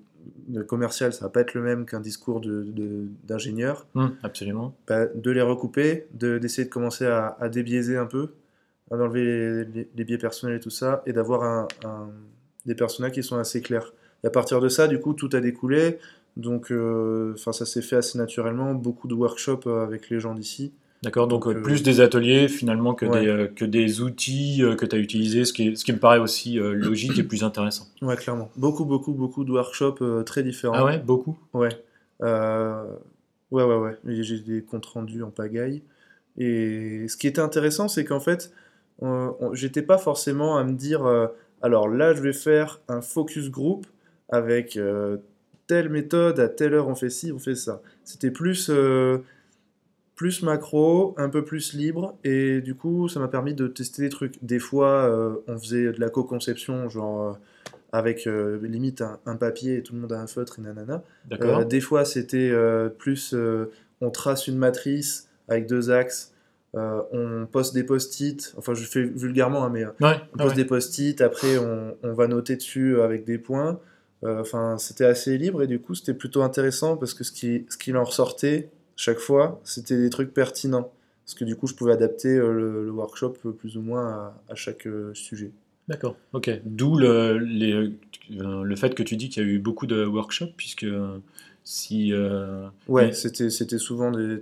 de 0.48 0.62
commercial, 0.62 1.12
ça 1.12 1.26
va 1.26 1.30
pas 1.30 1.40
être 1.40 1.54
le 1.54 1.62
même 1.62 1.86
qu'un 1.86 2.00
discours 2.00 2.40
de- 2.40 2.62
de- 2.64 3.06
d'ingénieur 3.24 3.86
Hum, 3.94 4.14
absolument. 4.22 4.74
bah, 4.86 5.06
de 5.06 5.30
les 5.30 5.40
recouper, 5.42 6.06
de- 6.14 6.38
d'essayer 6.38 6.64
de, 6.66 6.70
commencer 6.70 7.06
à, 7.06 7.36
à 7.40 7.48
débiaiser 7.48 7.96
un 7.96 8.06
peu, 8.06 8.30
à 8.90 8.96
enlever 8.96 9.24
les, 9.24 9.64
les- 9.66 9.88
les 9.96 10.04
biais 10.04 10.18
personnels 10.18 10.56
et 10.56 10.60
tout 10.60 10.70
ça, 10.70 11.02
et 11.06 11.12
d'avoir 11.12 11.42
un, 11.44 11.68
un- 11.84 12.10
des 12.66 12.74
personnages 12.74 13.12
qui 13.12 13.22
sont 13.22 13.36
assez 13.38 13.60
clairs. 13.62 13.92
Et 14.24 14.26
à 14.26 14.30
partir 14.30 14.60
de 14.60 14.68
ça, 14.68 14.86
du 14.88 14.98
coup, 15.00 15.14
tout 15.14 15.30
a 15.32 15.40
découlé. 15.40 15.98
Donc, 16.40 16.72
euh, 16.72 17.35
enfin, 17.35 17.53
ça 17.53 17.66
s'est 17.66 17.83
fait 17.83 17.96
assez 17.96 18.16
naturellement. 18.18 18.74
Beaucoup 18.74 19.09
de 19.09 19.14
workshops 19.14 19.66
euh, 19.66 19.85
avec 19.85 20.09
les 20.11 20.18
gens 20.20 20.35
d'ici. 20.35 20.72
D'accord, 21.03 21.29
donc, 21.29 21.44
Donc, 21.44 21.57
euh, 21.57 21.62
plus 21.62 21.83
des 21.83 22.00
ateliers 22.00 22.48
finalement 22.48 22.94
que, 22.94 23.07
Ouais. 23.07 23.20
des, 23.20 23.26
euh, 23.29 23.46
que 23.46 23.64
des 23.64 24.00
outils 24.03 24.62
euh, 24.62 24.74
que 24.74 24.85
tu 24.87 24.96
as 24.96 24.98
utilisés, 24.98 25.44
ce 25.44 25.53
qui, 25.53 25.68
est- 25.68 25.76
ce 25.76 25.85
qui 25.85 25.92
me 25.92 25.98
paraît 25.98 26.18
aussi 26.18 26.55
logique 26.57 27.18
et 27.18 27.22
plus 27.22 27.42
intéressant. 27.44 27.87
Ouais, 28.03 28.16
clairement. 28.16 28.50
Beaucoup, 28.57 28.85
beaucoup, 28.85 29.12
beaucoup 29.12 29.44
de 29.44 29.53
workshops 29.53 30.03
très 30.26 30.42
différents. 30.42 30.74
Ah 30.76 30.85
ouais, 30.85 30.98
beaucoup? 30.98 31.38
Ouais. 31.55 31.70
Ouais, 32.20 33.64
ouais, 33.64 33.76
ouais. 33.76 33.96
J'ai 34.22 34.40
des 34.40 34.62
comptes 34.62 34.87
rendus 34.87 35.22
en 35.22 35.31
pagaille. 35.31 35.83
Et 36.38 37.07
ce 37.09 37.16
qui 37.16 37.26
était 37.26 37.40
intéressant, 37.40 37.88
c'est 37.88 38.05
qu'en 38.05 38.20
fait, 38.20 38.53
j'étais 39.53 39.83
pas 39.83 39.98
forcément 39.98 40.57
à 40.59 40.64
me 40.64 40.72
dire, 40.74 41.03
alors 41.62 41.88
là, 41.88 42.14
je 42.14 42.20
vais 42.22 42.33
faire 42.33 42.81
un 42.88 43.00
focus 43.00 43.50
group 43.50 43.87
avec 44.29 44.79
telle 45.70 45.88
méthode, 45.88 46.40
à 46.40 46.48
telle 46.48 46.74
heure 46.74 46.88
on 46.88 46.96
fait 46.96 47.11
ci, 47.11 47.30
on 47.30 47.38
fait 47.38 47.54
ça. 47.54 47.80
C'était 48.02 48.33
plus, 48.33 48.70
euh, 48.70 49.18
plus 50.16 50.42
macro, 50.42 51.14
un 51.16 51.28
peu 51.28 51.44
plus 51.44 51.74
libre, 51.74 52.18
et 52.24 52.61
du 52.61 52.74
coup, 52.74 53.09
ça 53.09 53.20
m'a 53.20 53.28
permis 53.28 53.54
de 53.54 53.68
tester 53.68 54.02
des 54.02 54.09
trucs. 54.09 54.35
Des 54.42 54.59
fois, 54.59 55.04
euh, 55.04 55.37
on 55.46 55.56
faisait 55.59 55.92
de 55.92 56.00
la 56.00 56.11
co-conception, 56.11 56.88
genre 56.88 57.20
euh, 57.22 57.33
avec 57.92 58.26
limite 58.26 59.00
un, 59.00 59.20
un 59.26 59.37
papier 59.37 59.76
et 59.76 59.83
tout 59.85 59.94
le 59.94 60.00
monde 60.00 60.12
a 60.12 60.20
un 60.20 60.26
feutre 60.26 60.59
et 60.59 60.62
nanana. 60.62 61.04
Des 61.68 61.80
fois, 61.80 62.04
c'était 62.04 62.52
plus 62.98 63.35
on 64.00 64.11
trace 64.11 64.48
une 64.48 64.59
matrice 64.59 65.28
avec 65.48 65.66
deux 65.66 65.90
axes, 65.90 66.33
euh, 66.76 67.02
on 67.12 67.46
poste 67.46 67.74
des 67.74 67.85
post-it, 67.85 68.54
enfin 68.56 68.74
je 68.74 68.85
fais 68.85 69.02
vulgairement, 69.02 69.64
hein, 69.64 69.70
mais 69.72 69.85
ouais, 69.85 70.20
on 70.35 70.38
poste 70.38 70.50
ouais. 70.50 70.62
des 70.62 70.64
post-it, 70.64 71.20
après 71.20 71.59
on, 71.59 71.96
on 72.02 72.12
va 72.12 72.28
noter 72.28 72.56
dessus 72.56 73.00
avec 73.00 73.24
des 73.24 73.38
points. 73.38 73.80
Enfin, 74.22 74.76
c'était 74.78 75.04
assez 75.06 75.38
libre 75.38 75.62
et 75.62 75.66
du 75.66 75.80
coup, 75.80 75.94
c'était 75.94 76.14
plutôt 76.14 76.42
intéressant 76.42 76.96
parce 76.96 77.14
que 77.14 77.24
ce 77.24 77.33
qui, 77.33 77.64
ce 77.70 77.76
qu'il 77.78 77.96
en 77.96 78.04
ressortait 78.04 78.68
chaque 78.96 79.18
fois, 79.18 79.61
c'était 79.64 79.96
des 79.96 80.11
trucs 80.11 80.35
pertinents. 80.35 80.92
Parce 81.24 81.35
que 81.35 81.44
du 81.44 81.56
coup, 81.56 81.66
je 81.66 81.74
pouvais 81.74 81.92
adapter 81.92 82.28
euh, 82.37 82.52
le, 82.52 82.85
le 82.85 82.90
workshop 82.90 83.35
euh, 83.46 83.52
plus 83.52 83.76
ou 83.76 83.83
moins 83.83 84.09
à, 84.09 84.42
à 84.50 84.54
chaque 84.56 84.87
euh, 84.87 85.14
sujet. 85.14 85.52
D'accord, 85.88 86.16
ok. 86.33 86.50
D'où 86.64 86.98
le, 86.98 87.38
les, 87.38 87.92
le 88.30 88.76
fait 88.76 88.94
que 88.94 89.02
tu 89.02 89.16
dis 89.16 89.28
qu'il 89.28 89.42
y 89.42 89.46
a 89.46 89.48
eu 89.48 89.59
beaucoup 89.59 89.87
de 89.87 90.04
workshops, 90.04 90.52
puisque 90.56 90.87
si. 91.64 92.12
euh, 92.12 92.66
Ouais, 92.88 93.06
Mais- 93.06 93.12
c'était, 93.12 93.50
c'était 93.50 93.78
souvent 93.78 94.11
des. 94.11 94.40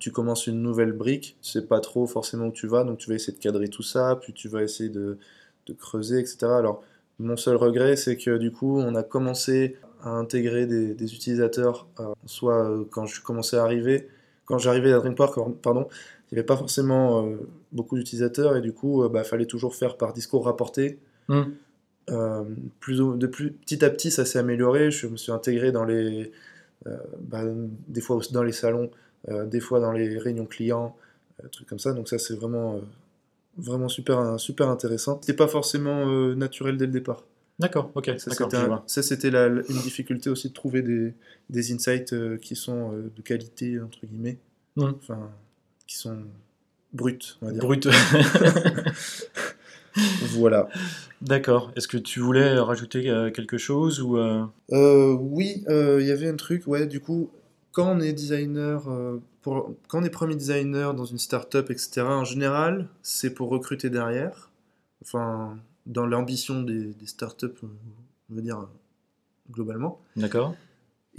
Tu 0.00 0.10
commences 0.12 0.46
une 0.46 0.60
nouvelle 0.62 0.92
brique, 0.92 1.36
tu 1.42 1.50
sais 1.50 1.62
pas 1.62 1.80
trop 1.80 2.06
forcément 2.06 2.48
où 2.48 2.52
tu 2.52 2.66
vas, 2.66 2.84
donc 2.84 2.98
tu 2.98 3.08
vas 3.08 3.14
essayer 3.14 3.32
de 3.32 3.42
cadrer 3.42 3.68
tout 3.68 3.82
ça, 3.82 4.18
puis 4.20 4.34
tu 4.34 4.46
vas 4.48 4.62
essayer 4.62 4.90
de, 4.90 5.16
de 5.66 5.72
creuser, 5.72 6.20
etc. 6.20 6.58
Alors, 6.58 6.84
mon 7.18 7.36
seul 7.36 7.56
regret, 7.56 7.96
c'est 7.96 8.16
que 8.16 8.36
du 8.38 8.52
coup, 8.52 8.78
on 8.78 8.94
a 8.94 9.02
commencé 9.02 9.76
à 10.02 10.10
intégrer 10.10 10.66
des, 10.66 10.94
des 10.94 11.14
utilisateurs, 11.14 11.88
euh, 12.00 12.12
soit 12.26 12.70
euh, 12.70 12.84
quand 12.90 13.06
je 13.06 13.20
commençais 13.22 13.56
à 13.56 13.64
arriver, 13.64 14.08
quand 14.44 14.58
j'arrivais 14.58 14.92
à 14.92 14.98
Dream 14.98 15.14
Park, 15.14 15.36
pardon, 15.62 15.88
il 16.30 16.34
n'y 16.34 16.38
avait 16.38 16.46
pas 16.46 16.56
forcément 16.56 17.26
euh, 17.26 17.36
beaucoup 17.72 17.96
d'utilisateurs, 17.96 18.56
et 18.56 18.60
du 18.60 18.72
coup, 18.72 19.04
il 19.04 19.10
bah, 19.10 19.24
fallait 19.24 19.46
toujours 19.46 19.74
faire 19.74 19.96
par 19.96 20.12
discours 20.12 20.44
rapporté. 20.44 20.98
Euh, 22.10 22.44
plus, 22.80 22.98
de 22.98 23.26
plus, 23.26 23.52
petit 23.52 23.84
à 23.84 23.90
petit, 23.90 24.10
ça 24.10 24.24
s'est 24.24 24.38
amélioré. 24.38 24.90
Je 24.90 25.06
me 25.06 25.16
suis 25.16 25.32
intégré 25.32 25.72
dans 25.72 25.84
les, 25.84 26.32
euh, 26.86 26.96
bah, 27.20 27.42
des 27.88 28.00
fois 28.00 28.20
dans 28.32 28.42
les 28.42 28.52
salons, 28.52 28.90
euh, 29.28 29.44
des 29.46 29.60
fois 29.60 29.80
dans 29.80 29.92
les 29.92 30.18
réunions 30.18 30.46
clients, 30.46 30.96
euh, 31.42 31.48
trucs 31.48 31.68
comme 31.68 31.78
ça. 31.78 31.92
Donc 31.92 32.08
ça, 32.08 32.18
c'est 32.18 32.34
vraiment, 32.34 32.76
euh, 32.76 32.80
vraiment 33.58 33.88
super, 33.88 34.38
super 34.40 34.68
intéressant. 34.68 35.18
C'était 35.20 35.36
pas 35.36 35.48
forcément 35.48 36.08
euh, 36.08 36.34
naturel 36.34 36.76
dès 36.76 36.86
le 36.86 36.92
départ. 36.92 37.24
D'accord, 37.58 37.90
ok, 37.96 38.06
Ça, 38.18 38.30
c'était 38.30 38.56
je 38.56 38.62
un- 38.62 38.66
vois. 38.68 38.84
ça, 38.86 39.02
c'était 39.02 39.30
la- 39.30 39.48
la- 39.48 39.62
une 39.68 39.80
difficulté 39.82 40.30
aussi 40.30 40.48
de 40.48 40.54
trouver 40.54 40.80
des, 40.82 41.12
des 41.50 41.72
insights 41.72 42.12
euh, 42.12 42.36
qui 42.38 42.54
sont 42.54 42.92
euh, 42.94 43.10
de 43.16 43.20
qualité, 43.22 43.80
entre 43.80 43.98
guillemets. 44.06 44.38
Mhm. 44.76 44.94
Enfin, 45.02 45.30
qui 45.86 45.96
sont 45.96 46.18
bruts, 46.92 47.18
on 47.42 47.46
va 47.46 47.52
dire. 47.52 47.60
Brut. 47.62 47.88
Voilà. 50.30 50.68
D'accord. 51.22 51.72
Est-ce 51.74 51.88
que 51.88 51.96
tu 51.96 52.20
voulais 52.20 52.54
rajouter 52.58 53.10
euh, 53.10 53.30
quelque 53.30 53.58
chose 53.58 54.00
ou 54.00 54.16
euh, 54.18 54.44
Euh, 54.70 55.12
oui, 55.18 55.64
euh, 55.68 55.98
il 56.00 56.06
y 56.06 56.12
avait 56.12 56.28
un 56.28 56.36
truc, 56.36 56.66
ouais, 56.68 56.86
du 56.86 57.00
coup, 57.00 57.30
quand 57.72 57.90
on 57.90 58.00
est 58.00 58.12
designer, 58.12 58.88
euh, 58.88 59.20
quand 59.42 59.74
on 59.92 60.04
est 60.04 60.10
premier 60.10 60.34
designer 60.34 60.94
dans 60.94 61.04
une 61.04 61.18
startup, 61.18 61.70
etc., 61.70 62.02
en 62.02 62.24
général, 62.24 62.88
c'est 63.02 63.32
pour 63.32 63.48
recruter 63.50 63.90
derrière. 63.90 64.50
Enfin, 65.02 65.56
dans 65.86 66.06
l'ambition 66.06 66.62
des, 66.62 66.92
des 66.94 67.06
startups, 67.06 67.46
on 67.62 68.34
va 68.34 68.40
dire, 68.40 68.58
euh, 68.58 68.66
globalement. 69.50 70.00
D'accord. 70.16 70.54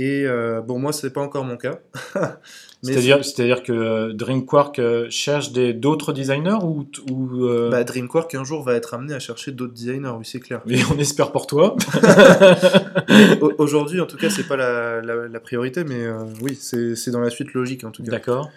Et 0.02 0.24
euh, 0.26 0.62
bon, 0.62 0.80
moi, 0.80 0.94
c'est 0.94 1.10
pas 1.12 1.20
encore 1.22 1.44
mon 1.44 1.58
cas. 1.58 1.80
C'est-à-dire, 2.82 3.26
c'est-à-dire 3.26 3.62
que 3.62 4.14
Dreamquark 4.14 4.80
euh, 4.80 5.08
cherche 5.10 5.52
des, 5.52 5.74
d'autres 5.74 6.14
designers 6.14 6.60
ou, 6.64 6.88
ou 7.12 7.44
euh, 7.46 7.70
bah, 7.70 7.84
Dreamquark 7.84 8.34
un 8.36 8.46
jour 8.46 8.64
va 8.64 8.76
être 8.76 8.94
amené 8.94 9.14
à 9.14 9.20
chercher 9.20 9.52
d'autres 9.52 9.74
designers, 9.74 10.14
oui, 10.18 10.24
c'est 10.24 10.40
clair. 10.40 10.62
mais 10.66 10.80
on 10.90 10.98
espère 10.98 11.34
pour 11.34 11.46
toi. 11.46 11.76
Au- 13.42 13.54
Aujourd'hui, 13.58 14.00
en 14.00 14.06
tout 14.06 14.16
cas, 14.16 14.30
c'est 14.30 14.48
pas 14.48 14.56
la, 14.56 15.02
la- 15.02 15.28
la 15.28 15.40
priorité, 15.42 15.84
mais 15.84 16.06
euh, 16.06 16.24
oui, 16.42 16.56
c'est 16.58 16.96
c'est 16.96 17.12
dans 17.12 17.20
la 17.20 17.30
suite 17.30 17.54
logique, 17.54 17.84
en 17.84 17.92
tout 17.92 18.02
cas. 18.02 18.12
D'accord. 18.12 18.50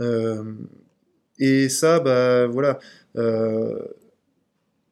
Euh, 0.00 0.44
et 1.40 1.68
ça, 1.68 1.98
bah 1.98 2.46
voilà, 2.46 2.78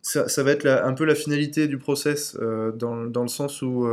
ça, 0.02 0.28
ça 0.28 0.42
va 0.42 0.50
être 0.50 0.64
la- 0.64 0.84
un 0.86 0.92
peu 0.94 1.04
la 1.04 1.14
finalité 1.14 1.68
du 1.68 1.78
process, 1.78 2.36
dans, 2.76 3.04
dans 3.06 3.22
le 3.22 3.28
sens 3.28 3.62
où 3.62 3.86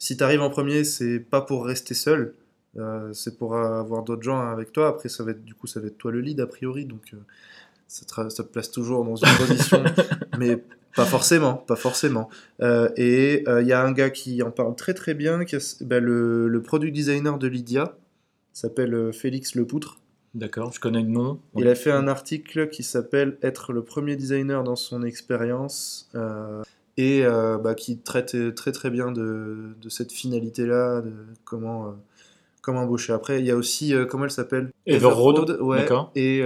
si 0.00 0.16
tu 0.16 0.24
arrives 0.24 0.40
en 0.42 0.50
premier, 0.50 0.82
c'est 0.82 1.20
pas 1.20 1.42
pour 1.42 1.64
rester 1.66 1.94
seul, 1.94 2.34
euh, 2.78 3.12
c'est 3.12 3.38
pour 3.38 3.56
avoir 3.56 4.02
d'autres 4.02 4.22
gens 4.22 4.40
avec 4.40 4.72
toi. 4.72 4.88
Après, 4.88 5.08
ça 5.08 5.22
va 5.22 5.30
être, 5.30 5.44
du 5.44 5.54
coup, 5.54 5.68
ça 5.68 5.78
va 5.78 5.86
être 5.86 5.98
toi 5.98 6.10
le 6.10 6.20
lead 6.20 6.40
a 6.40 6.46
priori, 6.46 6.86
donc 6.86 7.02
euh, 7.14 7.18
ça, 7.86 8.04
te, 8.06 8.14
ra- 8.14 8.30
ça 8.30 8.42
te 8.42 8.48
place 8.48 8.70
toujours 8.72 9.04
dans 9.04 9.16
une 9.16 9.36
position, 9.46 9.84
mais 10.38 10.56
pas 10.96 11.04
forcément, 11.04 11.54
pas 11.54 11.76
forcément. 11.76 12.28
Euh, 12.62 12.88
et 12.96 13.44
il 13.60 13.66
y 13.66 13.72
a 13.72 13.84
un 13.84 13.92
gars 13.92 14.10
qui 14.10 14.42
en 14.42 14.50
parle 14.50 14.74
très 14.74 14.94
très 14.94 15.14
bien, 15.14 15.44
qui 15.44 15.54
est 15.56 15.82
bah, 15.84 16.00
le, 16.00 16.48
le 16.48 16.62
product 16.62 16.92
designer 16.92 17.38
de 17.38 17.46
Lydia, 17.46 17.96
s'appelle 18.52 19.12
Félix 19.12 19.54
Lepoutre. 19.54 19.98
D'accord, 20.34 20.72
je 20.72 20.80
connais 20.80 21.02
le 21.02 21.08
nom. 21.08 21.40
Il 21.56 21.66
a 21.68 21.74
fait 21.74 21.90
un 21.90 22.06
article 22.08 22.68
qui 22.70 22.82
s'appelle 22.84 23.36
Être 23.42 23.72
le 23.72 23.82
premier 23.82 24.14
designer 24.16 24.62
dans 24.64 24.76
son 24.76 25.02
expérience 25.02 26.08
et 27.00 27.24
euh, 27.24 27.56
bah, 27.56 27.74
qui 27.74 27.96
traite 27.96 28.54
très 28.54 28.72
très 28.72 28.90
bien 28.90 29.10
de, 29.10 29.74
de 29.80 29.88
cette 29.88 30.12
finalité-là, 30.12 31.00
de 31.00 31.12
comment, 31.46 31.86
euh, 31.86 31.92
comment 32.60 32.80
embaucher 32.80 33.14
après. 33.14 33.40
Il 33.40 33.46
y 33.46 33.50
a 33.50 33.56
aussi, 33.56 33.94
euh, 33.94 34.04
comment 34.04 34.24
elle 34.24 34.30
s'appelle? 34.30 34.70
Everroad, 34.84 35.56
ouais. 35.62 35.88
Et 36.14 36.42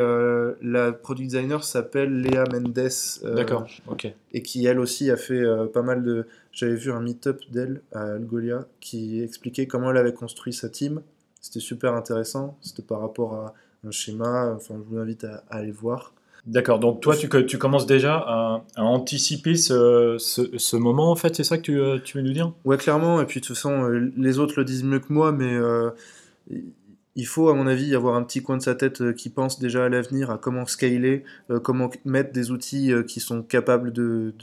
la 0.62 0.92
product 0.92 1.28
designer 1.28 1.64
s'appelle 1.64 2.20
Léa 2.20 2.44
Mendes. 2.52 2.88
D'accord, 3.34 3.66
ok. 3.88 4.14
et 4.32 4.42
qui 4.42 4.64
elle 4.66 4.78
aussi 4.78 5.10
a 5.10 5.16
fait 5.16 5.42
pas 5.72 5.82
mal 5.82 6.04
de. 6.04 6.26
J'avais 6.52 6.76
vu 6.76 6.92
un 6.92 7.00
meet-up 7.00 7.40
d'elle 7.50 7.80
à 7.92 8.12
Algolia 8.12 8.68
qui 8.78 9.24
expliquait 9.24 9.66
comment 9.66 9.90
elle 9.90 9.96
avait 9.96 10.12
construit 10.14 10.52
sa 10.52 10.68
team. 10.68 11.02
C'était 11.40 11.58
super 11.58 11.94
intéressant. 11.94 12.56
C'était 12.60 12.84
par 12.84 13.00
rapport 13.00 13.34
à 13.34 13.54
un 13.84 13.90
schéma. 13.90 14.54
Enfin, 14.54 14.76
je 14.78 14.88
vous 14.88 14.98
invite 15.00 15.24
à, 15.24 15.42
à 15.50 15.56
aller 15.56 15.72
voir. 15.72 16.14
D'accord, 16.46 16.78
donc 16.78 17.00
toi, 17.00 17.16
tu, 17.16 17.28
tu 17.46 17.56
commences 17.56 17.86
déjà 17.86 18.16
à, 18.16 18.64
anticiper 18.76 19.56
ce, 19.56 20.76
moment, 20.76 21.10
en 21.10 21.16
fait, 21.16 21.34
c'est 21.34 21.44
ça 21.44 21.56
que 21.56 21.62
tu, 21.62 21.80
euh, 21.80 21.98
tu 21.98 22.18
veux 22.18 22.22
nous 22.22 22.34
dire? 22.34 22.52
Ouais, 22.66 22.76
clairement. 22.76 23.20
Et 23.22 23.24
puis 23.24 23.40
de 23.40 23.46
toute 23.46 23.56
façon, 23.56 23.84
euh, 23.84 24.12
les 24.16 24.38
autres 24.38 24.54
le 24.58 24.64
disent 24.64 24.84
mieux 24.84 24.98
que 24.98 25.10
moi, 25.10 25.32
mais 25.32 25.54
euh, 25.54 25.90
il 27.16 27.26
faut, 27.26 27.48
à 27.48 27.54
mon 27.54 27.66
avis, 27.66 27.94
avoir 27.94 28.14
un 28.14 28.22
petit 28.22 28.42
coin 28.42 28.58
de 28.58 28.62
sa 28.62 28.74
tête 28.74 29.14
qui 29.14 29.30
pense 29.30 29.58
déjà 29.58 29.86
à 29.86 29.88
l'avenir, 29.88 30.30
à 30.30 30.36
comment 30.36 30.66
scaler, 30.66 31.24
comment 31.62 31.90
mettre 32.04 32.32
des 32.32 32.50
outils 32.50 32.92
qui 33.08 33.20
sont 33.20 33.42
capables 33.42 33.92
de, 33.92 34.34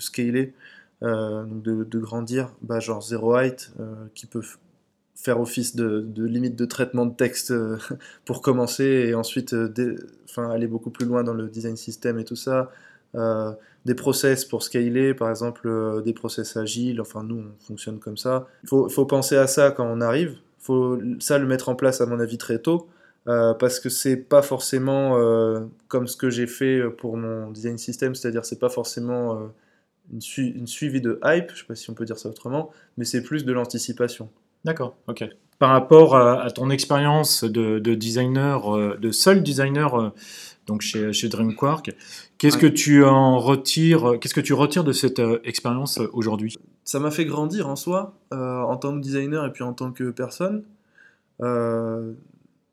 scaler, 0.00 0.54
de, 1.02 1.98
grandir, 1.98 2.50
bah, 2.62 2.80
genre 2.80 3.02
Zero 3.02 3.36
Height, 3.36 3.72
qui 4.14 4.26
peut 4.26 4.42
faire 5.14 5.40
office 5.40 5.76
de, 5.76 6.04
limite 6.24 6.56
de 6.56 6.64
traitement 6.64 7.06
de 7.06 7.14
texte 7.14 7.50
euh, 7.50 7.78
pour 8.24 8.42
commencer 8.42 8.84
et 8.84 9.14
ensuite 9.14 9.52
euh, 9.54 9.96
aller 10.36 10.66
beaucoup 10.66 10.90
plus 10.90 11.06
loin 11.06 11.22
dans 11.24 11.34
le 11.34 11.48
design 11.48 11.76
system 11.76 12.18
et 12.18 12.24
tout 12.24 12.36
ça. 12.36 12.70
Euh, 13.14 13.52
des 13.84 13.94
process 13.94 14.44
pour 14.44 14.62
scaler, 14.62 15.14
par 15.14 15.30
exemple 15.30 16.02
des 16.04 16.12
process 16.14 16.56
agiles, 16.56 17.00
enfin 17.00 17.22
nous 17.22 17.36
on 17.36 17.64
fonctionne 17.64 17.98
comme 17.98 18.16
ça. 18.16 18.48
Il 18.64 18.68
faut, 18.68 18.88
faut 18.88 19.06
penser 19.06 19.36
à 19.36 19.46
ça 19.46 19.70
quand 19.70 19.86
on 19.86 20.00
arrive, 20.00 20.36
faut 20.58 20.98
ça 21.20 21.38
le 21.38 21.46
mettre 21.46 21.68
en 21.68 21.76
place 21.76 22.00
à 22.00 22.06
mon 22.06 22.18
avis 22.18 22.38
très 22.38 22.58
tôt, 22.58 22.88
parce 23.26 23.80
que 23.80 23.90
c'est 23.90 24.16
pas 24.16 24.40
forcément 24.42 25.18
comme 25.88 26.08
ce 26.08 26.16
que 26.16 26.30
j'ai 26.30 26.46
fait 26.46 26.82
pour 26.96 27.18
mon 27.18 27.50
design 27.50 27.76
system, 27.76 28.14
c'est-à-dire 28.14 28.46
c'est 28.46 28.58
pas 28.58 28.70
forcément 28.70 29.50
une, 30.12 30.20
sui- 30.22 30.50
une 30.50 30.66
suivi 30.66 31.00
de 31.00 31.20
hype, 31.22 31.50
je 31.54 31.60
sais 31.60 31.66
pas 31.66 31.74
si 31.74 31.90
on 31.90 31.94
peut 31.94 32.04
dire 32.06 32.18
ça 32.18 32.28
autrement, 32.30 32.70
mais 32.96 33.04
c'est 33.04 33.22
plus 33.22 33.44
de 33.44 33.52
l'anticipation. 33.52 34.30
D'accord, 34.64 34.96
ok. 35.08 35.24
Par 35.58 35.70
rapport 35.70 36.16
à, 36.16 36.42
à 36.42 36.50
ton 36.50 36.70
expérience 36.70 37.44
de, 37.44 37.78
de 37.78 37.94
designer, 37.94 38.74
euh, 38.76 38.96
de 39.00 39.10
seul 39.12 39.42
designer 39.42 39.94
euh, 39.94 40.08
donc 40.66 40.80
chez, 40.80 41.12
chez 41.12 41.28
Dreamquark, 41.28 41.92
qu'est-ce 42.38 42.56
Ouais. 42.56 42.62
que 42.62 42.66
tu 42.66 43.04
en 43.04 43.38
retires, 43.38 44.14
qu'est-ce 44.20 44.34
que 44.34 44.40
tu 44.40 44.52
retires 44.54 44.84
de 44.84 44.92
cette 44.92 45.20
euh, 45.20 45.38
expérience 45.44 46.00
aujourd'hui? 46.12 46.56
Ça 46.84 46.98
m'a 46.98 47.10
fait 47.10 47.24
grandir 47.24 47.68
en 47.68 47.76
soi, 47.76 48.14
euh, 48.32 48.60
en 48.62 48.76
tant 48.76 48.94
que 48.94 49.00
designer 49.00 49.44
et 49.46 49.52
puis 49.52 49.62
en 49.64 49.72
tant 49.74 49.92
que 49.92 50.10
personne. 50.10 50.64
Euh, 51.42 52.12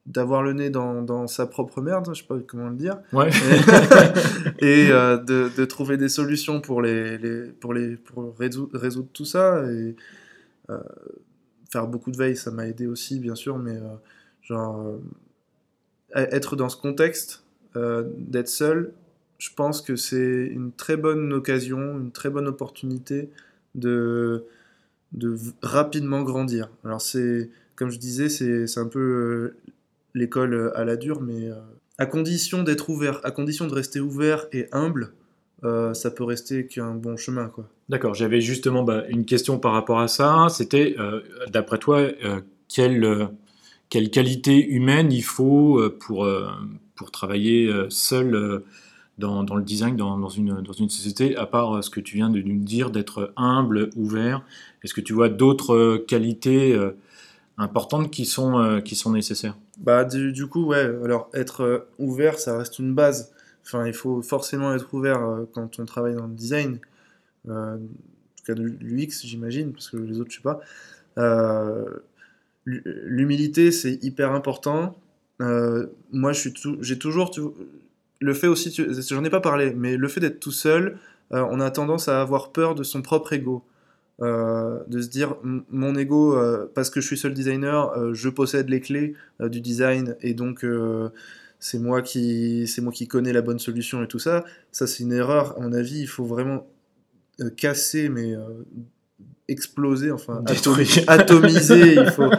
D'avoir 0.08 0.42
le 0.42 0.54
nez 0.54 0.72
dans, 0.72 1.04
dans 1.04 1.28
sa 1.28 1.46
propre 1.46 1.80
merde, 1.80 2.08
je 2.12 2.22
sais 2.22 2.28
pas 2.28 2.36
comment 2.48 2.70
le 2.70 2.76
dire, 2.76 2.98
Ouais. 3.14 3.30
et 4.60 4.88
euh, 4.90 5.18
de, 5.18 5.52
de 5.56 5.66
trouver 5.66 5.96
des 5.96 6.10
solutions 6.10 6.60
pour, 6.60 6.82
les, 6.82 7.20
les- 7.20 7.52
pour, 7.52 7.72
les, 7.74 7.98
pour 7.98 8.36
résoudre, 8.38 8.78
résoudre 8.80 9.10
tout 9.14 9.26
ça. 9.26 9.64
Et 9.72 9.96
euh, 10.72 10.80
faire 11.72 11.88
beaucoup 11.88 12.12
de 12.12 12.18
veille, 12.18 12.36
ça 12.36 12.52
m'a 12.52 12.68
aidé 12.68 12.86
aussi, 12.86 13.20
bien 13.20 13.36
sûr, 13.36 13.58
mais 13.58 13.78
euh, 13.78 13.96
genre, 14.42 14.86
euh, 14.86 14.98
être 16.14 16.56
dans 16.56 16.70
ce 16.70 16.78
contexte, 16.78 17.44
euh, 17.76 18.04
d'être 18.18 18.50
seul, 18.50 18.94
je 19.38 19.50
pense 19.56 19.82
que 19.82 19.96
c'est 19.96 20.46
une 20.48 20.72
très 20.72 20.98
bonne 20.98 21.32
occasion, 21.34 21.98
une 21.98 22.12
très 22.12 22.30
bonne 22.30 22.48
opportunité 22.48 23.30
de, 23.74 24.44
de 25.14 25.36
rapidement 25.62 26.22
grandir. 26.22 26.70
Alors 26.84 27.02
c'est, 27.02 27.50
comme 27.76 27.90
je 27.90 27.98
disais, 27.98 28.30
c'est 28.30 28.80
un 28.80 28.88
peu 28.88 29.56
l'école 30.14 30.72
à 30.76 30.84
la 30.86 30.96
dure, 30.96 31.22
mais 31.22 31.50
à 31.98 32.06
condition 32.06 32.62
d'être 32.62 32.90
ouvert, 32.90 33.20
à 33.24 33.32
condition 33.32 33.66
de 33.66 33.74
rester 33.74 34.00
ouvert 34.00 34.46
et 34.52 34.68
humble, 34.74 35.12
ça 35.64 36.12
peut 36.12 36.24
rester 36.24 36.68
qu'un 36.68 36.94
bon 36.94 37.18
chemin, 37.18 37.48
quoi. 37.48 37.68
D'accord, 37.92 38.14
j'avais 38.14 38.40
justement 38.40 38.84
bah, 38.84 39.04
une 39.10 39.26
question 39.26 39.60
par 39.60 39.74
rapport 39.74 40.00
à 40.00 40.08
ça. 40.08 40.48
C'était, 40.48 40.96
euh, 40.98 41.20
d'après 41.50 41.78
toi, 41.78 41.98
euh, 41.98 42.40
quelle, 42.70 43.04
euh, 43.04 43.26
quelle 43.90 44.10
qualité 44.10 44.66
humaine 44.66 45.12
il 45.12 45.26
faut 45.26 45.78
euh, 45.78 45.98
pour, 46.00 46.26
pour 46.96 47.12
travailler 47.12 47.70
seul 47.90 48.64
dans, 49.18 49.44
dans 49.44 49.56
le 49.56 49.64
design, 49.64 49.98
dans, 49.98 50.18
dans 50.18 50.30
une, 50.30 50.62
dans 50.62 50.72
une 50.72 50.90
société, 50.90 51.36
à 51.36 51.46
part 51.46 51.84
ce 51.84 51.90
que 51.90 52.00
tu 52.00 52.16
viens 52.16 52.30
de 52.30 52.40
nous 52.40 52.64
dire, 52.64 52.92
d'être 52.92 53.34
humble, 53.36 53.90
ouvert? 53.98 54.42
Est-ce 54.86 54.94
que 54.94 55.02
tu 55.02 55.12
vois 55.12 55.28
d'autres 55.28 55.98
qualités 56.08 56.80
importantes 57.58 58.10
qui 58.10 58.24
sont, 58.24 58.82
qui 58.86 58.96
sont 58.96 59.12
nécessaires? 59.12 59.58
Bah, 59.80 60.06
du, 60.06 60.32
du 60.32 60.48
coup, 60.48 60.64
ouais, 60.64 60.90
alors 61.04 61.30
être 61.34 61.88
ouvert, 62.00 62.40
ça 62.40 62.58
reste 62.58 62.80
une 62.80 62.94
base. 62.94 63.34
Enfin, 63.66 63.86
il 63.86 63.94
faut 63.94 64.22
forcément 64.22 64.74
être 64.74 64.94
ouvert 64.94 65.20
quand 65.54 65.78
on 65.78 65.84
travaille 65.84 66.16
dans 66.16 66.28
le 66.28 66.34
design. 66.34 66.80
Euh, 67.50 67.76
en 67.76 67.78
tout 67.78 68.44
cas, 68.46 68.54
de 68.54 68.64
l'UX, 68.64 69.26
j'imagine, 69.26 69.74
parce 69.74 69.90
que 69.90 69.98
les 69.98 70.20
autres, 70.20 70.32
je 70.32 70.38
sais 70.38 70.42
pas. 70.42 70.60
Euh, 71.18 71.86
l'hu- 72.66 72.84
L'humilité, 72.86 73.72
c'est 73.72 74.04
hyper 74.04 74.32
important. 74.34 74.98
Euh, 75.42 75.88
moi, 76.12 76.32
j'ai 76.34 77.00
toujours. 77.00 77.32
tou- 77.32 77.56
le 78.20 78.34
fait 78.34 78.48
aussi, 78.48 78.72
j'en 79.10 79.24
ai 79.24 79.30
pas 79.32 79.42
parlé, 79.42 79.74
mais 79.76 79.98
le 79.98 80.08
fait 80.08 80.20
d'être 80.20 80.40
tout 80.40 80.52
seul, 80.52 80.98
on 81.32 81.60
a 81.60 81.72
tendance 81.72 82.08
à 82.08 82.22
avoir 82.22 82.52
peur 82.52 82.76
de 82.76 82.84
son 82.84 83.02
propre 83.02 83.34
ego. 83.34 83.64
De 84.20 85.02
se 85.02 85.08
dire, 85.10 85.36
mon 85.44 85.96
ego, 85.96 86.38
parce 86.76 86.90
que 86.92 87.02
je 87.02 87.08
suis 87.08 87.18
seul 87.18 87.34
designer, 87.34 88.14
je 88.14 88.30
possède 88.30 88.70
les 88.70 88.80
clés 88.82 89.16
du 89.40 89.60
design 89.62 90.16
et 90.22 90.36
donc 90.36 90.64
c'est 91.60 91.80
moi 91.80 92.04
c'est 92.06 92.82
moi 92.82 92.92
qui 92.92 93.08
connais 93.08 93.34
la 93.34 93.42
bonne 93.42 93.60
solution 93.60 94.04
et 94.04 94.08
tout 94.08 94.20
ça. 94.20 94.46
Ça, 94.72 94.86
c'est 94.88 95.04
une 95.04 95.14
erreur. 95.14 95.58
À 95.58 95.62
mon 95.62 95.74
avis, 95.74 96.00
il 96.02 96.08
faut 96.08 96.26
vraiment 96.26 96.68
euh, 97.42 97.50
casser, 97.50 98.10
mais 98.10 98.34
euh, 98.36 98.42
exploser, 99.48 100.12
enfin 100.12 100.44
atomiser. 101.08 101.96
il 101.96 102.12
faut 102.12 102.30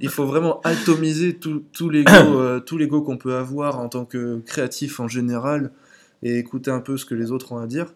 il 0.00 0.08
faut 0.08 0.26
vraiment 0.26 0.60
atomiser 0.62 1.34
tout, 1.36 1.64
tout 1.72 1.88
l'ego 1.90 2.10
euh, 2.40 3.00
qu'on 3.04 3.16
peut 3.18 3.34
avoir 3.34 3.78
en 3.78 3.88
tant 3.88 4.04
que 4.04 4.40
créatif 4.40 5.00
en 5.00 5.08
général 5.08 5.70
et 6.22 6.38
écouter 6.38 6.70
un 6.70 6.80
peu 6.80 6.96
ce 6.96 7.04
que 7.06 7.14
les 7.14 7.30
autres 7.30 7.52
ont 7.52 7.58
à 7.58 7.66
dire 7.66 7.94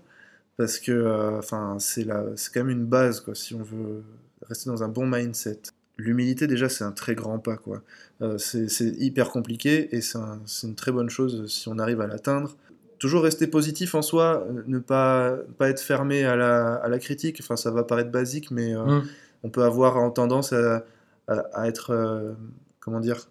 parce 0.56 0.78
que 0.78 1.36
enfin 1.38 1.76
c'est 1.78 2.04
quand 2.06 2.60
même 2.64 2.70
une 2.70 2.86
base 2.86 3.20
quoi 3.20 3.34
si 3.34 3.54
on 3.54 3.62
veut 3.62 4.02
rester 4.48 4.70
dans 4.70 4.82
un 4.82 4.88
bon 4.88 5.06
mindset. 5.06 5.60
L'humilité 5.98 6.46
déjà 6.46 6.68
c'est 6.68 6.84
un 6.84 6.92
très 6.92 7.14
grand 7.14 7.38
pas 7.38 7.56
quoi. 7.56 7.82
Euh, 8.22 8.38
c'est 8.38 8.68
hyper 8.98 9.30
compliqué 9.30 9.94
et 9.94 10.00
c'est 10.00 10.18
un- 10.18 10.40
c'est 10.46 10.66
une 10.66 10.74
très 10.74 10.92
bonne 10.92 11.10
chose 11.10 11.50
si 11.52 11.68
on 11.68 11.78
arrive 11.78 12.00
à 12.00 12.06
l'atteindre 12.06 12.56
toujours 13.04 13.22
rester 13.22 13.46
positif 13.46 13.94
en 13.94 14.00
soi 14.00 14.46
euh, 14.48 14.62
ne 14.66 14.78
pas 14.78 15.36
pas 15.58 15.68
être 15.68 15.80
fermé 15.80 16.24
à 16.24 16.36
la, 16.36 16.76
à 16.76 16.88
la 16.88 16.98
critique 16.98 17.38
enfin 17.42 17.56
ça 17.56 17.70
va 17.70 17.84
paraître 17.84 18.10
basique 18.10 18.50
mais 18.50 18.74
euh, 18.74 18.84
Mm. 18.84 19.02
on 19.42 19.50
peut 19.50 19.62
avoir 19.62 19.98
en 19.98 20.10
tendance 20.10 20.54
à, 20.54 20.84
à, 21.28 21.34
à 21.52 21.68
être 21.68 21.90
euh, 21.90 22.32
comment 22.80 23.00
dire 23.00 23.28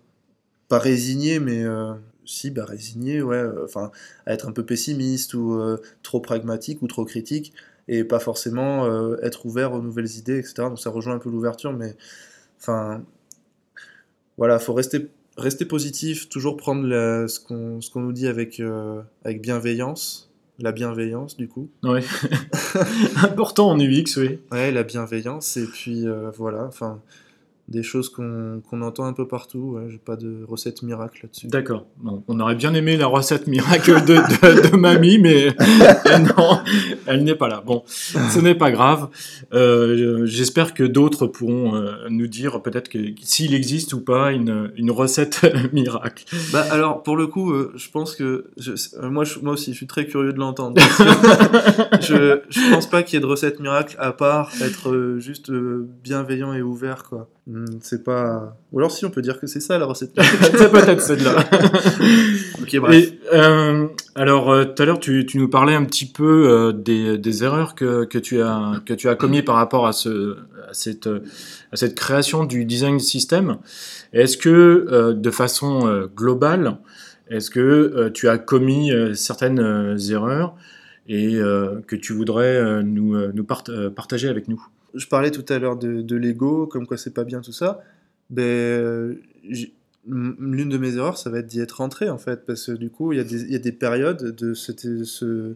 pas 0.67 0.77
résigné 0.77 1.39
mais 1.39 1.63
euh, 1.63 1.93
si 2.23 2.51
bah 2.51 2.65
résigné 2.65 3.23
ouais 3.23 3.43
enfin 3.63 3.89
à 4.27 4.33
être 4.33 4.47
un 4.47 4.51
peu 4.51 4.63
pessimiste 4.63 5.33
ou 5.33 5.59
trop 6.03 6.19
pragmatique 6.19 6.81
ou 6.83 6.87
trop 6.87 7.03
critique 7.03 7.51
et 7.87 8.03
pas 8.03 8.19
forcément 8.19 8.87
être 9.21 9.45
ouvert 9.47 9.73
aux 9.73 9.81
nouvelles 9.81 10.11
idées 10.17 10.37
etc 10.37 10.53
donc 10.69 10.79
ça 10.79 10.89
rejoint 10.91 11.15
un 11.15 11.19
peu 11.19 11.29
l'ouverture 11.29 11.73
mais 11.73 11.95
enfin, 12.59 13.03
voilà, 14.37 14.57
faut 14.59 14.73
rester, 14.73 15.09
rester 15.37 15.65
positif, 15.65 16.29
toujours 16.29 16.57
prendre 16.57 16.85
la- 16.85 17.27
ce 17.27 17.39
qu'on 17.39 17.81
ce 17.81 17.89
qu'on 17.89 18.01
nous 18.01 18.13
dit 18.13 18.27
avec, 18.27 18.59
euh, 18.59 19.01
avec 19.25 19.41
bienveillance. 19.41 20.29
La 20.59 20.71
bienveillance, 20.71 21.35
du 21.35 21.47
coup. 21.47 21.69
Ouais. 21.83 22.03
Important 23.23 23.69
en 23.71 23.79
UX, 23.79 24.17
oui. 24.17 24.39
Ouais, 24.51 24.71
la 24.71 24.83
bienveillance, 24.83 25.57
et 25.57 25.65
puis 25.65 26.07
euh, 26.07 26.29
voilà, 26.37 26.65
enfin, 26.65 27.01
des 27.69 27.81
choses 27.81 28.09
qu'on 28.09 28.61
qu'on 28.69 28.81
entend 28.81 29.05
un 29.05 29.13
peu 29.13 29.25
partout. 29.27 29.75
Ouais, 29.77 29.83
J'ai 29.89 29.97
pas 29.97 30.15
de 30.17 30.43
recette 30.47 30.83
miracle 30.83 31.21
là-dessus. 31.23 31.47
D'accord. 31.47 31.85
Bon, 31.97 32.21
on 32.27 32.39
aurait 32.41 32.55
bien 32.55 32.73
aimé 32.73 32.97
la 32.97 33.07
recette 33.07 33.47
miracle 33.47 34.03
de, 34.05 34.15
de, 34.15 34.69
de 34.69 34.75
mamie, 34.75 35.17
mais 35.17 35.47
non, 36.37 36.59
elle 37.07 37.23
n'est 37.23 37.35
pas 37.35 37.47
là. 37.47 37.63
Bon, 37.65 37.83
ce 37.87 38.39
n'est 38.39 38.55
pas 38.55 38.71
grave. 38.71 39.07
Euh, 39.53 40.25
J'espère 40.25 40.73
que 40.73 40.83
d'autres 40.83 41.25
pourront 41.27 41.75
euh, 41.75 41.93
nous 42.09 42.27
dire 42.27 42.61
peut-être 42.61 42.89
que 42.89 42.99
s'il 43.21 43.53
existe 43.53 43.93
ou 43.93 44.01
pas 44.01 44.31
une, 44.31 44.71
une 44.75 44.91
recette 44.91 45.41
miracle. 45.73 46.25
Bah 46.51 46.65
alors, 46.69 47.01
pour 47.03 47.15
le 47.15 47.27
coup, 47.27 47.53
euh, 47.53 47.71
je 47.75 47.89
pense 47.89 48.15
que 48.15 48.47
je- 48.57 48.71
euh, 49.01 49.09
moi, 49.09 49.23
je- 49.23 49.39
moi 49.39 49.53
aussi, 49.53 49.71
je 49.71 49.77
suis 49.77 49.87
très 49.87 50.05
curieux 50.05 50.33
de 50.33 50.39
l'entendre. 50.39 50.81
je, 52.01 52.41
je 52.49 52.71
pense 52.73 52.87
pas 52.89 53.03
qu'il 53.03 53.15
y 53.15 53.17
ait 53.17 53.21
de 53.21 53.25
recette 53.25 53.59
miracle 53.59 53.95
à 53.99 54.11
part 54.11 54.51
être 54.61 54.89
euh, 54.91 55.19
juste 55.19 55.49
euh, 55.49 55.87
bienveillant 56.03 56.53
et 56.53 56.61
ouvert, 56.61 57.03
quoi. 57.03 57.29
Hmm, 57.45 57.65
c'est 57.81 58.05
pas. 58.05 58.55
Ou 58.71 58.79
alors, 58.79 58.91
si 58.91 59.03
on 59.05 59.09
peut 59.09 59.21
dire 59.21 59.37
que 59.37 59.47
c'est 59.47 59.59
ça 59.59 59.77
la 59.77 59.85
recette. 59.85 60.11
C'est 60.17 60.71
peut-être 60.71 61.01
celle-là. 61.01 61.43
ok, 62.61 62.77
bref. 62.79 62.95
Et, 62.95 63.19
euh, 63.33 63.87
alors, 64.15 64.49
euh, 64.49 64.63
tout 64.63 64.81
à 64.81 64.85
l'heure, 64.85 64.99
tu, 64.99 65.25
tu 65.25 65.37
nous 65.39 65.49
parlais 65.49 65.75
un 65.75 65.83
petit 65.83 66.05
peu 66.05 66.49
euh, 66.49 66.71
des, 66.71 67.17
des 67.17 67.43
erreurs 67.43 67.75
que, 67.75 68.05
que, 68.05 68.17
tu 68.17 68.41
as, 68.41 68.81
que 68.85 68.93
tu 68.93 69.09
as 69.09 69.15
commis 69.15 69.41
par 69.41 69.55
rapport 69.55 69.85
à, 69.87 69.91
ce, 69.91 70.37
à, 70.69 70.73
cette, 70.73 71.07
à 71.07 71.75
cette 71.75 71.95
création 71.95 72.45
du 72.45 72.63
design 72.63 72.99
system. 72.99 73.57
Est-ce 74.13 74.37
que, 74.37 74.49
euh, 74.89 75.13
de 75.13 75.29
façon 75.31 75.85
euh, 75.87 76.07
globale, 76.15 76.77
est-ce 77.29 77.49
que 77.49 77.59
euh, 77.59 78.09
tu 78.09 78.29
as 78.29 78.37
commis 78.37 78.93
euh, 78.93 79.15
certaines 79.15 79.59
euh, 79.59 79.97
erreurs 79.97 80.55
et 81.09 81.35
euh, 81.35 81.81
que 81.87 81.97
tu 81.97 82.13
voudrais 82.13 82.55
euh, 82.55 82.83
nous, 82.83 83.17
nous 83.33 83.43
part- 83.43 83.65
partager 83.93 84.29
avec 84.29 84.47
nous? 84.47 84.65
Je 84.93 85.07
parlais 85.07 85.31
tout 85.31 85.45
à 85.49 85.59
l'heure 85.59 85.77
de, 85.77 86.15
l'ego, 86.15 86.67
comme 86.67 86.87
quoi 86.87 86.97
c'est 86.97 87.13
pas 87.13 87.23
bien 87.23 87.41
tout 87.41 87.51
ça. 87.51 87.81
Ben, 88.29 88.43
euh, 88.43 89.15
l'une 90.07 90.69
de 90.69 90.77
mes 90.77 90.95
erreurs, 90.95 91.17
ça 91.17 91.29
va 91.29 91.39
être 91.39 91.47
d'y 91.47 91.59
être 91.61 91.73
rentré 91.73 92.09
en 92.09 92.17
fait, 92.17 92.45
parce 92.45 92.67
que 92.67 92.71
du 92.73 92.89
coup, 92.89 93.13
il 93.13 93.17
y, 93.17 93.55
a 93.55 93.59
des- 93.59 93.71
périodes 93.71 94.35
de 94.35 94.53
ce, 94.53 95.55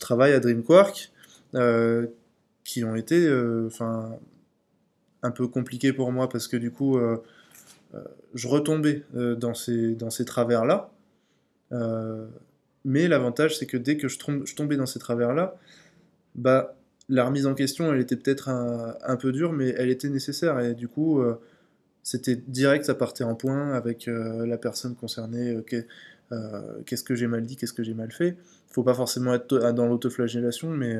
travail 0.00 0.32
à 0.32 0.40
Dreamquark 0.40 1.10
euh, 1.54 2.06
qui 2.64 2.84
ont 2.84 2.96
été, 2.96 3.26
euh, 3.26 3.68
un 5.22 5.30
peu 5.30 5.46
compliquées 5.48 5.92
pour 5.92 6.12
moi, 6.12 6.28
parce 6.28 6.48
que 6.48 6.56
du 6.56 6.70
coup, 6.70 6.98
je 8.34 8.48
retombais 8.48 9.04
dans 9.14 9.54
ces, 9.54 9.94
dans 9.94 10.10
ces 10.10 10.24
travers-là. 10.24 10.90
Mais 12.84 13.08
l'avantage, 13.08 13.58
c'est 13.58 13.66
que 13.66 13.76
dès 13.76 13.96
que 13.96 14.08
je, 14.08 14.18
je 14.44 14.54
tombais 14.54 14.76
dans 14.76 14.86
ces 14.86 14.98
travers-là, 14.98 15.56
bah, 16.34 16.74
la 17.10 17.24
remise 17.26 17.46
en 17.46 17.54
question, 17.54 17.92
elle 17.92 18.00
était 18.00 18.16
peut-être 18.16 18.48
un, 18.48 19.16
peu 19.16 19.32
dure, 19.32 19.52
mais 19.52 19.74
elle 19.76 19.90
était 19.90 20.08
nécessaire. 20.08 20.58
Et 20.60 20.74
du 20.74 20.88
coup, 20.88 21.20
euh, 21.20 21.34
c'était 22.02 22.36
direct, 22.36 22.84
ça 22.86 22.94
partait 22.94 23.24
en 23.24 23.34
point 23.34 23.74
avec 23.74 24.08
euh, 24.08 24.46
la 24.46 24.58
personne 24.58 24.94
concernée. 24.96 25.56
euh, 25.56 25.62
qu'est- 25.62 25.86
Qu'est-ce 26.86 27.02
que 27.02 27.16
j'ai 27.16 27.26
mal 27.26 27.42
dit, 27.44 27.56
qu'est-ce 27.56 27.72
que 27.72 27.82
j'ai 27.82 27.92
mal 27.94 28.12
fait. 28.12 28.36
Faut 28.68 28.84
pas 28.84 28.94
forcément 28.94 29.34
être 29.34 29.72
dans 29.72 29.86
l'autoflagellation, 29.88 30.70
mais 30.70 30.96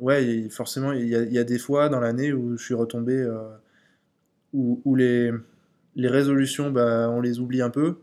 ouais, 0.00 0.26
il- 0.26 0.50
forcément, 0.50 0.90
il 0.92 1.06
y, 1.06 1.14
a, 1.14 1.22
il 1.22 1.44
des 1.44 1.58
fois 1.58 1.88
dans 1.88 2.00
l'année 2.00 2.32
où 2.32 2.58
je 2.58 2.64
suis 2.64 2.74
retombé, 2.74 3.24
où, 4.52 4.80
où 4.84 4.94
les, 4.96 5.30
les 5.96 6.08
résolutions, 6.08 6.70
bah, 6.70 7.08
on 7.10 7.20
les 7.20 7.38
oublie 7.40 7.62
un 7.62 7.70
peu. 7.70 7.96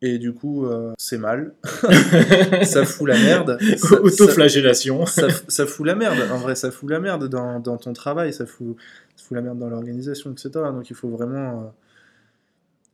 Et 0.00 0.18
du 0.18 0.32
coup, 0.32 0.66
euh, 0.66 0.92
c'est 0.96 1.18
mal. 1.18 1.54
ça 2.64 2.84
fout 2.84 3.08
la 3.08 3.18
merde. 3.18 3.58
Ça- 3.60 3.76
ça- 3.88 4.00
Autoflagellation. 4.00 5.06
ça, 5.06 5.26
ça 5.48 5.66
fout 5.66 5.86
la 5.86 5.94
merde. 5.96 6.18
En 6.30 6.38
vrai, 6.38 6.54
ça 6.54 6.70
fout 6.70 6.88
la 6.88 7.00
merde 7.00 7.28
dans, 7.28 7.58
dans 7.60 7.76
ton 7.78 7.92
travail, 7.92 8.32
ça 8.32 8.46
fout, 8.46 8.76
ça 9.16 9.24
fout 9.26 9.34
la 9.34 9.42
merde 9.42 9.58
dans 9.58 9.68
l'organisation, 9.68 10.30
etc. 10.30 10.50
Donc 10.72 10.88
il 10.90 10.94
faut 10.96 11.08
vraiment. 11.08 11.62
euh, 11.62 11.66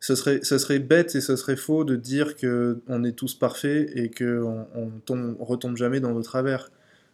ce, 0.01 0.15
serait, 0.15 0.41
ce 0.43 0.59
serait 0.59 0.79
bête 0.79 1.15
et 1.15 1.21
ce 1.21 1.37
serait 1.37 1.57
faux 1.57 1.85
de 1.85 1.97
dire 1.97 2.37
que 2.37 2.81
on 2.89 3.05
est 3.05 3.13
tous 3.13 3.35
parfaits 3.35 3.91
et 3.95 4.11
qu'on 4.11 4.67
on 4.75 4.89
tombe- 5.07 5.37
on 5.39 5.45
retombe 5.45 5.77
jamais 5.77 6.01
dans 6.01 6.13
nos 6.13 6.23
travers. 6.23 6.71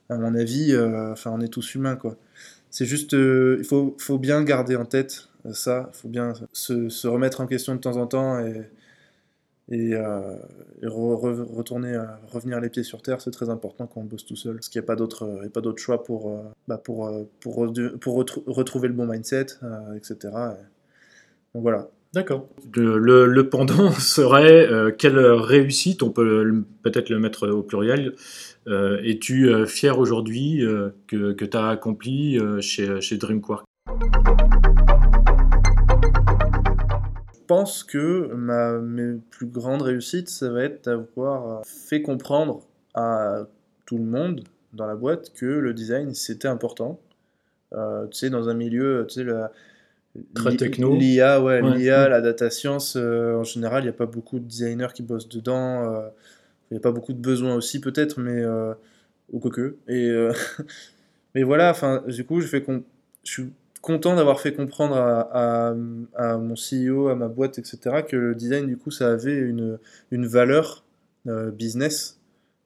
À 0.09 0.16
mon 0.16 0.34
avis, 0.34 0.72
euh, 0.72 1.12
enfin, 1.12 1.30
on 1.32 1.41
est 1.41 1.49
tous 1.53 1.74
humains, 1.74 1.97
quoi. 1.97 2.16
C'est 2.70 2.84
juste. 2.86 3.14
euh, 3.14 3.57
il 3.59 3.64
faut, 3.64 3.97
faut 3.99 4.18
bien 4.18 4.43
garder 4.45 4.76
en 4.76 4.84
tête 4.84 5.28
ça. 5.53 5.91
Il 5.95 5.99
faut 5.99 6.09
bien 6.09 6.32
se, 6.53 6.88
se 6.88 7.09
remettre 7.09 7.41
en 7.41 7.47
question 7.47 7.74
de 7.74 7.80
temps 7.80 7.97
en 7.97 8.07
temps 8.07 8.38
et. 8.38 8.68
Et, 9.73 9.95
euh, 9.95 10.35
et 10.83 10.87
re- 10.87 11.21
re- 11.21 11.55
retourner, 11.57 11.95
à- 11.95 12.18
revenir 12.33 12.61
les 12.61 12.68
pieds 12.71 12.83
sur 12.83 13.03
terre, 13.03 13.21
c'est 13.21 13.31
très 13.31 13.51
important 13.51 13.87
quand 13.87 14.01
on 14.01 14.05
bosse 14.05 14.25
tout 14.25 14.35
seul. 14.35 14.55
Parce 14.57 14.68
qu'il 14.68 14.81
n'y 14.81 14.85
a 14.85 14.87
pas 14.87 14.97
d'autre 14.97 15.23
euh, 15.25 15.47
a 15.47 15.49
pas 15.49 15.61
d'autre 15.61 15.81
choix 15.81 16.03
pour, 16.03 16.31
euh, 16.33 16.43
bah, 16.66 16.77
pour, 16.77 17.07
euh, 17.07 17.23
pour, 17.41 17.57
redu- 17.57 17.97
pour 17.99 18.21
retrou- 18.21 18.43
retrouver 18.47 18.89
le 18.89 18.95
bon 18.95 19.07
mindset, 19.07 19.47
euh, 19.62 19.95
etc. 19.97 20.16
Et- 20.25 20.64
donc 21.55 21.62
voilà. 21.62 21.89
D'accord. 22.12 22.49
Le, 22.75 22.99
le- 22.99 23.27
le 23.27 23.49
pendant 23.49 23.91
serait 24.01 24.66
euh, 24.68 24.91
quelle 24.91 25.16
réussite, 25.18 26.03
on 26.03 26.11
peut 26.11 26.64
peut-être 26.83 27.09
le 27.09 27.21
mettre 27.21 27.49
au 27.49 27.62
pluriel, 27.62 28.14
euh, 28.66 29.01
es-tu 29.05 29.49
euh, 29.49 29.66
fier 29.66 29.97
aujourd'hui 29.97 30.64
euh, 30.66 30.91
que, 31.07 31.33
que 31.33 31.45
tu 31.45 31.57
as 31.57 31.68
accompli 31.68 32.37
euh, 32.41 32.61
chez, 32.61 33.01
chez 33.01 33.16
Dreamquark? 33.18 33.64
Pense 37.51 37.83
que 37.83 38.33
ma, 38.33 38.79
mes 38.79 39.19
plus 39.31 39.47
grandes 39.47 39.83
réussites, 39.83 40.29
ça 40.29 40.51
va 40.51 40.63
être 40.63 40.85
d'avoir 40.85 41.59
euh, 41.59 41.63
fait 41.65 42.01
comprendre 42.01 42.63
à 42.95 43.43
tout 43.87 43.99
le 43.99 44.05
monde 44.05 44.45
dans 44.73 44.87
la 44.87 44.95
boîte 44.95 45.33
que 45.35 45.47
le 45.47 45.75
design, 45.75 46.15
c'était 46.15 46.47
important. 46.47 47.01
Euh, 47.73 48.07
tu 48.07 48.19
sais, 48.19 48.31
dans 48.31 48.49
un 48.49 48.55
milieu, 48.55 49.05
tu 49.09 49.15
sais, 49.15 49.25
la, 49.25 49.51
Très 50.35 50.57
techno. 50.57 50.97
L'IA, 50.97 51.43
ouais, 51.43 51.61
Ouais. 51.61 51.77
l'IA, 51.77 52.09
la 52.09 52.21
data 52.21 52.51
science, 52.51 52.97
euh, 52.97 53.35
en 53.35 53.45
général, 53.45 53.83
il 53.83 53.87
n'y 53.87 53.91
a 53.91 53.95
pas 53.95 54.07
beaucoup 54.07 54.39
de 54.39 54.45
designers 54.45 54.93
qui 54.95 55.03
bossent 55.03 55.29
dedans. 55.29 55.93
euh, 55.93 56.09
Il 56.71 56.75
n'y 56.75 56.79
a 56.79 56.81
pas 56.81 56.93
beaucoup 56.93 57.13
de 57.13 57.19
besoins 57.19 57.57
aussi, 57.57 57.81
peut-être, 57.81 58.21
mais. 58.21 58.43
Euh, 58.45 58.75
ou 59.33 59.41
quoique. 59.41 59.77
Et, 59.89 60.09
euh, 60.09 60.33
mais 61.35 61.43
voilà, 61.43 61.71
enfin, 61.71 62.05
du 62.07 62.25
coup, 62.25 62.41
je, 62.41 62.47
fais 62.47 62.65
je 63.25 63.31
suis 63.33 63.53
content 63.81 64.14
d'avoir 64.14 64.41
fait 64.41 64.53
comprendre 64.53 64.97
à, 64.97 65.74
mon 65.74 66.55
CEO, 66.55 67.09
à 67.09 67.14
ma 67.14 67.28
boîte, 67.28 67.59
etc., 67.59 68.03
que 68.07 68.16
le 68.16 68.35
design, 68.35 68.66
du 68.66 68.76
coup, 68.76 68.91
ça 68.91 69.12
avait 69.12 69.39
une, 69.39 69.78
valeur 70.11 70.85
euh, 71.26 71.51
business, 71.51 72.18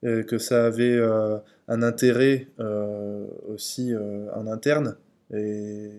que 0.02 0.36
ça 0.36 0.66
avait 0.66 0.96
euh, 0.96 1.38
un 1.66 1.82
intérêt 1.82 2.48
euh, 2.60 3.26
aussi 3.48 3.94
en 4.34 4.46
interne. 4.46 4.96
Et, 5.32 5.90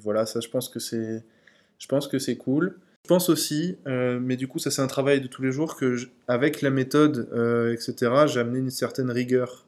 voilà, 0.00 0.26
ça, 0.26 0.40
je 0.40 0.48
pense 0.48 0.68
que 0.68 0.78
c'est, 0.80 2.36
cool. 2.36 2.78
Je 3.02 3.08
pense 3.08 3.28
aussi, 3.28 3.76
mais 3.86 4.36
du 4.36 4.46
coup, 4.46 4.58
ça 4.58 4.70
c'est 4.70 4.82
un 4.82 4.86
travail 4.86 5.20
de 5.20 5.26
tous 5.26 5.42
les 5.42 5.52
jours, 5.52 5.76
que 5.76 5.96
avec 6.28 6.62
la 6.62 6.70
méthode, 6.70 7.28
etc., 7.72 8.26
j'ai 8.26 8.40
amené 8.40 8.58
une 8.60 8.70
certaine 8.70 9.10
rigueur 9.10 9.66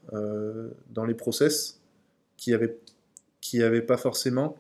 dans 0.90 1.04
les 1.04 1.14
process 1.14 1.80
qui 2.36 2.54
avait, 2.54 2.76
qui 3.53 3.62
avait 3.62 3.82
pas 3.82 3.98
forcément. 3.98 4.57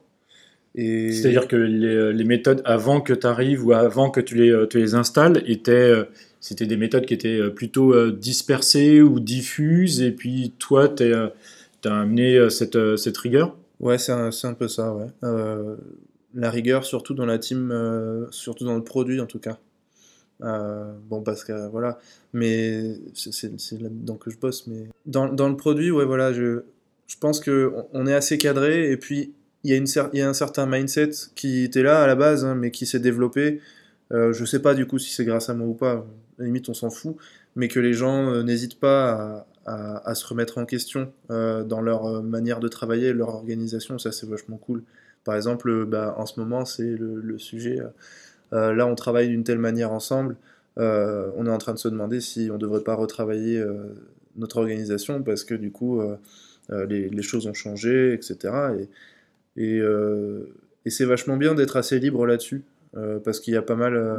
Et 0.74 1.12
C'est-à-dire 1.12 1.48
que 1.48 1.56
les, 1.56 2.12
les 2.12 2.24
méthodes 2.24 2.60
avant 2.66 3.00
que 3.00 3.14
tu 3.14 3.26
arrives 3.26 3.64
ou 3.64 3.72
avant 3.72 4.10
que 4.10 4.20
tu 4.20 4.34
les, 4.34 4.50
euh, 4.50 4.66
tu 4.66 4.78
les 4.78 4.94
installes 4.94 5.42
étaient, 5.46 5.72
euh, 5.72 6.04
c'était 6.40 6.66
des 6.66 6.76
méthodes 6.76 7.06
qui 7.06 7.14
étaient 7.14 7.40
euh, 7.40 7.48
plutôt 7.48 7.94
euh, 7.94 8.12
dispersées 8.12 9.00
ou 9.00 9.18
diffuses, 9.18 10.02
et 10.02 10.12
puis 10.12 10.52
toi, 10.58 10.90
tu 10.90 11.04
as 11.14 11.32
amené 11.84 12.36
euh, 12.36 12.50
cette, 12.50 12.76
euh, 12.76 12.96
cette 12.98 13.16
rigueur? 13.16 13.56
Ouais, 13.80 13.96
c'est 13.96 14.12
un, 14.12 14.30
c'est 14.30 14.46
un 14.46 14.52
peu 14.52 14.68
ça, 14.68 14.94
ouais. 14.94 15.06
Euh, 15.24 15.76
la 16.34 16.50
rigueur, 16.50 16.84
surtout 16.84 17.14
dans 17.14 17.26
la 17.26 17.38
team, 17.38 17.70
euh, 17.70 18.26
surtout 18.30 18.66
dans 18.66 18.76
le 18.76 18.84
produit 18.84 19.22
en 19.22 19.26
tout 19.26 19.38
cas. 19.38 19.58
Euh, 20.42 20.92
bon, 21.08 21.22
parce 21.22 21.44
que 21.44 21.70
voilà, 21.70 21.98
mais 22.34 22.94
c'est 23.14 23.80
là-dedans 23.80 24.16
que 24.16 24.30
je 24.30 24.36
bosse. 24.36 24.66
Mais 24.66 24.88
dans, 25.06 25.32
dans 25.32 25.48
le 25.48 25.56
produit, 25.56 25.90
ouais, 25.90 26.04
voilà, 26.04 26.32
je, 26.34 26.62
je 27.12 27.18
pense 27.18 27.40
que 27.40 27.74
on- 27.92 28.06
est 28.06 28.14
assez 28.14 28.38
cadré 28.38 28.90
et 28.90 28.96
puis 28.96 29.34
il 29.64 29.70
y 29.70 30.20
a, 30.22 30.28
un 30.28 30.32
certain 30.32 30.66
mindset 30.66 31.10
qui 31.34 31.62
était 31.64 31.82
là 31.82 32.02
à 32.02 32.06
la 32.06 32.16
base, 32.16 32.44
hein, 32.44 32.54
mais 32.54 32.70
qui 32.70 32.86
s'est 32.86 32.98
développé. 32.98 33.60
Euh, 34.12 34.32
je 34.32 34.44
sais 34.44 34.60
pas 34.60 34.74
du 34.74 34.86
coup 34.86 34.98
si 34.98 35.12
c'est 35.12 35.24
grâce 35.24 35.50
à 35.50 35.54
moi 35.54 35.68
ou 35.68 35.74
pas, 35.74 35.92
à 35.92 36.04
la 36.38 36.46
limite 36.46 36.68
on 36.70 36.74
s'en 36.74 36.90
fout, 36.90 37.16
mais 37.54 37.68
que 37.68 37.80
les 37.80 37.92
gens 37.92 38.32
euh, 38.32 38.42
n'hésitent 38.42 38.80
pas 38.80 39.46
à, 39.66 40.14
se 40.14 40.26
remettre 40.26 40.58
en 40.58 40.64
question 40.64 41.12
euh, 41.30 41.62
dans 41.64 41.82
leur 41.82 42.06
euh, 42.06 42.22
manière 42.22 42.60
de 42.60 42.68
travailler, 42.68 43.12
leur 43.12 43.28
organisation, 43.28 43.98
ça 43.98 44.10
c'est 44.10 44.28
vachement 44.28 44.56
cool. 44.56 44.82
Par 45.24 45.36
exemple, 45.36 45.84
bah, 45.84 46.14
en 46.18 46.26
ce 46.26 46.40
moment 46.40 46.64
c'est 46.64 46.82
le, 46.82 47.20
le 47.20 47.38
sujet, 47.38 47.78
là 48.52 48.86
on 48.86 48.94
travaille 48.94 49.28
d'une 49.28 49.44
telle 49.44 49.58
manière 49.58 49.92
ensemble, 49.92 50.36
on 50.76 51.46
est 51.46 51.50
en 51.50 51.58
train 51.58 51.74
de 51.74 51.78
se 51.78 51.88
demander 51.88 52.20
si 52.20 52.48
on 52.50 52.54
ne 52.54 52.58
devrait 52.58 52.82
pas 52.82 52.94
retravailler 52.94 53.64
notre 54.36 54.56
organisation 54.56 55.22
parce 55.22 55.44
que 55.44 55.54
du 55.54 55.70
coup 55.70 56.00
les, 56.70 57.08
les 57.08 57.22
choses 57.22 57.46
ont 57.46 57.54
changé, 57.54 58.14
etc. 58.14 58.54
Et, 59.56 59.64
et, 59.64 59.78
euh, 59.80 60.54
Et 60.84 60.90
c'est 60.90 61.04
vachement 61.06 61.36
bien 61.36 61.54
d'être 61.54 61.76
assez 61.76 61.98
libre 62.00 62.26
là-dessus, 62.26 62.62
euh, 62.96 63.20
parce 63.20 63.40
qu'il 63.40 63.54
y 63.54 63.56
a 63.56 63.62
pas 63.62 63.76
mal. 63.76 63.94
euh, 63.96 64.16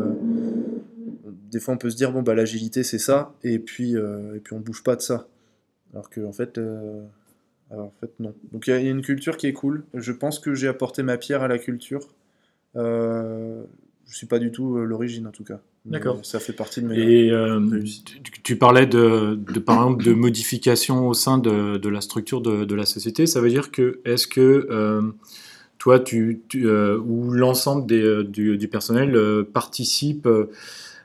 des 1.52 1.60
fois, 1.60 1.74
on 1.74 1.78
peut 1.78 1.90
se 1.90 1.96
dire 1.96 2.12
bon 2.12 2.22
bah 2.22 2.34
l'agilité 2.36 2.84
c'est 2.84 3.00
ça, 3.00 3.34
et 3.44 3.60
puis 3.60 3.96
euh, 3.96 4.36
et 4.36 4.40
puis 4.40 4.54
on 4.54 4.60
bouge 4.60 4.84
pas 4.84 4.96
de 4.96 5.02
ça. 5.02 5.28
Alors 5.94 6.10
que 6.10 6.22
en 6.22 6.32
fait, 6.34 6.58
euh, 6.58 7.02
alors, 7.72 7.88
en 7.88 7.94
fait 8.00 8.12
non. 8.20 8.34
Donc 8.52 8.68
il 8.68 8.72
y, 8.76 8.84
y 8.84 8.88
a 8.88 8.92
une 8.92 9.02
culture 9.02 9.38
qui 9.38 9.48
est 9.48 9.54
cool. 9.54 9.84
Je 9.94 10.12
pense 10.12 10.40
que 10.40 10.54
j'ai 10.56 10.68
apporté 10.68 11.04
ma 11.04 11.18
pierre 11.18 11.44
à 11.44 11.48
la 11.48 11.60
culture. 11.60 12.14
Euh, 12.76 13.64
je 14.08 14.16
suis 14.16 14.28
pas 14.28 14.40
du 14.40 14.52
tout 14.52 14.78
euh, 14.78 14.86
l'origine 14.86 15.28
en 15.28 15.32
tout 15.32 15.44
cas. 15.44 15.60
D'accord. 15.86 16.20
Ça 16.24 16.40
fait 16.40 16.54
partie 16.54 16.82
de 16.82 16.88
mes. 16.88 16.98
Et 16.98 17.32
euh, 17.32 17.60
tu, 18.24 18.42
tu 18.42 18.56
parlais 18.56 18.86
de, 18.86 19.36
de, 19.36 19.60
par 19.60 19.84
exemple, 19.84 20.06
de 20.06 20.14
modifications 20.14 21.08
au 21.10 21.14
sein 21.14 21.38
de, 21.38 21.78
de 21.78 21.90
la 21.90 22.00
structure 22.00 22.40
de, 22.40 22.64
de 22.64 22.76
la 22.76 22.86
société. 22.86 23.26
Ça 23.26 23.42
veut 23.42 23.50
dire 23.50 23.70
que, 23.70 24.00
est-ce 24.06 24.26
que 24.26 24.68
euh, 24.70 25.02
toi, 25.80 26.00
tu, 26.00 26.42
tu, 26.48 26.68
euh, 26.68 26.98
ou 27.00 27.32
l'ensemble 27.32 27.86
des, 27.86 28.02
euh, 28.02 28.24
du, 28.24 28.58
du 28.58 28.68
personnel 28.70 29.14
euh, 29.16 29.44
participe 29.44 30.26
euh, 30.26 30.50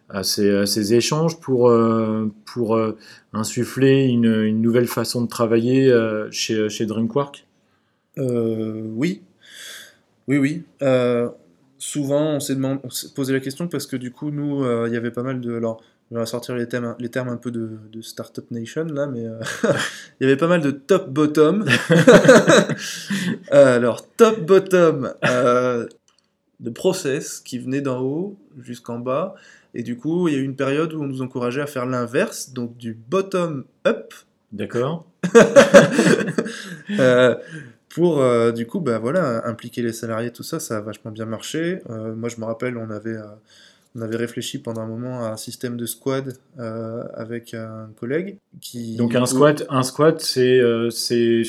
à 0.09 0.23
ces, 0.23 0.49
à 0.49 0.67
ces 0.67 0.95
échanges 0.95 1.41
pour, 1.41 1.69
euh, 1.69 2.33
pour 2.45 2.77
euh, 2.77 2.97
insuffler 3.33 4.05
une, 4.05 4.43
une 4.45 4.63
nouvelle 4.63 4.87
façon 4.87 5.23
de 5.23 5.29
travailler 5.29 5.91
euh, 5.91 6.31
chez, 6.31 6.69
chez 6.69 6.87
Euh, 8.19 8.83
oui, 8.95 9.23
oui, 10.29 10.39
oui. 10.39 10.63
Souvent, 11.79 12.35
on 12.35 12.41
s'est 12.41 12.57
demandé- 12.57 12.81
on 12.83 12.91
s'est 12.91 13.11
posé 13.15 13.33
la 13.33 13.41
question 13.41 13.69
parce 13.69 13.87
que 13.87 13.97
du 13.97 14.11
coup, 14.11 14.31
nous, 14.31 14.65
euh, 14.65 14.87
il 14.89 14.95
y 14.95 14.97
avait 14.97 15.13
pas 15.13 15.23
mal 15.23 15.41
de. 15.41 15.57
Alors, 15.57 15.81
on 16.11 16.17
va 16.17 16.27
sortir 16.27 16.57
les, 16.57 16.67
thèmes, 16.67 16.95
les 16.99 17.09
termes 17.11 17.29
un 17.29 17.37
peu 17.37 17.51
de, 17.51 17.79
de 17.93 18.01
Startup 18.01 18.51
Nation 18.51 18.85
là, 18.87 19.07
mais 19.07 19.27
euh, 19.27 19.39
il 20.21 20.25
y 20.25 20.27
avait 20.27 20.37
pas 20.37 20.49
mal 20.49 20.61
de 20.61 20.71
top-bottom. 20.71 21.67
Alors, 23.51 24.07
top-bottom 24.17 25.13
euh, 25.25 25.87
de 26.61 26.71
process 26.71 27.41
qui 27.41 27.59
venait 27.59 27.81
d'en 27.83 28.01
haut 28.01 28.37
jusqu'en 28.61 28.99
bas. 28.99 29.35
Et 29.75 29.83
du 29.83 29.97
coup, 29.99 30.29
il 30.29 30.35
y 30.35 30.37
a 30.37 30.41
eu 30.41 30.45
une 30.45 30.57
période 30.57 30.95
où 30.95 31.03
on 31.03 31.07
nous 31.07 31.23
encourageait 31.23 31.61
à 31.61 31.67
faire 31.67 31.87
l'inverse, 31.87 32.53
donc 32.53 32.77
du 32.77 32.95
bottom-up. 32.95 34.15
D'accord 34.51 35.05
pour 37.89 38.21
euh, 38.21 38.53
du 38.53 38.67
coup 38.67 38.81
bah 38.81 38.99
voilà 38.99 39.47
impliquer 39.47 39.83
les 39.83 39.93
salariés 39.93 40.31
tout 40.33 40.43
ça 40.43 40.61
ça 40.61 40.79
a 40.79 40.81
vachement 40.81 41.11
bien 41.11 41.25
marché. 41.27 41.81
Euh, 41.91 42.15
moi 42.15 42.29
je 42.29 42.37
me 42.41 42.45
rappelle 42.45 42.77
on 42.77 42.91
avait 42.91 43.17
euh, 43.17 43.23
on 43.97 44.03
avait 44.03 44.17
réfléchi 44.17 44.59
pendant 44.59 44.83
un 44.83 44.87
moment 44.87 45.25
à 45.25 45.31
un 45.31 45.37
système 45.37 45.77
de 45.77 45.87
squad 45.87 46.35
avec 46.59 47.55
un 47.55 47.89
collègue 47.99 48.37
qui 48.61 48.97
Donc, 48.97 49.15
un 49.15 49.25
squat, 49.27 49.65
un 49.71 49.83
squat 49.83 50.21
c'est 50.21 50.59